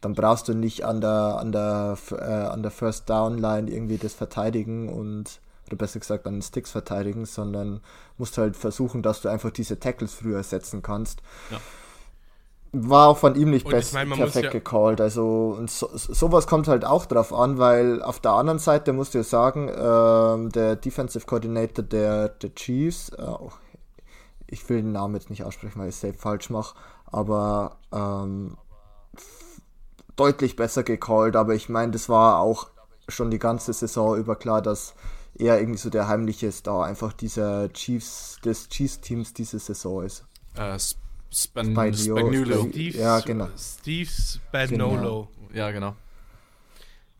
Dann 0.00 0.14
brauchst 0.14 0.48
du 0.48 0.54
nicht 0.54 0.84
an 0.84 1.00
der, 1.00 1.38
an 1.38 1.52
der, 1.52 1.98
äh, 2.12 2.24
an 2.24 2.62
der 2.62 2.70
First 2.70 3.10
Down 3.10 3.38
Line 3.38 3.70
irgendwie 3.70 3.98
das 3.98 4.14
verteidigen 4.14 4.88
und 4.88 5.40
oder 5.66 5.76
besser 5.76 6.00
gesagt 6.00 6.26
an 6.26 6.36
den 6.36 6.42
Sticks 6.42 6.70
verteidigen, 6.70 7.26
sondern 7.26 7.80
musst 8.16 8.38
halt 8.38 8.56
versuchen, 8.56 9.02
dass 9.02 9.20
du 9.20 9.28
einfach 9.28 9.50
diese 9.50 9.78
Tackles 9.78 10.14
früher 10.14 10.42
setzen 10.42 10.80
kannst. 10.80 11.20
Ja 11.50 11.58
war 12.72 13.08
auch 13.08 13.18
von 13.18 13.34
ihm 13.34 13.50
nicht 13.50 13.68
best, 13.68 13.94
mein, 13.94 14.10
perfekt 14.10 14.44
ja 14.44 14.50
gecallt. 14.50 15.00
Also 15.00 15.54
und 15.58 15.70
so, 15.70 15.88
sowas 15.92 16.46
kommt 16.46 16.68
halt 16.68 16.84
auch 16.84 17.06
drauf 17.06 17.32
an, 17.32 17.58
weil 17.58 18.02
auf 18.02 18.20
der 18.20 18.32
anderen 18.32 18.58
Seite 18.58 18.92
musst 18.92 19.14
du 19.14 19.18
ja 19.18 19.24
sagen, 19.24 19.70
ähm, 19.74 20.50
der 20.50 20.76
Defensive 20.76 21.26
Coordinator 21.26 21.84
der, 21.84 22.28
der 22.28 22.54
Chiefs, 22.54 23.10
äh, 23.10 23.24
ich 24.46 24.68
will 24.68 24.78
den 24.78 24.92
Namen 24.92 25.14
jetzt 25.14 25.30
nicht 25.30 25.44
aussprechen, 25.44 25.80
weil 25.80 25.88
ich 25.88 25.94
es 25.94 26.00
selbst 26.00 26.22
falsch 26.22 26.50
mache, 26.50 26.76
aber 27.06 27.76
ähm, 27.92 28.56
deutlich 30.16 30.56
besser 30.56 30.82
gecallt. 30.82 31.36
Aber 31.36 31.54
ich 31.54 31.68
meine, 31.68 31.92
das 31.92 32.08
war 32.08 32.40
auch 32.40 32.68
schon 33.08 33.30
die 33.30 33.38
ganze 33.38 33.72
Saison 33.72 34.16
über 34.16 34.36
klar, 34.36 34.60
dass 34.60 34.94
er 35.38 35.60
irgendwie 35.60 35.78
so 35.78 35.88
der 35.88 36.08
heimliche 36.08 36.52
Star 36.52 36.84
einfach 36.84 37.12
dieser 37.12 37.72
Chiefs, 37.72 38.38
des 38.44 38.68
Chiefs-Teams 38.68 39.32
diese 39.32 39.58
Saison 39.58 40.02
ist. 40.02 40.24
Uh, 40.58 40.76
Span 41.30 41.74
Spagnuolo. 41.74 42.68
Steve, 42.70 42.98
ja, 42.98 43.20
genau. 43.20 43.48
Steve 43.56 44.10
Spagnolo. 44.10 45.28
Genau. 45.38 45.54
Ja, 45.54 45.70
genau. 45.70 45.96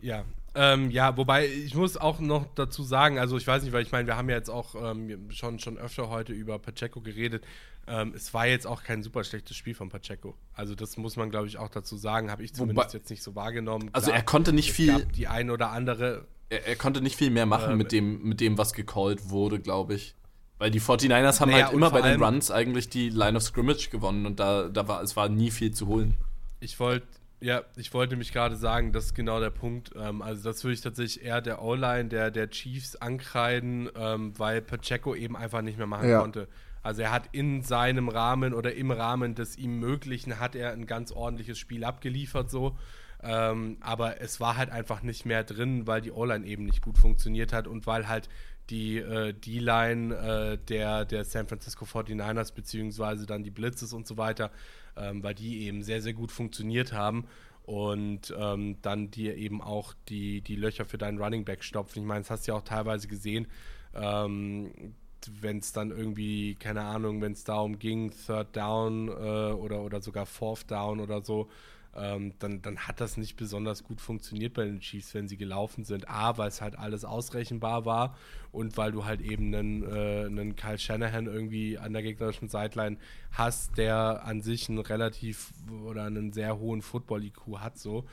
Ja. 0.01 0.25
Ähm, 0.55 0.91
ja, 0.91 1.17
wobei 1.17 1.47
ich 1.47 1.75
muss 1.75 1.97
auch 1.97 2.19
noch 2.21 2.47
dazu 2.55 2.83
sagen, 2.83 3.19
also 3.19 3.37
ich 3.37 3.47
weiß 3.47 3.63
nicht, 3.63 3.73
weil 3.73 3.83
ich 3.83 3.93
meine, 3.93 4.07
wir 4.07 4.17
haben 4.17 4.29
ja 4.29 4.37
jetzt 4.37 4.51
auch 4.51 4.75
ähm, 4.75 5.31
schon, 5.31 5.59
schon 5.59 5.79
öfter 5.79 6.09
heute 6.09 6.33
über 6.33 6.59
Pacheco 6.59 7.01
geredet. 7.01 7.45
Ähm, 7.87 8.13
es 8.15 8.35
war 8.35 8.47
jetzt 8.47 8.67
auch 8.67 8.83
kein 8.83 9.03
super 9.03 9.25
schlechtes 9.25 9.57
Spiel 9.57 9.75
von 9.75 9.89
Pacheco. 9.89 10.35
Also 10.55 10.75
das 10.75 10.97
muss 10.97 11.17
man, 11.17 11.31
glaube 11.31 11.47
ich, 11.47 11.59
auch 11.59 11.69
dazu 11.69 11.97
sagen. 11.97 12.31
Habe 12.31 12.43
ich 12.45 12.55
zumindest 12.55 12.89
wobei, 12.89 12.99
jetzt 12.99 13.11
nicht 13.11 13.23
so 13.23 13.35
wahrgenommen. 13.35 13.91
Also 13.93 14.11
er 14.11 14.23
konnte 14.23 14.53
nicht 14.53 14.73
viel. 14.73 15.07
die 15.17 15.29
ein 15.29 15.51
oder 15.51 15.71
andere. 15.71 16.27
Er, 16.51 16.67
er, 16.67 16.77
konnte 16.77 17.03
nicht 17.03 17.17
viel 17.17 17.31
mehr 17.31 17.47
machen 17.47 17.73
ähm, 17.73 17.79
mit 17.79 17.93
dem, 17.93 18.23
mit 18.23 18.41
dem, 18.41 18.59
was 18.59 18.73
gecallt 18.73 19.31
wurde, 19.31 19.61
glaube 19.61 19.95
ich. 19.95 20.15
Weil 20.59 20.71
die 20.71 20.81
49ers 20.81 21.41
haben 21.41 21.51
naja, 21.51 21.67
halt 21.67 21.75
immer 21.75 21.91
bei 21.91 22.03
den 22.03 22.23
Runs 22.23 22.51
eigentlich 22.51 22.89
die 22.89 23.11
Line 23.11 23.37
of 23.37 23.45
Scrimmage 23.45 23.91
gewonnen 23.91 24.27
und 24.27 24.41
da, 24.41 24.69
da 24.69 24.89
war 24.89 25.03
es 25.03 25.17
war 25.17 25.29
nie 25.29 25.51
viel 25.51 25.73
zu 25.73 25.87
holen. 25.87 26.17
Ich 26.61 26.81
wollte 26.81 27.07
ja, 27.41 27.63
ich 27.77 27.95
wollte 27.95 28.17
mich 28.17 28.33
gerade 28.33 28.57
sagen, 28.57 28.93
das 28.93 29.07
ist 29.07 29.15
genau 29.15 29.39
der 29.39 29.51
Punkt. 29.51 29.93
Ähm, 29.97 30.23
also 30.23 30.43
das 30.43 30.65
würde 30.65 30.75
ich 30.75 30.81
tatsächlich 30.81 31.25
eher 31.25 31.41
der 31.41 31.63
O-Line 31.63 32.09
der, 32.09 32.31
der 32.31 32.51
Chiefs 32.51 32.97
ankreiden, 32.97 33.89
ähm, 33.97 34.37
weil 34.39 34.61
Pacheco 34.61 35.15
eben 35.15 35.37
einfach 35.37 35.63
nicht 35.63 35.79
mehr 35.79 35.87
machen 35.87 36.09
ja. 36.09 36.21
konnte. 36.21 36.49
Also 36.83 37.03
er 37.03 37.13
hat 37.13 37.29
in 37.33 37.63
seinem 37.63 38.09
Rahmen 38.09 38.55
oder 38.55 38.75
im 38.75 38.91
Rahmen 38.91 39.35
des 39.35 39.57
ihm 39.57 39.79
Möglichen 39.79 40.41
hat 40.41 40.57
er 40.57 40.73
ein 40.73 40.87
ganz 40.87 41.13
ordentliches 41.13 41.59
Spiel 41.59 41.85
abgeliefert 41.85 42.51
so. 42.51 42.77
Ähm, 43.23 43.79
aber 43.81 44.21
es 44.21 44.41
war 44.41 44.57
halt 44.57 44.71
einfach 44.71 45.03
nicht 45.03 45.25
mehr 45.25 45.45
drin, 45.45 45.87
weil 45.87 46.01
die 46.01 46.13
O-Line 46.13 46.47
eben 46.47 46.65
nicht 46.65 46.83
gut 46.83 46.99
funktioniert 46.99 47.53
hat 47.53 47.67
und 47.67 47.87
weil 47.87 48.09
halt 48.09 48.29
die 48.71 48.99
äh, 48.99 49.33
D-Line 49.33 50.15
äh, 50.15 50.59
der, 50.59 51.05
der 51.05 51.25
San 51.25 51.47
Francisco 51.47 51.85
49ers, 51.85 52.55
beziehungsweise 52.55 53.27
dann 53.27 53.43
die 53.43 53.51
Blitzes 53.51 53.93
und 53.93 54.07
so 54.07 54.17
weiter, 54.17 54.51
ähm, 54.97 55.23
weil 55.23 55.35
die 55.35 55.67
eben 55.67 55.83
sehr, 55.83 56.03
sehr 56.03 56.13
gut 56.13 56.33
funktioniert 56.33 56.93
haben 56.93 57.27
und 57.65 58.35
ähm, 58.39 58.77
dann 58.83 59.11
dir 59.11 59.37
eben 59.37 59.61
auch 59.61 59.95
die, 60.09 60.41
die 60.41 60.57
Löcher 60.57 60.87
für 60.87 60.99
deinen 60.99 61.19
Running 61.19 61.45
Back 61.45 61.63
stopfen. 61.63 62.01
Ich 62.01 62.07
meine, 62.07 62.21
das 62.21 62.31
hast 62.31 62.47
du 62.47 62.53
ja 62.53 62.59
auch 62.59 62.63
teilweise 62.63 63.09
gesehen, 63.09 63.47
ähm, 63.95 64.95
wenn 65.41 65.59
es 65.59 65.73
dann 65.73 65.91
irgendwie, 65.91 66.55
keine 66.55 66.83
Ahnung, 66.83 67.21
wenn 67.21 67.33
es 67.33 67.45
darum 67.45 67.79
ging, 67.79 68.11
Third 68.27 68.57
Down 68.57 69.09
äh, 69.09 69.11
oder, 69.11 69.83
oder 69.83 70.01
sogar 70.01 70.27
Fourth 70.27 70.71
Down 70.71 71.01
oder 71.01 71.23
so, 71.23 71.49
ähm, 71.97 72.35
dann, 72.39 72.63
dann 72.63 72.79
hat 72.79 73.01
das 73.01 73.17
nicht 73.17 73.37
besonders 73.37 73.83
gut 73.83 74.01
funktioniert 74.01 74.55
bei 74.55 74.65
den 74.65 74.81
Chiefs, 74.81 75.15
wenn 75.15 75.29
sie 75.29 75.37
gelaufen 75.37 75.85
sind. 75.85 76.09
A, 76.09 76.39
weil 76.39 76.49
es 76.49 76.61
halt 76.61 76.79
alles 76.79 77.05
ausrechenbar 77.05 77.85
war 77.85 78.17
und 78.53 78.77
weil 78.77 78.93
du 78.93 79.05
halt 79.05 79.21
eben 79.21 79.55
einen, 79.55 79.83
äh, 79.83 80.27
einen 80.27 80.55
Kyle 80.57 80.79
Shanahan 80.79 81.27
irgendwie 81.27 81.79
an 81.79 81.93
der 81.93 82.03
gegnerischen 82.03 82.49
Sideline 82.49 82.99
hast, 83.33 83.77
der 83.79 84.25
an 84.25 84.43
sich 84.43 84.69
einen 84.69 84.79
relativ 84.79 85.53
oder 85.85 86.05
einen 86.05 86.33
sehr 86.33 86.59
hohen 86.59 86.83
Football-IQ 86.83 87.59
hat 87.59 87.79
so. 87.79 88.05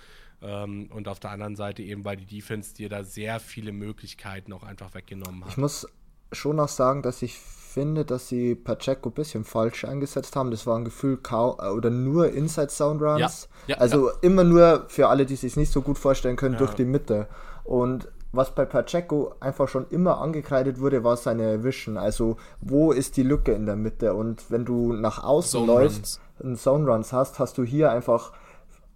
Ähm, 0.41 0.89
und 0.91 1.07
auf 1.07 1.19
der 1.19 1.31
anderen 1.31 1.55
Seite 1.55 1.83
eben, 1.83 2.05
weil 2.05 2.17
die 2.17 2.25
Defense 2.25 2.73
dir 2.73 2.89
da 2.89 3.03
sehr 3.03 3.39
viele 3.39 3.71
Möglichkeiten 3.71 4.53
auch 4.53 4.63
einfach 4.63 4.93
weggenommen 4.93 5.43
hat. 5.43 5.51
Ich 5.51 5.57
muss 5.57 5.87
schon 6.31 6.59
auch 6.59 6.69
sagen, 6.69 7.01
dass 7.01 7.21
ich 7.21 7.39
finde, 7.75 8.05
dass 8.05 8.29
sie 8.29 8.55
Pacheco 8.55 9.09
ein 9.09 9.13
bisschen 9.13 9.43
falsch 9.43 9.83
eingesetzt 9.83 10.37
haben. 10.37 10.49
Das 10.49 10.65
war 10.65 10.77
ein 10.77 10.85
Gefühl 10.85 11.17
kaum 11.17 11.55
oder 11.59 11.89
nur 11.89 12.29
Inside 12.29 12.69
Sound 12.69 13.01
Runs. 13.01 13.49
Ja, 13.67 13.75
ja, 13.75 13.81
also 13.81 14.07
ja. 14.07 14.15
immer 14.21 14.45
nur 14.45 14.85
für 14.87 15.09
alle, 15.09 15.25
die 15.25 15.35
sich 15.35 15.57
nicht 15.57 15.73
so 15.73 15.81
gut 15.81 15.97
vorstellen 15.97 16.37
können, 16.37 16.57
durch 16.57 16.73
die 16.73 16.85
Mitte. 16.85 17.27
Und 17.65 18.07
was 18.31 18.55
bei 18.55 18.63
Pacheco 18.63 19.35
einfach 19.41 19.67
schon 19.67 19.87
immer 19.89 20.21
angekreidet 20.21 20.79
wurde, 20.79 21.03
war 21.03 21.17
seine 21.17 21.65
Vision. 21.65 21.97
Also 21.97 22.37
wo 22.61 22.93
ist 22.93 23.17
die 23.17 23.23
Lücke 23.23 23.51
in 23.51 23.65
der 23.65 23.75
Mitte? 23.75 24.13
Und 24.13 24.49
wenn 24.49 24.63
du 24.63 24.93
nach 24.93 25.21
außen 25.21 25.59
Zone 25.59 25.67
läufst 25.67 26.21
und 26.39 26.57
Zone 26.57 26.89
Runs 26.89 27.11
hast, 27.11 27.39
hast 27.39 27.57
du 27.57 27.65
hier 27.65 27.91
einfach 27.91 28.31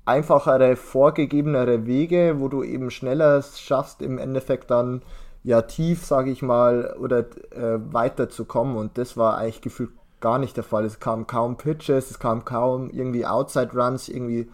einfachere, 0.05 0.77
vorgegebenere 0.77 1.85
Wege, 1.85 2.35
wo 2.37 2.47
du 2.47 2.63
eben 2.63 2.91
schneller 2.91 3.43
schaffst, 3.43 4.01
im 4.01 4.17
Endeffekt 4.17 4.71
dann 4.71 5.01
ja 5.43 5.61
tief, 5.61 6.05
sage 6.05 6.31
ich 6.31 6.41
mal, 6.41 6.95
oder 6.99 7.19
äh, 7.51 7.79
weiter 7.91 8.29
zu 8.29 8.45
kommen. 8.45 8.75
Und 8.75 8.97
das 8.97 9.17
war 9.17 9.37
eigentlich 9.37 9.61
gefühlt 9.61 9.91
gar 10.19 10.39
nicht 10.39 10.57
der 10.57 10.63
Fall. 10.63 10.85
Es 10.85 10.99
kam 10.99 11.27
kaum 11.27 11.57
Pitches, 11.57 12.11
es 12.11 12.19
kam 12.19 12.45
kaum 12.45 12.89
irgendwie 12.89 13.25
Outside 13.25 13.71
Runs, 13.73 14.09
irgendwie 14.09 14.49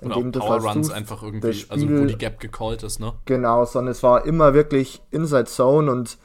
in 0.00 0.08
Oder 0.08 0.16
dem 0.16 0.32
du 0.32 0.40
Power 0.40 0.60
Runs 0.60 0.90
einfach 0.90 1.22
irgendwie, 1.22 1.54
Spiel, 1.54 1.72
also 1.72 1.88
wo 1.88 2.04
die 2.04 2.18
Gap 2.18 2.38
gecallt 2.38 2.82
ist, 2.82 3.00
ne? 3.00 3.14
Genau, 3.24 3.64
sondern 3.64 3.92
es 3.92 4.02
war 4.02 4.26
immer 4.26 4.52
wirklich 4.52 5.02
Inside 5.10 5.46
Zone 5.46 5.90
und 5.90 6.18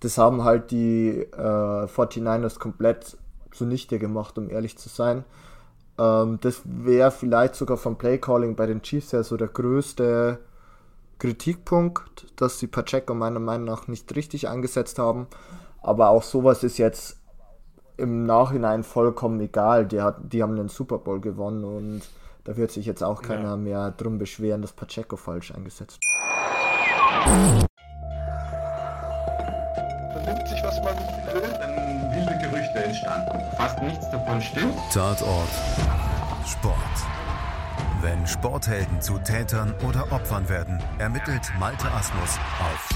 das 0.00 0.16
haben 0.16 0.44
halt 0.44 0.70
die 0.70 1.26
äh, 1.32 1.86
49ers 1.86 2.58
komplett 2.58 3.18
zunichte 3.50 3.98
gemacht, 3.98 4.38
um 4.38 4.48
ehrlich 4.48 4.78
zu 4.78 4.88
sein. 4.88 5.24
Ähm, 5.98 6.38
das 6.40 6.62
wäre 6.64 7.10
vielleicht 7.10 7.54
sogar 7.54 7.76
vom 7.76 7.96
Playcalling 7.96 8.56
bei 8.56 8.66
den 8.66 8.82
Chiefs 8.82 9.12
her 9.12 9.24
so 9.24 9.36
der 9.36 9.48
größte 9.48 10.38
Kritikpunkt, 11.18 12.26
dass 12.36 12.58
sie 12.58 12.66
Pacheco 12.66 13.14
meiner 13.14 13.40
Meinung 13.40 13.66
nach 13.66 13.88
nicht 13.88 14.14
richtig 14.14 14.48
eingesetzt 14.48 14.98
haben. 14.98 15.26
Aber 15.82 16.10
auch 16.10 16.22
sowas 16.22 16.62
ist 16.62 16.78
jetzt 16.78 17.18
im 17.96 18.24
Nachhinein 18.24 18.84
vollkommen 18.84 19.40
egal. 19.40 19.86
Die, 19.86 20.00
hat, 20.00 20.32
die 20.32 20.42
haben 20.42 20.56
den 20.56 20.68
Super 20.68 20.98
Bowl 20.98 21.20
gewonnen 21.20 21.64
und 21.64 22.02
da 22.44 22.56
wird 22.56 22.70
sich 22.70 22.86
jetzt 22.86 23.02
auch 23.02 23.20
keiner 23.20 23.50
ja. 23.50 23.56
mehr 23.56 23.90
drum 23.90 24.18
beschweren, 24.18 24.62
dass 24.62 24.72
Pacheco 24.72 25.16
falsch 25.16 25.52
eingesetzt 25.52 26.00
Vernimmt 30.12 30.48
sich, 30.48 30.62
was 30.62 30.82
man 30.82 30.96
will, 31.34 31.42
dann 31.60 32.12
wilde 32.14 32.38
Gerüchte 32.38 32.84
entstanden. 32.84 33.40
Fast 33.56 33.82
nichts 33.82 34.10
davon 34.10 34.40
stimmt. 34.40 34.74
Tatort. 34.92 35.48
Sport. 36.46 37.17
Wenn 38.00 38.26
Sporthelden 38.26 39.00
zu 39.00 39.18
Tätern 39.18 39.74
oder 39.86 40.12
Opfern 40.12 40.48
werden, 40.48 40.80
ermittelt 40.98 41.42
Malte 41.58 41.90
Asmus 41.90 42.38
auf 42.60 42.88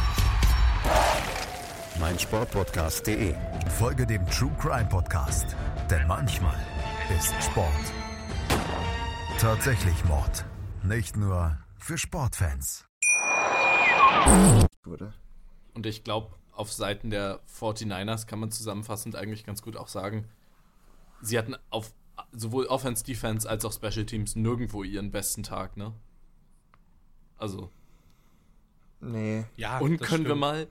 meinsportpodcast.de. 1.98 3.34
Folge 3.78 4.06
dem 4.06 4.24
True 4.26 4.52
Crime 4.60 4.88
Podcast, 4.88 5.56
denn 5.90 6.06
manchmal 6.06 6.56
ist 7.18 7.34
Sport 7.42 7.68
tatsächlich 9.42 10.04
Mord. 10.04 10.44
Nicht 10.84 11.16
nur 11.16 11.58
für 11.76 11.98
Sportfans. 11.98 12.86
Und 15.74 15.84
ich 15.84 16.04
glaube, 16.04 16.36
auf 16.52 16.72
Seiten 16.72 17.10
der 17.10 17.40
49ers 17.48 18.28
kann 18.28 18.38
man 18.38 18.52
zusammenfassend 18.52 19.16
eigentlich 19.16 19.44
ganz 19.44 19.62
gut 19.62 19.76
auch 19.76 19.88
sagen, 19.88 20.28
sie 21.22 21.36
hatten 21.38 21.56
auf 21.70 21.92
sowohl 22.32 22.66
Offense, 22.66 23.04
Defense 23.04 23.48
als 23.48 23.64
auch 23.64 23.72
Special 23.72 24.06
Teams 24.06 24.36
nirgendwo 24.36 24.82
ihren 24.82 25.10
besten 25.10 25.42
Tag, 25.42 25.76
ne? 25.76 25.92
Also. 27.38 27.70
Nee. 29.00 29.44
Ja, 29.56 29.78
und 29.78 29.98
können 29.98 30.24
stimmt. 30.24 30.28
wir 30.28 30.34
mal, 30.36 30.68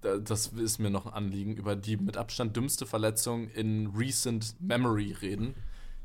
das 0.00 0.48
ist 0.48 0.78
mir 0.78 0.90
noch 0.90 1.06
ein 1.06 1.12
Anliegen, 1.12 1.56
über 1.56 1.76
die 1.76 1.96
mit 1.96 2.16
Abstand 2.16 2.56
dümmste 2.56 2.86
Verletzung 2.86 3.48
in 3.50 3.88
recent 3.88 4.56
Memory 4.60 5.12
reden. 5.12 5.54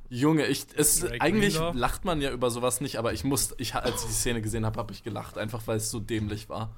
Junge, 0.10 0.46
ich, 0.48 0.66
es, 0.76 1.06
eigentlich 1.06 1.56
Greenlaw. 1.56 1.78
lacht 1.78 2.04
man 2.04 2.20
ja 2.20 2.32
über 2.32 2.50
sowas 2.52 2.82
nicht, 2.82 3.00
aber 3.00 3.14
ich 3.14 3.24
muss, 3.24 3.56
ich, 3.58 3.76
als 3.76 4.02
ich 4.02 4.08
die 4.10 4.14
Szene 4.14 4.42
gesehen 4.42 4.66
habe, 4.66 4.78
habe 4.78 4.92
ich 4.92 5.04
gelacht, 5.04 5.38
einfach 5.38 5.66
weil 5.68 5.78
es 5.78 5.90
so 5.90 6.02
dämlich 6.02 6.50
war. 6.50 6.76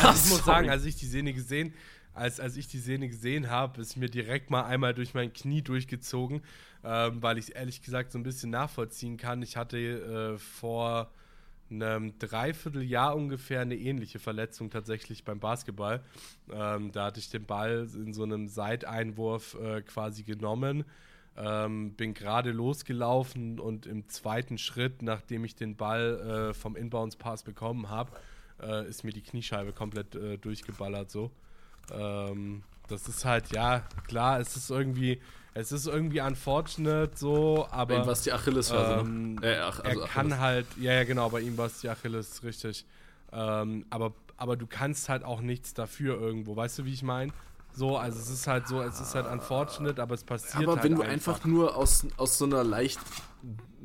Also 0.00 0.24
ich 0.24 0.30
muss 0.36 0.44
sagen, 0.44 0.70
als 0.70 0.84
ich 0.84 0.94
die 0.94 1.06
Szene 1.06 1.32
gesehen, 1.32 1.74
als, 2.14 2.40
als 2.40 2.56
ich 2.56 2.66
die 2.68 2.78
Szene 2.78 3.08
gesehen 3.08 3.50
habe, 3.50 3.80
ist 3.80 3.96
mir 3.96 4.08
direkt 4.08 4.50
mal 4.50 4.64
einmal 4.64 4.94
durch 4.94 5.14
mein 5.14 5.32
Knie 5.32 5.62
durchgezogen, 5.62 6.42
ähm, 6.84 7.22
weil 7.22 7.38
ich 7.38 7.46
es 7.46 7.50
ehrlich 7.50 7.82
gesagt 7.82 8.12
so 8.12 8.18
ein 8.18 8.22
bisschen 8.22 8.50
nachvollziehen 8.50 9.16
kann. 9.16 9.42
Ich 9.42 9.56
hatte 9.56 9.78
äh, 9.78 10.38
vor 10.38 11.10
einem 11.70 12.18
Dreivierteljahr 12.18 13.14
ungefähr 13.14 13.60
eine 13.60 13.76
ähnliche 13.76 14.18
Verletzung 14.18 14.70
tatsächlich 14.70 15.24
beim 15.24 15.38
Basketball. 15.38 16.02
Ähm, 16.52 16.90
da 16.90 17.06
hatte 17.06 17.20
ich 17.20 17.30
den 17.30 17.44
Ball 17.44 17.88
in 17.94 18.12
so 18.12 18.24
einem 18.24 18.48
Seiteinwurf 18.48 19.54
äh, 19.54 19.82
quasi 19.82 20.24
genommen 20.24 20.84
ähm, 21.36 21.94
bin 21.94 22.14
gerade 22.14 22.50
losgelaufen 22.50 23.60
und 23.60 23.86
im 23.86 24.08
zweiten 24.08 24.58
Schritt, 24.58 25.02
nachdem 25.02 25.44
ich 25.44 25.54
den 25.54 25.76
Ball 25.76 26.50
äh, 26.50 26.54
vom 26.54 26.76
Inbounds-Pass 26.76 27.44
bekommen 27.44 27.88
habe, 27.88 28.12
äh, 28.60 28.86
ist 28.88 29.04
mir 29.04 29.12
die 29.12 29.22
Kniescheibe 29.22 29.72
komplett 29.72 30.14
äh, 30.14 30.38
durchgeballert 30.38 31.10
so. 31.10 31.30
Ähm, 31.92 32.62
das 32.88 33.08
ist 33.08 33.24
halt, 33.24 33.52
ja, 33.52 33.84
klar, 34.06 34.40
es 34.40 34.56
ist 34.56 34.70
irgendwie, 34.70 35.20
es 35.54 35.72
ist 35.72 35.86
irgendwie 35.86 36.20
unfortunate 36.20 37.12
so, 37.14 37.66
aber. 37.70 37.94
Bei 37.94 38.00
ihm 38.00 38.06
war 38.06 38.12
es 38.12 38.22
die 38.22 38.32
Achillesferse, 38.32 38.96
ne? 38.96 39.00
ähm, 39.00 39.38
äh, 39.42 39.58
ach, 39.58 39.80
also 39.80 40.00
Er 40.00 40.06
kann 40.06 40.26
Achilles. 40.26 40.38
halt, 40.40 40.66
ja, 40.80 40.92
ja, 40.94 41.04
genau, 41.04 41.28
bei 41.30 41.40
ihm 41.40 41.56
war 41.56 41.66
es 41.66 41.80
die 41.80 41.88
Achilles, 41.88 42.42
richtig. 42.42 42.84
Ähm, 43.32 43.86
aber, 43.90 44.12
aber 44.36 44.56
du 44.56 44.66
kannst 44.66 45.08
halt 45.08 45.24
auch 45.24 45.40
nichts 45.40 45.74
dafür 45.74 46.20
irgendwo, 46.20 46.56
weißt 46.56 46.80
du, 46.80 46.84
wie 46.84 46.92
ich 46.92 47.02
meine? 47.02 47.32
So, 47.72 47.96
also 47.96 48.18
es 48.18 48.28
ist 48.28 48.48
halt 48.48 48.66
so, 48.66 48.82
es 48.82 49.00
ist 49.00 49.14
halt 49.14 49.26
unfortunate, 49.26 50.02
aber 50.02 50.14
es 50.14 50.24
passiert 50.24 50.64
aber 50.64 50.74
halt 50.74 50.84
wenn 50.84 50.96
du 50.96 51.02
einfach, 51.02 51.34
einfach 51.34 51.44
nur 51.44 51.76
aus, 51.76 52.04
aus 52.16 52.36
so 52.38 52.44
einer 52.44 52.64
leicht 52.64 52.98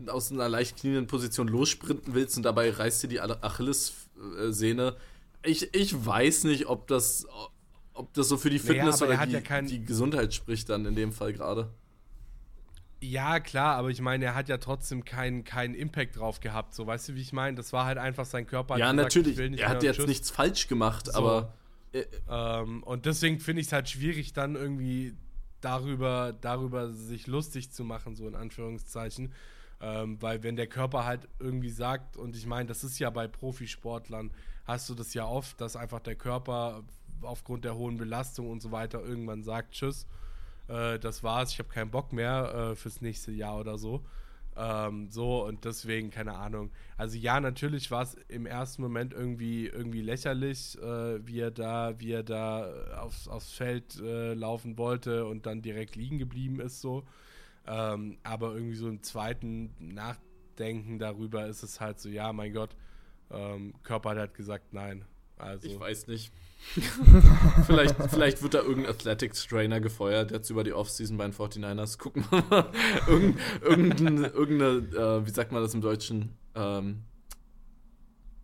aus 0.07 0.31
einer 0.31 0.49
leicht 0.49 0.77
knienden 0.77 1.07
Position 1.07 1.47
lossprinten 1.47 2.13
willst 2.13 2.35
und 2.37 2.43
dabei 2.43 2.69
reißt 2.69 3.03
dir 3.03 3.07
die 3.07 3.21
Achillessehne, 3.21 4.95
ich, 5.43 5.73
ich 5.73 6.05
weiß 6.05 6.45
nicht, 6.45 6.65
ob 6.65 6.87
das 6.87 7.27
ob 7.95 8.13
das 8.13 8.27
so 8.27 8.37
für 8.37 8.49
die 8.49 8.59
Fitness 8.59 8.99
naja, 8.99 9.15
oder 9.15 9.25
die, 9.25 9.33
ja 9.33 9.61
die 9.61 9.83
Gesundheit 9.83 10.33
spricht 10.33 10.69
dann 10.69 10.85
in 10.85 10.95
dem 10.95 11.11
Fall 11.11 11.33
gerade. 11.33 11.71
Ja, 13.01 13.39
klar, 13.39 13.75
aber 13.75 13.89
ich 13.89 14.01
meine, 14.01 14.25
er 14.25 14.35
hat 14.35 14.49
ja 14.49 14.57
trotzdem 14.57 15.03
keinen 15.05 15.43
kein 15.43 15.75
Impact 15.75 16.17
drauf 16.17 16.39
gehabt. 16.39 16.73
So, 16.73 16.87
weißt 16.87 17.09
du, 17.09 17.15
wie 17.15 17.21
ich 17.21 17.33
meine? 17.33 17.55
Das 17.57 17.73
war 17.73 17.85
halt 17.85 17.97
einfach 17.97 18.25
sein 18.25 18.47
Körper. 18.47 18.77
Ja, 18.77 18.91
gesagt, 18.91 19.15
natürlich. 19.15 19.59
er 19.59 19.69
hat 19.69 19.83
jetzt 19.83 20.07
nichts 20.07 20.29
falsch 20.29 20.67
gemacht, 20.67 21.07
so. 21.07 21.13
aber 21.13 21.53
ähm, 22.29 22.83
und 22.83 23.05
deswegen 23.05 23.39
finde 23.39 23.61
ich 23.61 23.67
es 23.67 23.73
halt 23.73 23.89
schwierig, 23.89 24.33
dann 24.33 24.55
irgendwie 24.55 25.15
darüber, 25.61 26.33
darüber 26.33 26.91
sich 26.91 27.27
lustig 27.27 27.71
zu 27.71 27.83
machen, 27.83 28.15
so 28.15 28.27
in 28.27 28.35
Anführungszeichen. 28.35 29.33
Ähm, 29.81 30.21
weil 30.21 30.43
wenn 30.43 30.55
der 30.55 30.67
Körper 30.67 31.05
halt 31.05 31.27
irgendwie 31.39 31.69
sagt, 31.69 32.17
und 32.17 32.35
ich 32.35 32.45
meine, 32.45 32.67
das 32.67 32.83
ist 32.83 32.97
ja 32.99 33.09
bei 33.09 33.27
Profisportlern, 33.27 34.31
hast 34.65 34.89
du 34.89 34.95
das 34.95 35.13
ja 35.13 35.25
oft, 35.25 35.59
dass 35.59 35.75
einfach 35.75 35.99
der 35.99 36.15
Körper 36.15 36.83
aufgrund 37.21 37.65
der 37.65 37.75
hohen 37.75 37.97
Belastung 37.97 38.49
und 38.49 38.61
so 38.61 38.71
weiter 38.71 39.03
irgendwann 39.03 39.43
sagt, 39.43 39.73
tschüss, 39.73 40.07
äh, 40.67 40.99
das 40.99 41.23
war's, 41.23 41.51
ich 41.51 41.59
habe 41.59 41.69
keinen 41.69 41.91
Bock 41.91 42.13
mehr 42.13 42.71
äh, 42.71 42.75
fürs 42.75 43.01
nächste 43.01 43.31
Jahr 43.31 43.59
oder 43.59 43.77
so. 43.77 44.03
Ähm, 44.57 45.09
so 45.09 45.45
und 45.45 45.65
deswegen, 45.65 46.11
keine 46.11 46.35
Ahnung. 46.35 46.71
Also 46.97 47.17
ja, 47.17 47.41
natürlich 47.41 47.91
war 47.91 48.03
es 48.03 48.15
im 48.29 48.45
ersten 48.45 48.81
Moment 48.81 49.13
irgendwie, 49.13 49.67
irgendwie 49.67 50.01
lächerlich, 50.01 50.77
äh, 50.81 51.27
wie 51.27 51.39
er 51.41 51.51
da, 51.51 51.99
wie 51.99 52.11
er 52.11 52.23
da 52.23 53.01
aufs, 53.01 53.27
aufs 53.27 53.51
Feld 53.51 53.99
äh, 53.99 54.33
laufen 54.33 54.77
wollte 54.77 55.25
und 55.25 55.45
dann 55.45 55.61
direkt 55.61 55.97
liegen 55.97 56.19
geblieben 56.19 56.61
ist 56.61 56.79
so. 56.79 57.03
Ähm, 57.67 58.17
aber 58.23 58.53
irgendwie 58.53 58.75
so 58.75 58.87
im 58.87 59.03
zweiten 59.03 59.73
Nachdenken 59.79 60.99
darüber 60.99 61.47
ist 61.47 61.63
es 61.63 61.81
halt 61.81 61.99
so, 61.99 62.07
ja, 62.07 62.31
mein 62.31 62.53
Gott, 62.53 62.77
ähm, 63.31 63.73
Körper 63.83 64.11
hat 64.11 64.17
halt 64.17 64.33
gesagt, 64.35 64.71
nein. 64.71 65.03
Also, 65.37 65.67
ich 65.67 65.77
weiß 65.77 66.07
nicht. 66.07 66.31
vielleicht, 67.65 67.95
vielleicht 68.09 68.41
wird 68.41 68.53
da 68.53 68.59
irgendein 68.59 68.93
Athletics 68.93 69.45
Trainer 69.47 69.79
gefeuert, 69.79 70.31
jetzt 70.31 70.49
über 70.49 70.63
die 70.63 70.73
Offseason 70.73 71.17
bei 71.17 71.25
den 71.25 71.33
49ers. 71.33 71.97
Gucken 71.97 72.25
wir 72.29 72.43
mal. 72.49 72.71
Irgend, 73.07 73.39
irgendeine, 73.61 74.27
irgendeine 74.27 75.21
äh, 75.21 75.25
wie 75.25 75.31
sagt 75.31 75.51
man 75.51 75.61
das 75.61 75.73
im 75.73 75.81
Deutschen? 75.81 76.35
Ähm, 76.55 77.03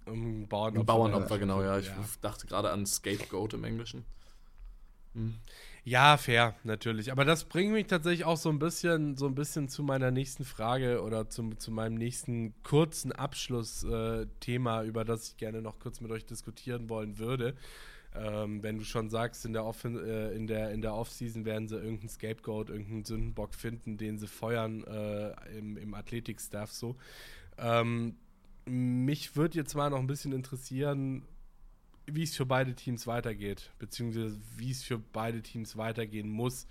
um 0.06 0.48
Bauernopfer. 0.48 0.86
Bauernopfer, 0.86 1.40
genau, 1.40 1.62
ja. 1.62 1.78
Ich 1.78 1.88
ja. 1.88 1.96
dachte 2.22 2.48
gerade 2.48 2.70
an 2.72 2.86
Scapegoat 2.86 3.54
im 3.54 3.64
Englischen. 3.64 4.06
Hm. 5.14 5.36
Ja, 5.84 6.18
fair, 6.18 6.56
natürlich. 6.64 7.12
Aber 7.12 7.26
das 7.26 7.46
bringt 7.46 7.74
mich 7.74 7.88
tatsächlich 7.88 8.24
auch 8.26 8.38
so 8.38 8.50
ein 8.50 8.60
bisschen, 8.60 9.18
so 9.18 9.26
ein 9.26 9.34
bisschen 9.34 9.68
zu 9.68 9.82
meiner 9.82 10.12
nächsten 10.12 10.46
Frage 10.46 11.02
oder 11.02 11.28
zum, 11.30 11.58
zu 11.58 11.72
meinem 11.72 11.96
nächsten 11.96 12.54
kurzen 12.62 13.12
Abschlussthema, 13.12 14.84
äh, 14.84 14.88
über 14.88 15.06
das 15.06 15.30
ich 15.30 15.38
gerne 15.38 15.62
noch 15.62 15.80
kurz 15.80 16.00
mit 16.00 16.12
euch 16.12 16.26
diskutieren 16.26 16.88
wollen 16.90 17.18
würde. 17.18 17.56
Ähm, 18.14 18.62
wenn 18.62 18.78
du 18.78 18.84
schon 18.84 19.10
sagst, 19.10 19.46
in 19.46 19.54
der, 19.54 19.64
äh, 19.86 20.36
in 20.36 20.48
der, 20.48 20.72
in 20.72 20.82
der 20.82 20.94
Offseason 20.94 21.46
werden 21.46 21.68
sie 21.70 21.76
irgendeinen 21.76 22.10
Scapegoat, 22.10 22.70
irgendeinen 22.70 23.06
Sündenbock 23.06 23.56
finden, 23.56 23.98
den 23.98 24.18
sie 24.20 24.28
feuern 24.28 24.84
äh, 24.84 25.58
im, 25.58 25.78
im 25.78 25.94
Athletik-Staff 25.94 26.72
so. 26.72 26.98
Ähm, 27.58 28.18
mich 28.66 29.36
würde 29.36 29.58
jetzt 29.58 29.76
mal 29.76 29.90
noch 29.90 30.00
ein 30.00 30.08
bisschen 30.08 30.34
interessieren, 30.34 31.24
wie 32.06 32.24
es 32.24 32.36
für 32.36 32.46
beide 32.46 32.74
Teams 32.74 33.08
weitergeht, 33.08 33.72
beziehungsweise 33.80 34.38
wie 34.58 34.72
es 34.72 34.84
für 34.84 34.98
beide 34.98 35.42
Teams 35.42 35.78
weitergehen 35.78 36.30
muss. 36.30 36.68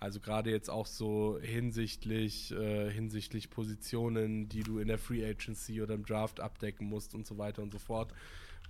Also 0.00 0.18
gerade 0.18 0.50
jetzt 0.50 0.70
auch 0.70 0.86
so 0.86 1.38
hinsichtlich, 1.40 2.52
äh, 2.52 2.90
hinsichtlich 2.90 3.50
Positionen, 3.50 4.48
die 4.48 4.62
du 4.62 4.78
in 4.78 4.88
der 4.88 4.98
Free 4.98 5.24
Agency 5.24 5.82
oder 5.82 5.94
im 5.94 6.06
Draft 6.06 6.40
abdecken 6.40 6.88
musst 6.88 7.14
und 7.14 7.26
so 7.26 7.36
weiter 7.36 7.62
und 7.62 7.70
so 7.70 7.78
fort. 7.78 8.12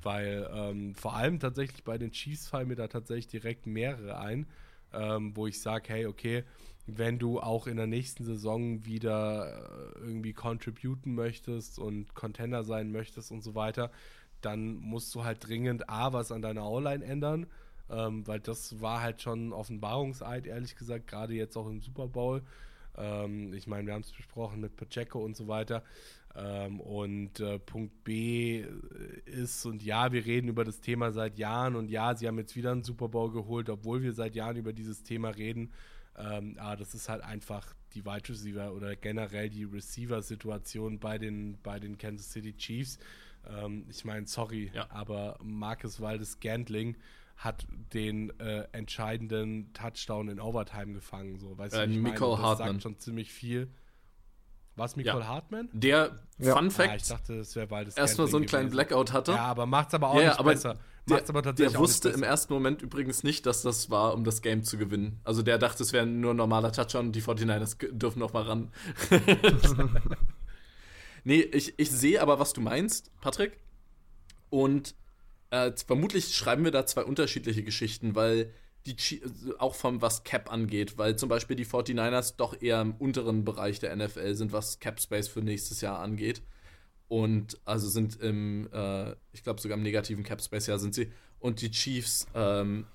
Weil 0.02 0.48
ähm, 0.52 0.94
vor 0.94 1.14
allem 1.14 1.40
tatsächlich 1.40 1.84
bei 1.84 1.98
den 1.98 2.12
Chiefs 2.12 2.48
fallen 2.48 2.68
mir 2.68 2.76
da 2.76 2.88
tatsächlich 2.88 3.28
direkt 3.28 3.66
mehrere 3.66 4.18
ein, 4.18 4.46
ähm, 4.92 5.36
wo 5.36 5.46
ich 5.46 5.60
sage, 5.60 5.88
hey, 5.88 6.06
okay, 6.06 6.44
wenn 6.86 7.18
du 7.18 7.40
auch 7.40 7.66
in 7.66 7.76
der 7.76 7.86
nächsten 7.86 8.24
Saison 8.24 8.84
wieder 8.84 9.94
äh, 9.96 9.98
irgendwie 10.00 10.32
contributen 10.32 11.14
möchtest 11.14 11.78
und 11.78 12.14
Contender 12.14 12.64
sein 12.64 12.90
möchtest 12.90 13.30
und 13.30 13.42
so 13.42 13.54
weiter, 13.54 13.90
dann 14.40 14.76
musst 14.76 15.14
du 15.14 15.24
halt 15.24 15.46
dringend 15.46 15.88
A, 15.88 16.12
was 16.12 16.32
an 16.32 16.42
deiner 16.42 16.68
O-Line 16.68 17.04
ändern, 17.04 17.46
ähm, 17.90 18.26
weil 18.26 18.40
das 18.40 18.80
war 18.80 19.02
halt 19.02 19.20
schon 19.22 19.48
ein 19.48 19.52
Offenbarungseid, 19.52 20.46
ehrlich 20.46 20.76
gesagt, 20.76 21.06
gerade 21.06 21.34
jetzt 21.34 21.56
auch 21.56 21.68
im 21.68 21.80
Super 21.80 22.08
Bowl. 22.08 22.42
Ähm, 22.96 23.52
ich 23.52 23.66
meine, 23.66 23.86
wir 23.86 23.94
haben 23.94 24.02
es 24.02 24.12
besprochen 24.12 24.60
mit 24.60 24.76
Pacheco 24.76 25.22
und 25.22 25.36
so 25.36 25.48
weiter. 25.48 25.82
Ähm, 26.34 26.80
und 26.80 27.40
äh, 27.40 27.58
Punkt 27.58 28.04
B 28.04 28.64
ist, 29.24 29.66
und 29.66 29.82
ja, 29.82 30.12
wir 30.12 30.24
reden 30.24 30.48
über 30.48 30.64
das 30.64 30.80
Thema 30.80 31.10
seit 31.10 31.38
Jahren 31.38 31.74
und 31.74 31.90
ja, 31.90 32.14
sie 32.14 32.28
haben 32.28 32.38
jetzt 32.38 32.54
wieder 32.54 32.70
einen 32.70 32.84
Super 32.84 33.08
Bowl 33.08 33.32
geholt, 33.32 33.68
obwohl 33.68 34.02
wir 34.02 34.12
seit 34.12 34.36
Jahren 34.36 34.56
über 34.56 34.72
dieses 34.72 35.02
Thema 35.02 35.30
reden. 35.30 35.72
Ähm, 36.16 36.56
aber 36.58 36.76
das 36.76 36.94
ist 36.94 37.08
halt 37.08 37.22
einfach 37.22 37.74
die 37.94 38.04
Wide 38.04 38.28
Receiver 38.28 38.72
oder 38.72 38.94
generell 38.94 39.50
die 39.50 39.64
Receiver-Situation 39.64 41.00
bei 41.00 41.18
den, 41.18 41.58
bei 41.62 41.80
den 41.80 41.98
Kansas 41.98 42.30
City 42.30 42.56
Chiefs. 42.56 42.98
Ähm, 43.48 43.86
ich 43.88 44.04
meine, 44.04 44.26
sorry, 44.26 44.70
ja. 44.72 44.86
aber 44.90 45.36
Marcus 45.42 46.00
Waldes 46.00 46.38
Gantling 46.40 46.96
hat 47.36 47.66
den 47.94 48.38
äh, 48.38 48.68
entscheidenden 48.72 49.72
Touchdown 49.72 50.28
in 50.28 50.40
Overtime 50.40 50.92
gefangen. 50.92 51.38
So, 51.38 51.56
weißt 51.56 51.74
äh, 51.74 51.86
du, 51.86 51.92
ich 51.94 51.98
meine, 51.98 52.18
das 52.18 52.38
Hartmann. 52.38 52.56
sagt 52.56 52.82
schon 52.82 52.98
ziemlich 52.98 53.32
viel. 53.32 53.68
Was, 54.80 54.96
Nicole 54.96 55.20
ja. 55.20 55.28
Hartman? 55.28 55.68
Der, 55.72 56.18
ja. 56.38 56.56
Fun 56.56 56.70
Fact, 56.70 56.90
ah, 56.90 56.96
ich 56.96 57.06
dachte, 57.06 57.36
das 57.36 57.54
wäre 57.54 57.66
beides 57.66 57.98
erstmal 57.98 58.28
so 58.28 58.38
einen 58.38 58.46
kleinen 58.46 58.70
Blackout 58.70 59.12
hatte. 59.12 59.32
Ja, 59.32 59.44
aber 59.44 59.66
macht's 59.66 59.92
aber 59.92 60.08
auch 60.08 60.18
ja, 60.18 60.28
nicht 60.28 60.38
aber 60.38 60.52
besser. 60.52 60.78
Macht's 61.04 61.26
der, 61.26 61.34
aber 61.34 61.42
tatsächlich 61.42 61.72
der 61.72 61.80
wusste 61.80 62.08
im 62.08 62.22
ersten 62.22 62.54
Moment 62.54 62.80
übrigens 62.80 63.22
nicht, 63.22 63.44
dass 63.44 63.60
das 63.60 63.90
war, 63.90 64.14
um 64.14 64.24
das 64.24 64.40
Game 64.40 64.64
zu 64.64 64.78
gewinnen. 64.78 65.20
Also 65.22 65.42
der 65.42 65.58
dachte, 65.58 65.82
es 65.82 65.92
wäre 65.92 66.06
nur 66.06 66.32
ein 66.32 66.38
normaler 66.38 66.72
Touchdown 66.72 67.08
und 67.08 67.12
die 67.12 67.20
49ers 67.20 67.92
dürfen 67.92 68.20
noch 68.20 68.32
mal 68.32 68.44
ran. 68.44 68.72
nee, 71.24 71.40
ich, 71.40 71.78
ich 71.78 71.90
sehe 71.90 72.22
aber, 72.22 72.38
was 72.38 72.54
du 72.54 72.62
meinst, 72.62 73.10
Patrick. 73.20 73.58
Und 74.48 74.94
äh, 75.50 75.72
vermutlich 75.86 76.34
schreiben 76.34 76.64
wir 76.64 76.70
da 76.70 76.86
zwei 76.86 77.04
unterschiedliche 77.04 77.62
Geschichten, 77.62 78.14
weil 78.14 78.50
die 78.86 78.96
auch 79.58 79.74
vom 79.74 80.00
was 80.00 80.24
Cap 80.24 80.50
angeht, 80.50 80.96
weil 80.96 81.16
zum 81.16 81.28
Beispiel 81.28 81.56
die 81.56 81.66
49ers 81.66 82.36
doch 82.36 82.60
eher 82.60 82.80
im 82.80 82.94
unteren 82.94 83.44
Bereich 83.44 83.78
der 83.78 83.94
NFL 83.94 84.34
sind, 84.34 84.52
was 84.52 84.80
Cap 84.80 85.00
Space 85.00 85.28
für 85.28 85.40
nächstes 85.40 85.80
Jahr 85.80 85.98
angeht. 85.98 86.42
Und 87.08 87.58
also 87.64 87.88
sind 87.88 88.20
im, 88.20 88.68
äh, 88.72 89.12
ich 89.32 89.42
glaube 89.42 89.60
sogar 89.60 89.76
im 89.76 89.82
negativen 89.82 90.24
Cap 90.24 90.40
Space 90.40 90.66
Jahr 90.66 90.78
sind 90.78 90.94
sie. 90.94 91.12
Und 91.40 91.60
die 91.60 91.70
Chiefs 91.70 92.26
ähm, 92.34 92.86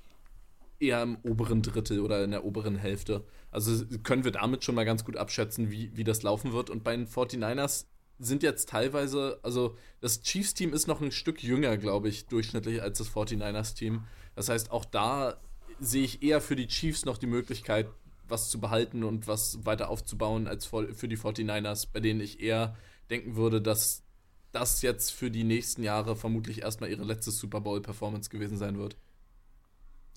eher 0.80 1.04
im 1.04 1.18
oberen 1.24 1.62
Drittel 1.62 2.00
oder 2.00 2.24
in 2.24 2.32
der 2.32 2.46
oberen 2.46 2.78
Hälfte. 2.78 3.26
Also 3.52 3.86
können 4.04 4.24
wir 4.24 4.32
damit 4.32 4.64
schon 4.64 4.76
mal 4.76 4.86
ganz 4.86 5.04
gut 5.04 5.18
abschätzen, 5.18 5.72
wie, 5.72 5.96
wie 5.96 6.04
das 6.04 6.24
laufen 6.24 6.54
wird. 6.54 6.70
Und 6.70 6.84
bei 6.84 6.96
den 6.96 7.08
49ers 7.08 7.86
sind 8.18 8.44
jetzt 8.44 8.70
teilweise, 8.70 9.40
also 9.44 9.78
das 10.00 10.22
Chiefs-Team 10.22 10.74
ist 10.74 10.88
noch 10.88 11.02
ein 11.02 11.12
Stück 11.12 11.44
jünger, 11.44 11.78
glaube 11.78 12.10
ich, 12.10 12.28
durchschnittlich 12.28 12.82
als 12.82 12.98
das 12.98 13.10
49ers-Team. 13.10 14.06
Das 14.36 14.50
heißt, 14.50 14.72
auch 14.72 14.86
da 14.86 15.38
sehe 15.80 16.04
ich 16.04 16.24
eher 16.24 16.42
für 16.42 16.56
die 16.56 16.68
Chiefs 16.68 17.06
noch 17.06 17.18
die 17.18 17.28
Möglichkeit, 17.28 17.88
was 18.28 18.50
zu 18.50 18.60
behalten 18.60 19.04
und 19.04 19.28
was 19.28 19.66
weiter 19.66 19.90
aufzubauen, 19.90 20.48
als 20.48 20.66
für 20.66 21.08
die 21.08 21.18
49ers, 21.18 21.88
bei 21.92 22.00
denen 22.00 22.22
ich 22.22 22.40
eher 22.40 22.76
denken 23.10 23.36
würde, 23.36 23.62
dass 23.62 24.04
das 24.52 24.82
jetzt 24.82 25.12
für 25.12 25.30
die 25.30 25.44
nächsten 25.44 25.84
Jahre 25.84 26.16
vermutlich 26.16 26.62
erstmal 26.62 26.90
ihre 26.90 27.04
letzte 27.04 27.32
Super 27.32 27.62
Bowl-Performance 27.62 28.30
gewesen 28.30 28.58
sein 28.58 28.78
wird. 28.78 28.96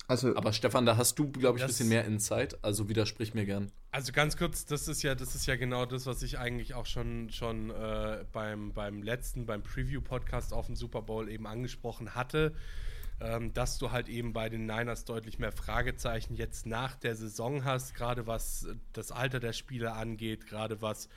Also, 0.07 0.35
Aber 0.35 0.53
Stefan, 0.53 0.87
da 0.87 0.97
hast 0.97 1.19
du, 1.19 1.29
glaube 1.29 1.59
ich, 1.59 1.63
ein 1.63 1.67
bisschen 1.67 1.89
mehr 1.89 2.03
Insight, 2.05 2.63
also 2.63 2.89
widersprich 2.89 3.35
mir 3.35 3.45
gern. 3.45 3.71
Also 3.91 4.11
ganz 4.11 4.37
kurz, 4.37 4.65
das 4.65 4.87
ist 4.87 5.03
ja, 5.03 5.13
das 5.13 5.35
ist 5.35 5.45
ja 5.45 5.55
genau 5.55 5.85
das, 5.85 6.07
was 6.07 6.23
ich 6.23 6.39
eigentlich 6.39 6.73
auch 6.73 6.87
schon, 6.87 7.29
schon 7.29 7.69
äh, 7.69 8.25
beim, 8.31 8.73
beim 8.73 9.03
letzten, 9.03 9.45
beim 9.45 9.61
Preview-Podcast 9.61 10.51
auf 10.51 10.65
dem 10.65 10.75
Super 10.75 11.03
Bowl 11.03 11.29
eben 11.29 11.45
angesprochen 11.45 12.15
hatte 12.15 12.55
ähm, 13.21 13.53
dass 13.53 13.77
du 13.77 13.91
halt 13.91 14.07
eben 14.09 14.33
bei 14.33 14.49
den 14.49 14.65
Niners 14.65 15.05
deutlich 15.05 15.39
mehr 15.39 15.51
Fragezeichen 15.51 16.35
jetzt 16.35 16.65
nach 16.65 16.95
der 16.95 17.15
Saison 17.15 17.65
hast, 17.65 17.95
gerade 17.95 18.27
was 18.27 18.67
das 18.93 19.11
Alter 19.11 19.39
der 19.39 19.53
Spieler 19.53 19.95
angeht, 19.95 20.45
gerade 20.47 20.81
was 20.81 21.09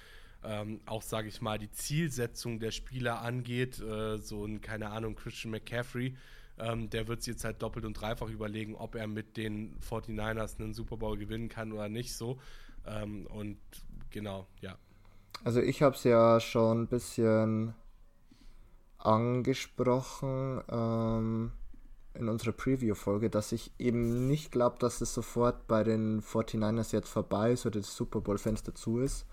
ähm, 0.45 0.81
auch, 0.87 1.03
sage 1.03 1.29
ich 1.29 1.41
mal, 1.41 1.59
die 1.59 1.71
Zielsetzung 1.71 2.59
der 2.59 2.73
Spieler 2.73 3.23
angeht. 3.23 3.81
Äh, 3.81 4.19
so 4.19 4.45
ein, 4.45 4.61
keine 4.61 4.91
Ahnung, 4.91 5.15
Christian 5.15 5.53
McCaffrey, 5.53 6.17
ähm, 6.59 6.91
der 6.91 7.07
wird 7.07 7.23
sich 7.23 7.35
jetzt 7.35 7.45
halt 7.45 7.63
doppelt 7.63 7.85
und 7.85 7.95
dreifach 7.95 8.29
überlegen, 8.29 8.75
ob 8.75 8.95
er 8.95 9.07
mit 9.07 9.37
den 9.37 9.79
49ers 9.79 10.59
einen 10.59 10.75
Super 10.75 10.97
Bowl 10.97 11.17
gewinnen 11.17 11.49
kann 11.49 11.73
oder 11.73 11.89
nicht 11.89 12.17
so. 12.17 12.41
Ähm, 12.87 13.27
und 13.27 13.59
genau, 14.11 14.47
ja. 14.61 14.77
Also 15.45 15.61
ich 15.61 15.83
habe 15.83 15.95
es 15.95 16.05
ja 16.05 16.41
schon 16.41 16.83
ein 16.83 16.89
bisschen 16.89 17.75
angesprochen. 18.99 20.63
Ähm, 20.69 21.53
in 22.15 22.29
unserer 22.29 22.53
Preview-Folge, 22.53 23.31
dass 23.31 23.53
ich 23.53 23.73
eben 23.79 24.27
nicht 24.27 24.53
glaube, 24.53 24.77
dass 24.79 25.01
es 25.01 25.15
sofort 25.15 25.67
bei 25.67 25.85
den 25.85 26.23
49ers 26.23 26.93
jetzt 26.93 27.09
vorbei 27.09 27.53
ist 27.53 27.67
oder 27.67 27.81
das 27.81 27.97
Super 27.97 28.21
Bowl-Fenster 28.21 28.75
zu 28.75 28.99
ist. 28.99 29.27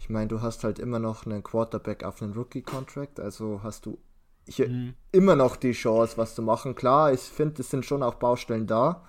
Ich 0.00 0.10
meine, 0.10 0.28
du 0.28 0.42
hast 0.42 0.64
halt 0.64 0.78
immer 0.78 0.98
noch 0.98 1.26
einen 1.26 1.42
Quarterback 1.42 2.04
auf 2.04 2.22
einen 2.22 2.34
Rookie-Contract, 2.34 3.20
also 3.20 3.60
hast 3.62 3.86
du 3.86 3.98
hier 4.46 4.68
mhm. 4.68 4.94
immer 5.12 5.36
noch 5.36 5.56
die 5.56 5.72
Chance, 5.72 6.16
was 6.16 6.34
zu 6.34 6.42
machen. 6.42 6.74
Klar, 6.74 7.12
ich 7.12 7.20
finde, 7.20 7.60
es 7.62 7.70
sind 7.70 7.84
schon 7.84 8.02
auch 8.02 8.14
Baustellen 8.14 8.66
da, 8.66 9.04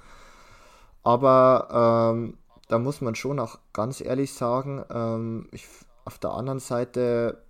aber 1.03 2.13
ähm, 2.13 2.37
da 2.67 2.79
muss 2.79 3.01
man 3.01 3.15
schon 3.15 3.39
auch 3.39 3.59
ganz 3.73 4.01
ehrlich 4.01 4.33
sagen, 4.33 4.83
ähm, 4.89 5.47
ich, 5.51 5.67
auf 6.05 6.19
der 6.19 6.31
anderen 6.31 6.59
Seite 6.59 7.43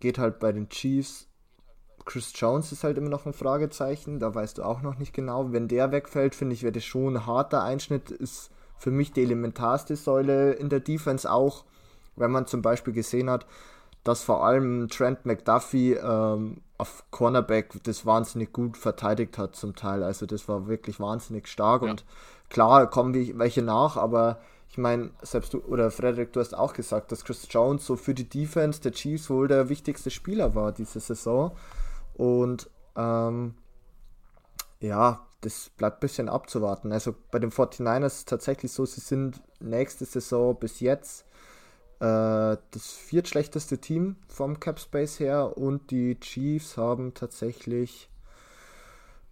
geht 0.00 0.18
halt 0.18 0.38
bei 0.38 0.52
den 0.52 0.68
Chiefs 0.68 1.28
Chris 2.04 2.32
Jones 2.34 2.70
ist 2.72 2.84
halt 2.84 2.98
immer 2.98 3.08
noch 3.08 3.26
ein 3.26 3.32
Fragezeichen, 3.32 4.20
da 4.20 4.34
weißt 4.34 4.58
du 4.58 4.62
auch 4.62 4.82
noch 4.82 4.98
nicht 4.98 5.14
genau. 5.14 5.52
Wenn 5.52 5.68
der 5.68 5.90
wegfällt, 5.90 6.34
finde 6.34 6.54
ich, 6.54 6.62
wäre 6.62 6.72
das 6.72 6.84
schon 6.84 7.16
ein 7.16 7.26
harter 7.26 7.62
Einschnitt. 7.62 8.10
Ist 8.10 8.50
für 8.78 8.90
mich 8.90 9.12
die 9.12 9.22
elementarste 9.22 9.96
Säule 9.96 10.52
in 10.52 10.68
der 10.68 10.80
Defense 10.80 11.30
auch, 11.30 11.64
wenn 12.16 12.30
man 12.30 12.46
zum 12.46 12.60
Beispiel 12.60 12.92
gesehen 12.92 13.30
hat, 13.30 13.46
dass 14.02 14.22
vor 14.22 14.44
allem 14.44 14.88
Trent 14.88 15.24
McDuffie 15.24 15.94
ähm, 15.94 16.58
auf 16.76 17.04
Cornerback 17.10 17.82
das 17.84 18.04
wahnsinnig 18.04 18.52
gut 18.52 18.76
verteidigt 18.76 19.38
hat 19.38 19.56
zum 19.56 19.74
Teil. 19.74 20.02
Also 20.02 20.26
das 20.26 20.46
war 20.48 20.66
wirklich 20.66 21.00
wahnsinnig 21.00 21.48
stark 21.48 21.82
ja. 21.82 21.90
und 21.90 22.04
klar 22.50 22.88
kommen 22.90 23.14
welche 23.38 23.62
nach, 23.62 23.96
aber 23.96 24.38
ich 24.68 24.78
meine, 24.78 25.10
selbst 25.22 25.54
du 25.54 25.60
oder 25.60 25.90
Frederik, 25.90 26.32
du 26.32 26.40
hast 26.40 26.52
auch 26.52 26.74
gesagt, 26.74 27.12
dass 27.12 27.24
Chris 27.24 27.46
Jones 27.48 27.86
so 27.86 27.96
für 27.96 28.12
die 28.12 28.28
Defense 28.28 28.80
der 28.80 28.92
Chiefs 28.92 29.30
wohl 29.30 29.48
der 29.48 29.68
wichtigste 29.68 30.10
Spieler 30.10 30.54
war 30.54 30.72
diese 30.72 31.00
Saison. 31.00 31.52
Und 32.14 32.70
ähm, 32.96 33.54
ja, 34.80 35.26
das 35.40 35.70
bleibt 35.76 35.98
ein 35.98 36.00
bisschen 36.00 36.28
abzuwarten. 36.28 36.92
Also 36.92 37.14
bei 37.30 37.38
den 37.38 37.50
49ers 37.50 38.06
ist 38.06 38.18
es 38.18 38.24
tatsächlich 38.24 38.72
so, 38.72 38.86
sie 38.86 39.00
sind 39.00 39.42
nächste 39.60 40.04
Saison 40.04 40.58
bis 40.58 40.80
jetzt 40.80 41.26
äh, 42.00 42.56
das 42.70 42.92
viertschlechteste 42.92 43.78
Team 43.78 44.16
vom 44.28 44.60
Cap 44.60 44.80
Space 44.80 45.20
her 45.20 45.56
und 45.56 45.90
die 45.90 46.18
Chiefs 46.20 46.76
haben 46.76 47.14
tatsächlich 47.14 48.10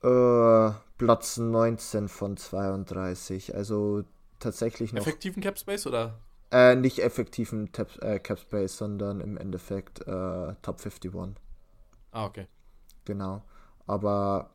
äh, 0.02 0.70
Platz 0.98 1.36
19 1.38 2.08
von 2.08 2.36
32. 2.36 3.54
Also 3.54 4.04
tatsächlich 4.38 4.92
noch. 4.92 5.02
Effektiven 5.02 5.42
Cap 5.42 5.58
Space 5.58 5.86
oder? 5.86 6.18
Äh, 6.50 6.76
nicht 6.76 6.98
effektiven 6.98 7.72
Tab, 7.72 7.88
äh, 8.02 8.18
Cap 8.18 8.38
Space, 8.38 8.76
sondern 8.76 9.20
im 9.20 9.38
Endeffekt 9.38 10.00
äh, 10.00 10.54
Top 10.60 10.80
51. 10.84 11.36
Ah, 12.10 12.26
okay. 12.26 12.46
Genau. 13.04 13.42
Aber 13.86 14.50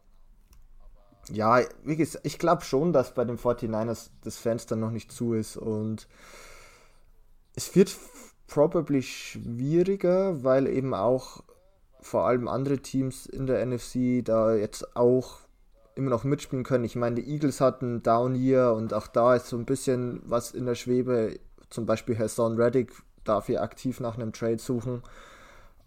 ja, 1.31 1.61
wie 1.83 1.97
gesagt, 1.97 2.25
ich 2.25 2.39
glaube 2.39 2.63
schon, 2.63 2.93
dass 2.93 3.13
bei 3.13 3.25
den 3.25 3.37
49ers 3.37 4.09
das 4.23 4.37
Fenster 4.37 4.75
noch 4.75 4.91
nicht 4.91 5.11
zu 5.11 5.33
ist 5.33 5.57
und 5.57 6.07
es 7.55 7.75
wird 7.75 7.95
probably 8.47 9.01
schwieriger, 9.01 10.43
weil 10.43 10.67
eben 10.67 10.93
auch 10.93 11.43
vor 11.99 12.25
allem 12.25 12.47
andere 12.47 12.77
Teams 12.77 13.25
in 13.25 13.47
der 13.47 13.65
NFC 13.65 14.23
da 14.23 14.55
jetzt 14.55 14.95
auch 14.95 15.39
immer 15.95 16.11
noch 16.11 16.23
mitspielen 16.23 16.63
können. 16.63 16.85
Ich 16.85 16.95
meine, 16.95 17.15
die 17.15 17.29
Eagles 17.29 17.59
hatten 17.59 18.03
Down 18.03 18.35
hier 18.35 18.73
und 18.73 18.93
auch 18.93 19.07
da 19.07 19.35
ist 19.35 19.47
so 19.47 19.57
ein 19.57 19.65
bisschen 19.65 20.21
was 20.23 20.51
in 20.51 20.65
der 20.65 20.75
Schwebe. 20.75 21.39
Zum 21.69 21.85
Beispiel 21.85 22.17
Hassan 22.17 22.55
Reddick 22.55 22.93
darf 23.23 23.47
hier 23.47 23.61
aktiv 23.61 23.99
nach 23.99 24.15
einem 24.15 24.31
Trade 24.31 24.59
suchen. 24.59 25.03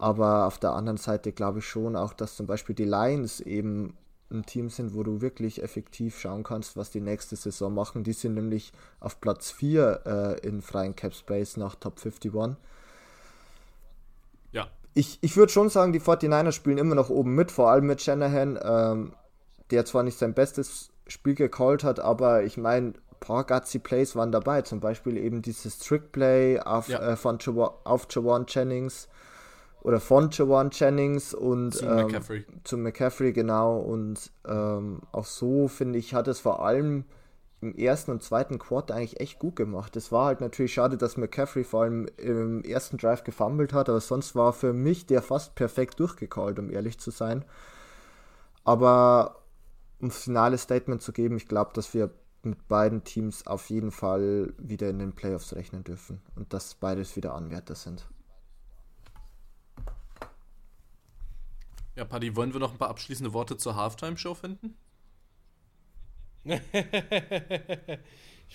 Aber 0.00 0.46
auf 0.46 0.58
der 0.58 0.72
anderen 0.72 0.96
Seite 0.96 1.30
glaube 1.30 1.58
ich 1.58 1.66
schon 1.66 1.94
auch, 1.94 2.14
dass 2.14 2.34
zum 2.34 2.46
Beispiel 2.46 2.74
die 2.74 2.86
Lions 2.86 3.40
eben 3.40 3.98
ein 4.30 4.46
Team 4.46 4.70
sind, 4.70 4.94
wo 4.94 5.02
du 5.02 5.20
wirklich 5.20 5.62
effektiv 5.62 6.18
schauen 6.18 6.42
kannst, 6.42 6.74
was 6.78 6.90
die 6.90 7.02
nächste 7.02 7.36
Saison 7.36 7.74
machen. 7.74 8.02
Die 8.02 8.14
sind 8.14 8.32
nämlich 8.32 8.72
auf 8.98 9.20
Platz 9.20 9.50
4 9.50 10.38
äh, 10.42 10.46
in 10.46 10.62
freien 10.62 10.96
Cap 10.96 11.14
Space 11.14 11.58
nach 11.58 11.74
Top 11.74 11.98
51. 12.02 12.56
Ja. 14.52 14.68
Ich, 14.94 15.18
ich 15.20 15.36
würde 15.36 15.52
schon 15.52 15.68
sagen, 15.68 15.92
die 15.92 16.00
49ers 16.00 16.52
spielen 16.52 16.78
immer 16.78 16.94
noch 16.94 17.10
oben 17.10 17.34
mit, 17.34 17.50
vor 17.50 17.70
allem 17.70 17.86
mit 17.86 18.00
Shanahan, 18.00 18.58
ähm, 18.62 19.12
der 19.70 19.84
zwar 19.84 20.02
nicht 20.02 20.16
sein 20.16 20.32
bestes 20.32 20.90
Spiel 21.08 21.34
gecallt 21.34 21.84
hat, 21.84 22.00
aber 22.00 22.42
ich 22.44 22.56
meine, 22.56 22.94
paar 23.20 23.44
gutsy 23.44 23.78
Plays 23.78 24.16
waren 24.16 24.32
dabei, 24.32 24.62
zum 24.62 24.80
Beispiel 24.80 25.18
eben 25.18 25.42
dieses 25.42 25.78
Trick 25.78 26.10
Play 26.10 26.58
auf, 26.58 26.88
ja. 26.88 27.00
äh, 27.00 27.16
von 27.16 27.38
Jawan, 27.38 27.74
auf 27.84 28.06
Jawan 28.10 28.46
Jennings 28.48 29.08
oder 29.82 30.00
von 30.00 30.30
Jawan 30.30 30.70
Jennings 30.72 31.34
und 31.34 31.72
zu 31.72 31.86
ähm, 31.86 32.06
McCaffrey. 32.06 32.44
Zu 32.64 32.76
McCaffrey, 32.78 33.32
genau. 33.32 33.78
Und 33.78 34.30
ähm, 34.46 35.00
auch 35.12 35.24
so, 35.24 35.68
finde 35.68 35.98
ich, 35.98 36.14
hat 36.14 36.28
es 36.28 36.40
vor 36.40 36.64
allem 36.64 37.04
im 37.60 37.74
ersten 37.74 38.10
und 38.10 38.22
zweiten 38.22 38.58
Quarter 38.58 38.94
eigentlich 38.94 39.20
echt 39.20 39.38
gut 39.38 39.56
gemacht. 39.56 39.94
Es 39.96 40.10
war 40.10 40.26
halt 40.26 40.40
natürlich 40.40 40.72
schade, 40.72 40.96
dass 40.96 41.16
McCaffrey 41.16 41.64
vor 41.64 41.82
allem 41.82 42.08
im 42.16 42.64
ersten 42.64 42.96
Drive 42.96 43.22
gefummelt 43.22 43.72
hat, 43.72 43.88
aber 43.88 44.00
sonst 44.00 44.34
war 44.34 44.52
für 44.52 44.72
mich 44.72 45.06
der 45.06 45.22
fast 45.22 45.54
perfekt 45.54 46.00
durchgecallt, 46.00 46.58
um 46.58 46.70
ehrlich 46.70 46.98
zu 46.98 47.10
sein. 47.10 47.44
Aber 48.64 49.42
um 50.00 50.08
ein 50.08 50.10
finales 50.10 50.62
Statement 50.62 51.02
zu 51.02 51.12
geben, 51.12 51.36
ich 51.36 51.48
glaube, 51.48 51.72
dass 51.74 51.92
wir 51.92 52.10
mit 52.42 52.68
beiden 52.68 53.04
Teams 53.04 53.46
auf 53.46 53.68
jeden 53.68 53.90
Fall 53.90 54.54
wieder 54.56 54.88
in 54.88 54.98
den 54.98 55.12
Playoffs 55.12 55.54
rechnen 55.54 55.84
dürfen 55.84 56.22
und 56.36 56.54
dass 56.54 56.74
beides 56.74 57.16
wieder 57.16 57.34
Anwärter 57.34 57.74
sind. 57.74 58.06
Ja, 61.96 62.04
Paddy, 62.04 62.36
wollen 62.36 62.52
wir 62.52 62.60
noch 62.60 62.72
ein 62.72 62.78
paar 62.78 62.90
abschließende 62.90 63.32
Worte 63.32 63.56
zur 63.56 63.76
Halftime-Show 63.76 64.34
finden? 64.34 64.76
ich 66.44 66.60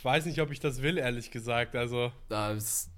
weiß 0.04 0.26
nicht, 0.26 0.42
ob 0.42 0.52
ich 0.52 0.60
das 0.60 0.82
will, 0.82 0.98
ehrlich 0.98 1.32
gesagt. 1.32 1.76
Also. 1.76 2.12
Das, 2.30 2.90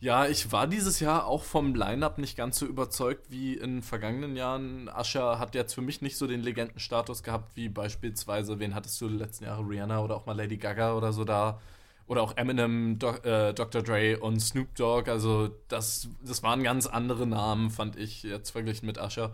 ja, 0.00 0.26
ich 0.26 0.52
war 0.52 0.66
dieses 0.66 1.00
Jahr 1.00 1.26
auch 1.26 1.44
vom 1.44 1.74
Line-Up 1.74 2.18
nicht 2.18 2.36
ganz 2.36 2.58
so 2.58 2.66
überzeugt 2.66 3.30
wie 3.30 3.54
in 3.54 3.82
vergangenen 3.82 4.36
Jahren. 4.36 4.90
Asher 4.90 5.38
hat 5.38 5.54
jetzt 5.54 5.72
für 5.72 5.80
mich 5.80 6.02
nicht 6.02 6.18
so 6.18 6.26
den 6.26 6.42
Legendenstatus 6.42 7.22
gehabt, 7.22 7.56
wie 7.56 7.70
beispielsweise, 7.70 8.58
wen 8.58 8.74
hattest 8.74 9.00
du 9.00 9.08
die 9.08 9.16
letzten 9.16 9.44
Jahre, 9.44 9.62
Rihanna 9.62 10.00
oder 10.00 10.16
auch 10.16 10.26
mal 10.26 10.36
Lady 10.36 10.58
Gaga 10.58 10.94
oder 10.94 11.14
so 11.14 11.24
da. 11.24 11.58
Oder 12.06 12.22
auch 12.22 12.36
Eminem, 12.36 12.98
Do 12.98 13.10
äh, 13.22 13.54
Dr. 13.54 13.82
Dre 13.82 14.18
und 14.18 14.40
Snoop 14.40 14.74
Dogg. 14.74 15.10
Also, 15.10 15.48
das, 15.68 16.08
das 16.22 16.42
waren 16.42 16.62
ganz 16.62 16.86
andere 16.86 17.26
Namen, 17.26 17.70
fand 17.70 17.96
ich, 17.96 18.22
jetzt 18.22 18.50
verglichen 18.50 18.86
mit 18.86 18.98
Asher. 18.98 19.32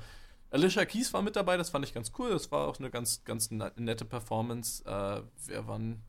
Alicia 0.50 0.84
Keys 0.84 1.12
war 1.12 1.22
mit 1.22 1.36
dabei, 1.36 1.56
das 1.56 1.70
fand 1.70 1.84
ich 1.84 1.94
ganz 1.94 2.12
cool. 2.18 2.30
Das 2.30 2.50
war 2.50 2.68
auch 2.68 2.78
eine 2.78 2.90
ganz, 2.90 3.24
ganz 3.24 3.50
nette 3.50 4.04
Performance. 4.04 4.84
Äh, 4.84 5.22
wer 5.46 5.66
wann. 5.66 6.02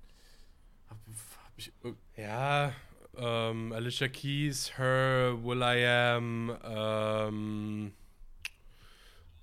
Hab, 0.90 0.98
hab 0.98 1.54
ich, 1.58 1.72
ja, 2.16 2.74
ähm, 3.18 3.74
Alicia 3.74 4.08
Keys, 4.08 4.78
Her, 4.78 5.38
Will 5.44 5.62
I 5.62 5.86
Am, 5.86 6.58
ähm, 6.64 7.94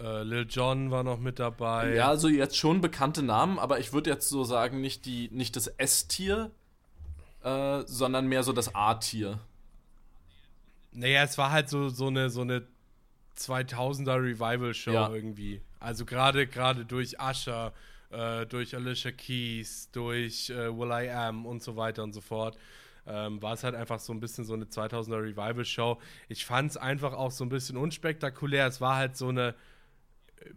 äh, 0.01 0.23
Lil 0.23 0.47
Jon 0.49 0.91
war 0.91 1.03
noch 1.03 1.19
mit 1.19 1.39
dabei. 1.39 1.95
Ja, 1.95 2.09
also 2.09 2.29
jetzt 2.29 2.57
schon 2.57 2.81
bekannte 2.81 3.23
Namen, 3.23 3.59
aber 3.59 3.79
ich 3.79 3.93
würde 3.93 4.11
jetzt 4.11 4.29
so 4.29 4.45
sagen, 4.45 4.81
nicht, 4.81 5.05
die, 5.05 5.29
nicht 5.33 5.57
das 5.57 5.67
S-Tier, 5.67 6.51
äh, 7.49 7.87
sondern 7.87 8.27
mehr 8.27 8.43
so 8.43 8.53
das 8.53 8.75
A-Tier. 8.75 9.39
Naja, 10.93 11.23
es 11.23 11.39
war 11.39 11.51
halt 11.51 11.69
so, 11.69 11.89
so 11.89 12.09
eine, 12.09 12.31
so 12.31 12.43
eine 12.43 12.67
2000er 13.37 14.17
Revival 14.23 14.75
Show 14.75 14.93
ja. 14.93 15.11
irgendwie. 15.13 15.61
Also 15.81 16.05
gerade 16.05 16.47
gerade 16.47 16.85
durch 16.85 17.17
Usher, 17.21 17.73
äh, 18.11 18.47
durch 18.47 18.75
Alicia 18.75 19.13
Keys, 19.13 19.91
durch 19.93 20.51
äh, 20.51 20.77
Will 20.77 20.91
I 20.91 21.11
Am 21.11 21.47
und 21.47 21.63
so 21.63 21.77
weiter 21.77 22.03
und 22.03 22.13
so 22.13 22.21
fort. 22.21 22.59
Ähm, 23.07 23.41
war 23.41 23.55
es 23.55 23.65
halt 23.65 23.75
einfach 23.75 24.01
so 24.01 24.13
ein 24.13 24.21
bisschen 24.21 24.45
so 24.45 24.55
eine 24.55 24.67
2000er 24.67 25.23
Revival 25.23 25.65
Show. 25.65 25.99
Ich 26.29 26.45
fand 26.45 26.73
es 26.73 26.77
einfach 26.77 27.15
auch 27.15 27.31
so 27.31 27.45
ein 27.45 27.49
bisschen 27.49 27.77
unspektakulär. 27.77 28.67
Es 28.67 28.81
war 28.81 28.97
halt 28.97 29.17
so 29.17 29.29
eine, 29.29 29.55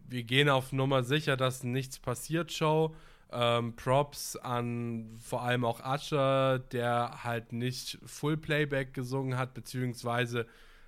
wir 0.08 0.24
gehen 0.24 0.50
auf 0.50 0.74
Nummer 0.74 1.04
sicher, 1.04 1.38
dass 1.38 1.64
nichts 1.64 2.00
passiert 2.00 2.52
Show. 2.52 2.94
Ähm, 3.32 3.76
Props 3.76 4.36
an 4.36 5.18
vor 5.20 5.42
allem 5.42 5.64
auch 5.64 5.80
Usher, 5.86 6.60
der 6.60 7.24
halt 7.24 7.54
nicht 7.54 7.98
Full 8.06 8.38
Playback 8.38 8.94
gesungen 8.94 9.38
hat, 9.38 9.54
beziehungsweise 9.54 10.48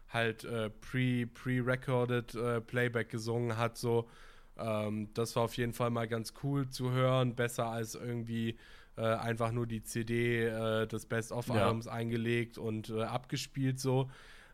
halt 0.09 0.43
äh, 0.43 0.69
pre, 0.69 1.25
pre-recorded 1.27 2.35
äh, 2.35 2.61
Playback 2.61 3.09
gesungen 3.09 3.57
hat, 3.57 3.77
so. 3.77 4.09
Ähm, 4.57 5.09
das 5.13 5.35
war 5.35 5.43
auf 5.43 5.57
jeden 5.57 5.73
Fall 5.73 5.89
mal 5.89 6.07
ganz 6.07 6.33
cool 6.43 6.69
zu 6.69 6.91
hören, 6.91 7.35
besser 7.35 7.67
als 7.67 7.95
irgendwie 7.95 8.57
äh, 8.95 9.01
einfach 9.01 9.51
nur 9.51 9.65
die 9.65 9.81
CD 9.81 10.45
äh, 10.45 10.87
des 10.87 11.07
Best-of-Albums 11.07 11.85
ja. 11.85 11.91
eingelegt 11.93 12.57
und 12.57 12.89
äh, 12.89 13.03
abgespielt 13.03 13.79
so. 13.79 14.11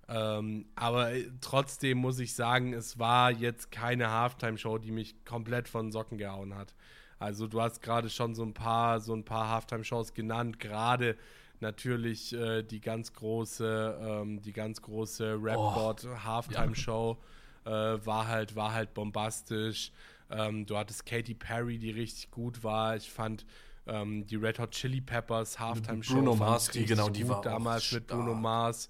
Ähm, 0.08 0.66
aber 0.76 1.12
äh, 1.12 1.30
trotzdem 1.42 1.98
muss 2.00 2.20
ich 2.20 2.34
sagen, 2.34 2.74
es 2.74 2.98
war 2.98 3.32
jetzt 3.32 3.72
keine 3.72 4.10
Halftime-Show, 4.10 4.78
die 4.78 4.92
mich 4.92 5.24
komplett 5.26 5.68
von 5.68 5.92
Socken 5.92 6.18
gehauen 6.18 6.56
hat. 6.56 6.74
Also 7.20 7.48
du 7.48 7.62
hast 7.62 7.82
gerade 7.82 8.10
schon 8.10 8.34
so 8.34 8.44
ein 8.44 8.54
paar, 8.54 9.02
so 9.02 9.14
ein 9.14 9.26
paar 9.26 9.50
Halftime-Shows 9.50 10.14
genannt, 10.14 10.60
gerade 10.60 11.18
natürlich 11.60 12.34
äh, 12.34 12.64
die 12.64 12.80
ganz 12.80 13.14
große, 13.14 14.00
ähm, 14.02 14.42
die 14.42 14.54
ganz 14.54 14.82
große 14.82 15.38
Rapboard 15.40 16.06
oh, 16.06 16.24
Halftime 16.24 16.76
Show 16.76 17.18
ja. 17.66 17.96
äh, 17.96 18.06
war 18.06 18.28
halt, 18.28 18.56
war 18.56 18.74
halt 18.74 18.94
bombastisch. 18.94 19.92
Ähm, 20.32 20.66
du 20.66 20.78
hattest 20.78 21.06
Katy 21.06 21.34
Perry, 21.34 21.78
die 21.78 21.92
richtig 21.92 22.32
gut 22.32 22.64
war. 22.64 22.96
Ich 22.96 23.12
fand 23.12 23.46
ähm, 23.88 24.26
die 24.26 24.36
Red 24.36 24.60
Hot 24.60 24.72
Chili 24.72 25.02
Peppers 25.02 25.60
Halftime 25.60 26.04
Show 26.04 26.16
Bruno 26.16 26.36
Mars, 26.36 26.70
die 26.70 26.86
genau, 26.86 27.10
die 27.10 27.28
war 27.28 27.42
damals 27.42 27.92
mit 27.92 28.08
Bruno 28.08 28.34
Mars. 28.34 28.90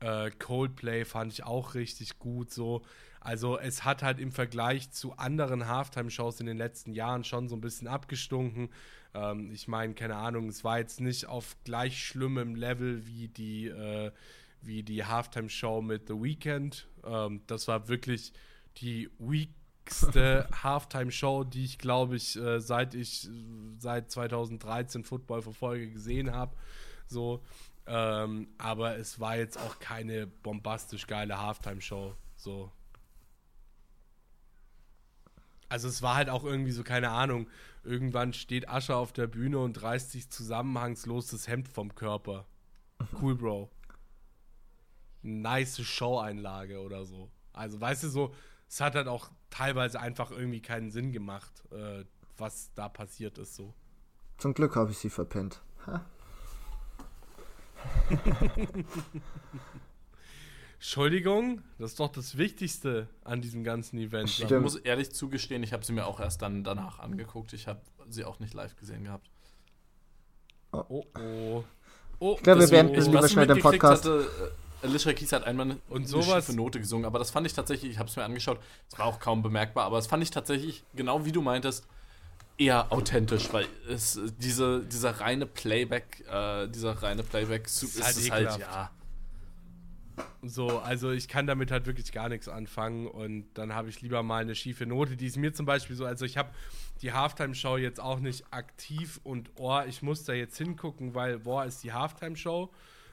Äh, 0.00 0.30
Coldplay 0.32 1.04
fand 1.04 1.32
ich 1.32 1.44
auch 1.44 1.74
richtig 1.74 2.18
gut 2.18 2.52
so. 2.52 2.82
Also 3.28 3.58
es 3.58 3.84
hat 3.84 4.02
halt 4.02 4.20
im 4.20 4.32
Vergleich 4.32 4.90
zu 4.90 5.12
anderen 5.18 5.68
Halftime-Shows 5.68 6.40
in 6.40 6.46
den 6.46 6.56
letzten 6.56 6.94
Jahren 6.94 7.24
schon 7.24 7.46
so 7.46 7.56
ein 7.56 7.60
bisschen 7.60 7.86
abgestunken. 7.86 8.70
Ähm, 9.12 9.50
ich 9.52 9.68
meine, 9.68 9.92
keine 9.92 10.16
Ahnung, 10.16 10.48
es 10.48 10.64
war 10.64 10.78
jetzt 10.78 11.02
nicht 11.02 11.26
auf 11.26 11.54
gleich 11.62 12.02
schlimmem 12.02 12.54
Level 12.54 13.06
wie 13.06 13.28
die, 13.28 13.66
äh, 13.66 14.12
wie 14.62 14.82
die 14.82 15.04
Halftime-Show 15.04 15.82
mit 15.82 16.08
The 16.08 16.14
Weeknd. 16.14 16.88
Ähm, 17.04 17.42
das 17.46 17.68
war 17.68 17.86
wirklich 17.88 18.32
die 18.78 19.10
weakste 19.18 20.48
Halftime-Show, 20.62 21.44
die 21.44 21.66
ich, 21.66 21.76
glaube 21.76 22.16
ich, 22.16 22.34
äh, 22.34 22.62
seit 22.62 22.94
ich 22.94 23.28
seit 23.78 24.10
2013 24.10 25.04
Football 25.04 25.42
verfolge 25.42 25.90
gesehen 25.90 26.32
habe. 26.32 26.56
So. 27.06 27.44
Ähm, 27.86 28.48
aber 28.56 28.96
es 28.96 29.20
war 29.20 29.36
jetzt 29.36 29.58
auch 29.58 29.80
keine 29.80 30.26
bombastisch 30.26 31.06
geile 31.06 31.38
Halftime-Show. 31.42 32.14
So. 32.34 32.72
Also 35.68 35.88
es 35.88 36.02
war 36.02 36.14
halt 36.14 36.30
auch 36.30 36.44
irgendwie 36.44 36.72
so, 36.72 36.82
keine 36.82 37.10
Ahnung, 37.10 37.48
irgendwann 37.84 38.32
steht 38.32 38.68
Ascher 38.68 38.96
auf 38.96 39.12
der 39.12 39.26
Bühne 39.26 39.58
und 39.58 39.82
reißt 39.82 40.12
sich 40.12 40.30
zusammenhangslos 40.30 41.28
das 41.28 41.48
Hemd 41.48 41.68
vom 41.68 41.94
Körper. 41.94 42.46
Cool, 43.20 43.34
Bro. 43.34 43.70
Nice 45.22 45.80
Show-Einlage 45.80 46.80
oder 46.80 47.04
so. 47.04 47.30
Also, 47.52 47.80
weißt 47.80 48.04
du, 48.04 48.08
so, 48.08 48.34
es 48.68 48.80
hat 48.80 48.94
halt 48.94 49.08
auch 49.08 49.30
teilweise 49.50 50.00
einfach 50.00 50.30
irgendwie 50.30 50.62
keinen 50.62 50.90
Sinn 50.90 51.12
gemacht, 51.12 51.52
äh, 51.72 52.04
was 52.36 52.72
da 52.74 52.88
passiert 52.88 53.38
ist, 53.38 53.56
so. 53.56 53.74
Zum 54.38 54.54
Glück 54.54 54.76
habe 54.76 54.90
ich 54.90 54.98
sie 54.98 55.10
verpennt. 55.10 55.60
Entschuldigung, 60.78 61.62
das 61.78 61.90
ist 61.90 62.00
doch 62.00 62.12
das 62.12 62.38
Wichtigste 62.38 63.08
an 63.24 63.40
diesem 63.40 63.64
ganzen 63.64 63.98
Event. 63.98 64.30
Stimmt. 64.30 64.52
Ich 64.52 64.60
muss 64.60 64.76
ehrlich 64.76 65.12
zugestehen, 65.12 65.62
ich 65.64 65.72
habe 65.72 65.84
sie 65.84 65.92
mir 65.92 66.06
auch 66.06 66.20
erst 66.20 66.40
dann 66.40 66.62
danach 66.62 67.00
angeguckt. 67.00 67.52
Ich 67.52 67.66
habe 67.66 67.80
sie 68.08 68.24
auch 68.24 68.38
nicht 68.38 68.54
live 68.54 68.76
gesehen 68.76 69.04
gehabt. 69.04 69.28
Oh, 70.70 70.84
oh. 70.88 71.04
oh. 71.16 71.64
oh 72.20 72.34
ich 72.36 72.42
glaube, 72.44 72.60
wir 72.60 72.70
werden 72.70 72.94
ich, 72.94 73.06
lieber 73.06 73.28
schnell 73.28 73.48
den 73.48 73.58
Podcast. 73.58 74.04
Hatte, 74.04 74.28
äh, 74.82 74.86
Alicia 74.86 75.12
Keys 75.14 75.32
hat 75.32 75.42
einmal 75.44 75.66
eine, 75.66 75.78
und 75.88 76.06
sowas, 76.06 76.48
eine 76.48 76.56
Note 76.56 76.78
gesungen, 76.78 77.04
aber 77.06 77.18
das 77.18 77.32
fand 77.32 77.44
ich 77.48 77.54
tatsächlich, 77.54 77.90
ich 77.90 77.98
habe 77.98 78.08
es 78.08 78.14
mir 78.14 78.22
angeschaut, 78.22 78.60
es 78.88 78.96
war 78.96 79.06
auch 79.06 79.18
kaum 79.18 79.42
bemerkbar, 79.42 79.84
aber 79.84 79.96
das 79.96 80.06
fand 80.06 80.22
ich 80.22 80.30
tatsächlich, 80.30 80.84
genau 80.94 81.24
wie 81.24 81.32
du 81.32 81.42
meintest, 81.42 81.88
eher 82.58 82.92
authentisch, 82.92 83.52
weil 83.52 83.66
es 83.88 84.20
diese, 84.38 84.84
dieser 84.84 85.20
reine 85.20 85.46
Playback, 85.46 86.24
äh, 86.30 86.68
dieser 86.68 87.02
reine 87.02 87.24
Playback 87.24 87.66
ist, 87.66 87.82
ist 87.82 88.30
halt, 88.30 88.30
halt 88.30 88.60
ja 88.60 88.90
so, 90.42 90.78
also 90.78 91.10
ich 91.10 91.28
kann 91.28 91.46
damit 91.46 91.70
halt 91.70 91.86
wirklich 91.86 92.12
gar 92.12 92.28
nichts 92.28 92.48
anfangen 92.48 93.06
und 93.06 93.46
dann 93.54 93.74
habe 93.74 93.88
ich 93.88 94.00
lieber 94.00 94.22
mal 94.22 94.42
eine 94.42 94.54
schiefe 94.54 94.86
Note, 94.86 95.16
die 95.16 95.26
ist 95.26 95.36
mir 95.36 95.52
zum 95.52 95.66
Beispiel 95.66 95.96
so, 95.96 96.04
also 96.06 96.24
ich 96.24 96.36
habe 96.36 96.50
die 97.02 97.12
Halftime-Show 97.12 97.76
jetzt 97.76 98.00
auch 98.00 98.20
nicht 98.20 98.44
aktiv 98.52 99.20
und 99.24 99.50
oh, 99.56 99.80
ich 99.86 100.02
muss 100.02 100.24
da 100.24 100.32
jetzt 100.32 100.56
hingucken, 100.58 101.14
weil 101.14 101.38
boah, 101.40 101.64
ist 101.64 101.82
die 101.84 101.92
Halftime-Show, 101.92 102.70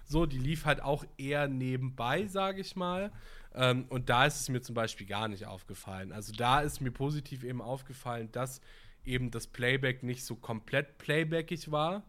So, 0.08 0.26
die 0.26 0.38
lief 0.38 0.66
halt 0.66 0.82
auch 0.82 1.04
eher 1.18 1.48
nebenbei, 1.48 2.28
sage 2.28 2.62
ich 2.62 2.76
mal. 2.76 3.12
Ähm, 3.54 3.86
und 3.90 4.10
da 4.10 4.26
ist 4.26 4.42
es 4.42 4.50
mir 4.50 4.62
zum 4.62 4.76
Beispiel 4.76 5.08
gar 5.08 5.28
nicht 5.28 5.46
aufgefallen. 5.46 6.12
Also 6.12 6.32
da 6.34 6.62
ist 6.62 6.80
mir 6.80 6.92
positiv 6.92 7.44
eben 7.44 7.62
aufgefallen, 7.62 8.32
dass 8.32 8.62
eben 9.04 9.32
das 9.32 9.48
Playback 9.48 10.04
nicht 10.04 10.24
so 10.24 10.36
komplett 10.36 10.98
playbackig 11.00 11.72
war. 11.72 12.04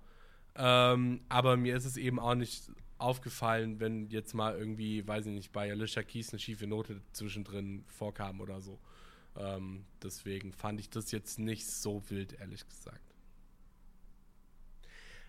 Ähm, 0.57 1.21
aber 1.29 1.57
mir 1.57 1.77
ist 1.77 1.85
es 1.85 1.97
eben 1.97 2.19
auch 2.19 2.35
nicht 2.35 2.71
aufgefallen, 2.99 3.81
wenn 3.81 4.09
jetzt 4.09 4.35
mal 4.35 4.57
irgendwie, 4.57 5.07
weiß 5.07 5.27
ich 5.27 5.33
nicht, 5.33 5.53
bei 5.53 5.71
Alicia 5.71 6.03
Keys 6.03 6.31
eine 6.31 6.39
schiefe 6.39 6.67
Note 6.67 7.01
zwischendrin 7.13 7.85
vorkam 7.87 8.41
oder 8.41 8.61
so. 8.61 8.79
Ähm, 9.37 9.85
deswegen 10.03 10.53
fand 10.53 10.81
ich 10.81 10.91
das 10.91 11.11
jetzt 11.11 11.39
nicht 11.39 11.67
so 11.67 12.03
wild, 12.09 12.39
ehrlich 12.41 12.67
gesagt. 12.69 13.06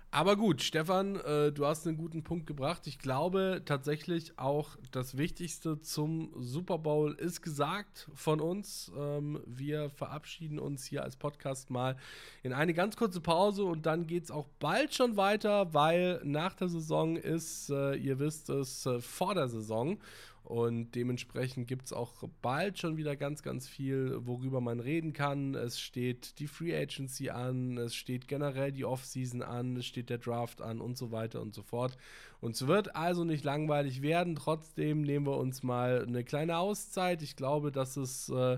Aber 0.09 0.37
gut, 0.37 0.61
Stefan, 0.61 1.17
äh, 1.17 1.51
du 1.51 1.65
hast 1.65 1.85
einen 1.85 1.97
guten 1.97 2.23
Punkt 2.23 2.47
gebracht. 2.47 2.87
Ich 2.87 2.97
glaube 2.97 3.61
tatsächlich 3.65 4.39
auch 4.39 4.77
das 4.91 5.17
Wichtigste 5.17 5.81
zum 5.81 6.31
Super 6.37 6.77
Bowl 6.77 7.13
ist 7.13 7.41
gesagt 7.41 8.09
von 8.13 8.39
uns. 8.39 8.89
Ähm, 8.97 9.43
wir 9.45 9.89
verabschieden 9.89 10.59
uns 10.59 10.85
hier 10.85 11.03
als 11.03 11.17
Podcast 11.17 11.69
mal 11.69 11.97
in 12.41 12.53
eine 12.53 12.73
ganz 12.73 12.95
kurze 12.95 13.19
Pause 13.19 13.65
und 13.65 13.85
dann 13.85 14.07
geht 14.07 14.23
es 14.23 14.31
auch 14.31 14.47
bald 14.59 14.95
schon 14.95 15.17
weiter, 15.17 15.73
weil 15.73 16.21
nach 16.23 16.53
der 16.53 16.69
Saison 16.69 17.17
ist, 17.17 17.69
äh, 17.69 17.95
ihr 17.95 18.17
wisst 18.17 18.49
es, 18.49 18.85
äh, 18.85 19.01
vor 19.01 19.35
der 19.35 19.49
Saison. 19.49 19.99
Und 20.47 20.95
dementsprechend 20.95 21.67
gibt 21.67 21.87
es 21.87 21.91
auch 21.91 22.23
bald 22.41 22.79
schon 22.79 22.95
wieder 22.95 23.17
ganz, 23.17 23.43
ganz 23.43 23.67
viel, 23.67 24.15
worüber 24.21 24.61
man 24.61 24.79
reden 24.79 25.11
kann. 25.11 25.55
Es 25.55 25.77
steht 25.77 26.39
die 26.39 26.47
Free 26.47 26.73
Agency 26.73 27.31
an, 27.31 27.77
es 27.77 27.93
steht 27.93 28.29
generell 28.29 28.71
die 28.71 28.85
Offseason 28.85 29.41
an, 29.41 29.75
es 29.75 29.85
steht 29.85 30.09
der 30.09 30.19
Draft 30.19 30.61
an 30.61 30.79
und 30.79 30.97
so 30.97 31.11
weiter 31.11 31.41
und 31.41 31.53
so 31.53 31.63
fort. 31.63 31.97
Und 32.39 32.55
es 32.55 32.65
wird 32.65 32.95
also 32.95 33.25
nicht 33.25 33.43
langweilig 33.43 34.01
werden. 34.01 34.37
Trotzdem 34.37 35.01
nehmen 35.01 35.25
wir 35.25 35.35
uns 35.35 35.63
mal 35.63 36.05
eine 36.07 36.23
kleine 36.23 36.59
Auszeit. 36.59 37.21
Ich 37.23 37.35
glaube, 37.35 37.73
das 37.73 37.97
ist. 37.97 38.29
Äh, 38.29 38.53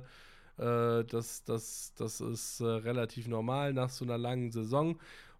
äh 0.59 1.03
das, 1.05 1.43
das, 1.43 1.93
das 1.95 2.21
ist 2.21 2.59
äh, 2.59 2.65
relativ 2.65 3.27
normal 3.27 3.73
nach 3.73 3.89
so 3.89 4.05
einer 4.05 4.19
langen 4.19 4.51
Saison. 4.51 4.99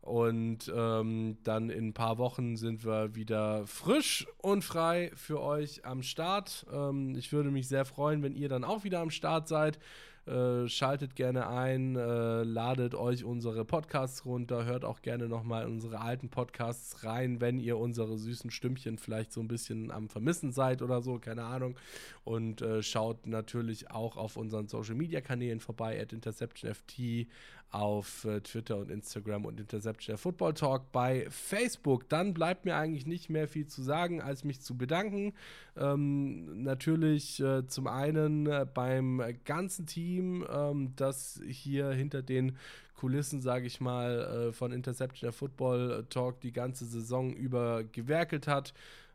Und 0.10 0.74
ähm, 0.76 1.38
dann 1.44 1.70
in 1.70 1.90
ein 1.90 1.94
paar 1.94 2.18
Wochen 2.18 2.58
sind 2.58 2.84
wir 2.84 3.14
wieder 3.14 3.68
frisch 3.68 4.26
und 4.40 4.64
frei 4.64 5.12
für 5.14 5.40
euch 5.40 5.86
am 5.86 6.02
Start. 6.02 6.66
Ähm, 6.74 7.14
ich 7.16 7.32
würde 7.32 7.52
mich 7.52 7.68
sehr 7.68 7.86
freuen, 7.86 8.24
wenn 8.24 8.34
ihr 8.34 8.50
dann 8.50 8.64
auch 8.64 8.84
wieder 8.84 9.02
am 9.02 9.12
Start 9.12 9.48
seid. 9.48 9.78
Äh, 10.26 10.68
schaltet 10.68 11.16
gerne 11.16 11.48
ein, 11.48 11.96
äh, 11.96 12.44
ladet 12.44 12.94
euch 12.94 13.24
unsere 13.24 13.66
Podcasts 13.66 14.26
runter, 14.26 14.66
hört 14.66 14.86
auch 14.86 15.02
gerne 15.02 15.28
nochmal 15.28 15.66
unsere 15.66 16.02
alten 16.02 16.30
Podcasts 16.30 17.04
rein, 17.04 17.42
wenn 17.42 17.58
ihr 17.58 17.78
unsere 17.78 18.16
süßen 18.18 18.52
Stimmchen 18.52 19.00
vielleicht 19.00 19.32
so 19.32 19.42
ein 19.42 19.48
bisschen 19.48 19.90
am 19.90 20.08
Vermissen 20.08 20.52
seid 20.52 20.84
oder 20.84 21.02
so, 21.02 21.18
keine 21.18 21.46
Ahnung. 21.46 21.78
Und 22.24 22.62
äh, 22.62 22.84
schaut 22.84 23.26
natürlich 23.26 23.90
auch 23.90 24.18
auf 24.18 24.38
unseren 24.38 24.68
Social 24.68 24.94
Media 24.94 25.22
Kanälen 25.22 25.60
vorbei, 25.60 26.00
at 26.00 26.14
InterceptionFT, 26.14 27.28
auf 27.72 28.26
äh, 28.26 28.42
Twitter 28.42 28.78
und 28.78 28.90
Instagram 28.90 29.46
und 29.46 29.60
Interception 29.60 30.14
der 30.14 30.18
Football 30.18 30.54
Talk 30.54 30.92
bei 30.92 31.28
Facebook. 31.30 32.10
Dann 32.10 32.34
bleibt 32.34 32.66
mir 32.66 32.76
eigentlich 32.76 33.06
nicht 33.06 33.30
mehr 33.30 33.48
viel 33.48 33.68
zu 33.68 33.84
sagen, 33.84 34.22
als 34.22 34.44
mich 34.44 34.62
zu 34.62 34.76
bedanken. 34.76 35.34
Ähm, 35.78 36.64
natürlich 36.64 37.40
äh, 37.40 37.68
zum 37.68 37.88
einen 37.88 38.48
äh, 38.48 38.66
beim 38.72 39.22
ganzen 39.46 39.86
Team, 39.86 40.46
ähm, 40.52 40.94
das 40.96 41.40
hier 41.48 41.90
hinter 41.92 42.24
den 42.24 42.58
Kulissen, 42.96 43.42
sage 43.42 43.68
ich 43.68 43.80
mal, 43.80 44.50
äh, 44.50 44.52
von 44.52 44.72
Interception 44.72 45.28
der 45.28 45.34
Football 45.34 46.06
Talk 46.10 46.42
die 46.42 46.52
ganze 46.52 46.86
Saison 46.86 47.34
über 47.34 47.84
gewerkelt 47.84 48.48
hat. 48.48 48.74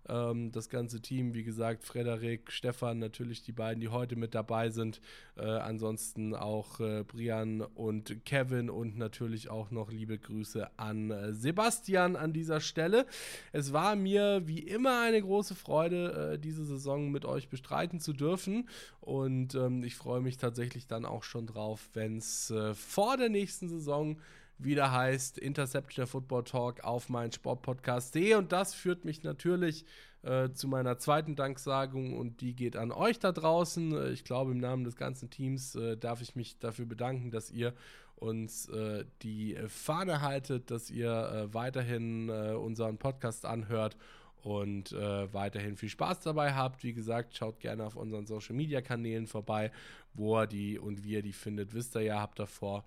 Ähm, 0.08 0.52
das 0.52 0.68
ganze 0.68 1.00
Team, 1.00 1.34
wie 1.34 1.44
gesagt, 1.44 1.84
Frederik, 1.84 2.50
Stefan, 2.50 2.98
natürlich 2.98 3.42
die 3.42 3.52
beiden, 3.52 3.80
die 3.80 3.88
heute 3.88 4.16
mit 4.16 4.34
dabei 4.34 4.70
sind. 4.70 5.00
Äh, 5.36 5.44
ansonsten 5.44 6.34
auch 6.34 6.80
äh, 6.80 7.04
Brian 7.04 7.62
und 7.62 8.24
Kevin 8.24 8.70
und 8.70 8.96
natürlich 8.98 9.50
auch 9.50 9.70
noch 9.70 9.90
liebe 9.90 10.18
Grüße 10.18 10.78
an 10.78 11.10
äh, 11.10 11.32
Sebastian 11.32 12.16
an 12.16 12.32
dieser 12.32 12.60
Stelle. 12.60 13.06
Es 13.52 13.72
war 13.72 13.96
mir 13.96 14.42
wie 14.46 14.60
immer 14.60 15.02
eine 15.02 15.20
große 15.20 15.54
Freude, 15.54 16.32
äh, 16.34 16.38
diese 16.38 16.64
Saison 16.64 17.10
mit 17.10 17.24
euch 17.24 17.48
bestreiten 17.48 18.00
zu 18.00 18.12
dürfen. 18.12 18.68
Und 19.00 19.54
ähm, 19.54 19.82
ich 19.82 19.96
freue 19.96 20.20
mich 20.20 20.36
tatsächlich 20.36 20.86
dann 20.86 21.04
auch 21.04 21.24
schon 21.24 21.46
drauf, 21.46 21.88
wenn 21.94 22.18
es 22.18 22.50
äh, 22.50 22.74
vor 22.74 23.16
der 23.16 23.28
nächsten 23.28 23.68
Saison 23.68 24.18
wieder 24.64 24.92
heißt 24.92 25.38
Interception 25.38 26.02
der 26.02 26.06
Football 26.06 26.44
Talk 26.44 26.84
auf 26.84 27.08
mein 27.08 27.32
Sportpodcast.de. 27.32 28.34
Und 28.34 28.52
das 28.52 28.74
führt 28.74 29.04
mich 29.04 29.22
natürlich 29.22 29.84
äh, 30.22 30.50
zu 30.52 30.68
meiner 30.68 30.98
zweiten 30.98 31.36
Danksagung 31.36 32.16
und 32.16 32.40
die 32.40 32.54
geht 32.54 32.76
an 32.76 32.92
euch 32.92 33.18
da 33.18 33.32
draußen. 33.32 33.92
Äh, 33.92 34.10
ich 34.10 34.24
glaube, 34.24 34.52
im 34.52 34.58
Namen 34.58 34.84
des 34.84 34.96
ganzen 34.96 35.30
Teams 35.30 35.74
äh, 35.74 35.96
darf 35.96 36.22
ich 36.22 36.36
mich 36.36 36.58
dafür 36.58 36.86
bedanken, 36.86 37.30
dass 37.30 37.50
ihr 37.50 37.74
uns 38.16 38.68
äh, 38.68 39.04
die 39.22 39.56
Fahne 39.68 40.20
haltet, 40.20 40.70
dass 40.70 40.90
ihr 40.90 41.10
äh, 41.10 41.54
weiterhin 41.54 42.30
unseren 42.30 42.96
Podcast 42.96 43.44
anhört 43.44 43.96
und 44.44 44.92
äh, 44.92 45.32
weiterhin 45.32 45.76
viel 45.76 45.88
Spaß 45.88 46.20
dabei 46.20 46.52
habt. 46.52 46.84
Wie 46.84 46.92
gesagt, 46.92 47.36
schaut 47.36 47.60
gerne 47.60 47.84
auf 47.84 47.96
unseren 47.96 48.26
Social 48.26 48.54
Media 48.54 48.82
Kanälen 48.82 49.26
vorbei, 49.26 49.72
wo 50.12 50.38
ihr 50.38 50.46
die 50.46 50.78
und 50.78 51.02
wie 51.02 51.12
ihr 51.12 51.22
die 51.22 51.32
findet, 51.32 51.72
wisst 51.74 51.96
ihr 51.96 52.02
ja, 52.02 52.20
habt 52.20 52.38
davor 52.38 52.84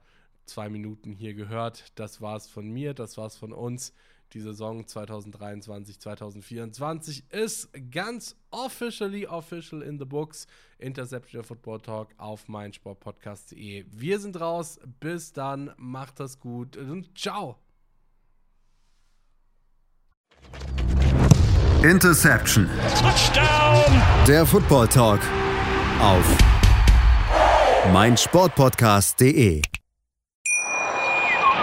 zwei 0.47 0.69
Minuten 0.69 1.11
hier 1.11 1.33
gehört. 1.33 1.91
Das 1.95 2.21
war's 2.21 2.47
von 2.47 2.69
mir, 2.69 2.93
das 2.93 3.17
war's 3.17 3.35
von 3.35 3.53
uns. 3.53 3.93
Die 4.33 4.41
Saison 4.41 4.85
2023, 4.85 5.99
2024 5.99 7.31
ist 7.31 7.69
ganz 7.91 8.35
officially 8.51 9.25
official 9.25 9.81
in 9.81 9.97
the 9.97 10.05
books. 10.05 10.47
Interception 10.79 11.43
Football 11.43 11.79
Talk 11.79 12.09
auf 12.17 12.47
meinsportpodcast.de. 12.49 13.85
Wir 13.89 14.19
sind 14.19 14.39
raus. 14.39 14.79
Bis 14.99 15.31
dann. 15.31 15.71
Macht 15.77 16.19
das 16.19 16.39
gut 16.39 16.75
und 16.75 17.17
ciao. 17.17 17.57
Interception. 21.83 22.69
Touchdown. 22.99 24.01
Der 24.27 24.45
Football 24.45 24.89
Talk 24.89 25.21
auf 26.01 26.25
meinsportpodcast.de. 27.93 29.61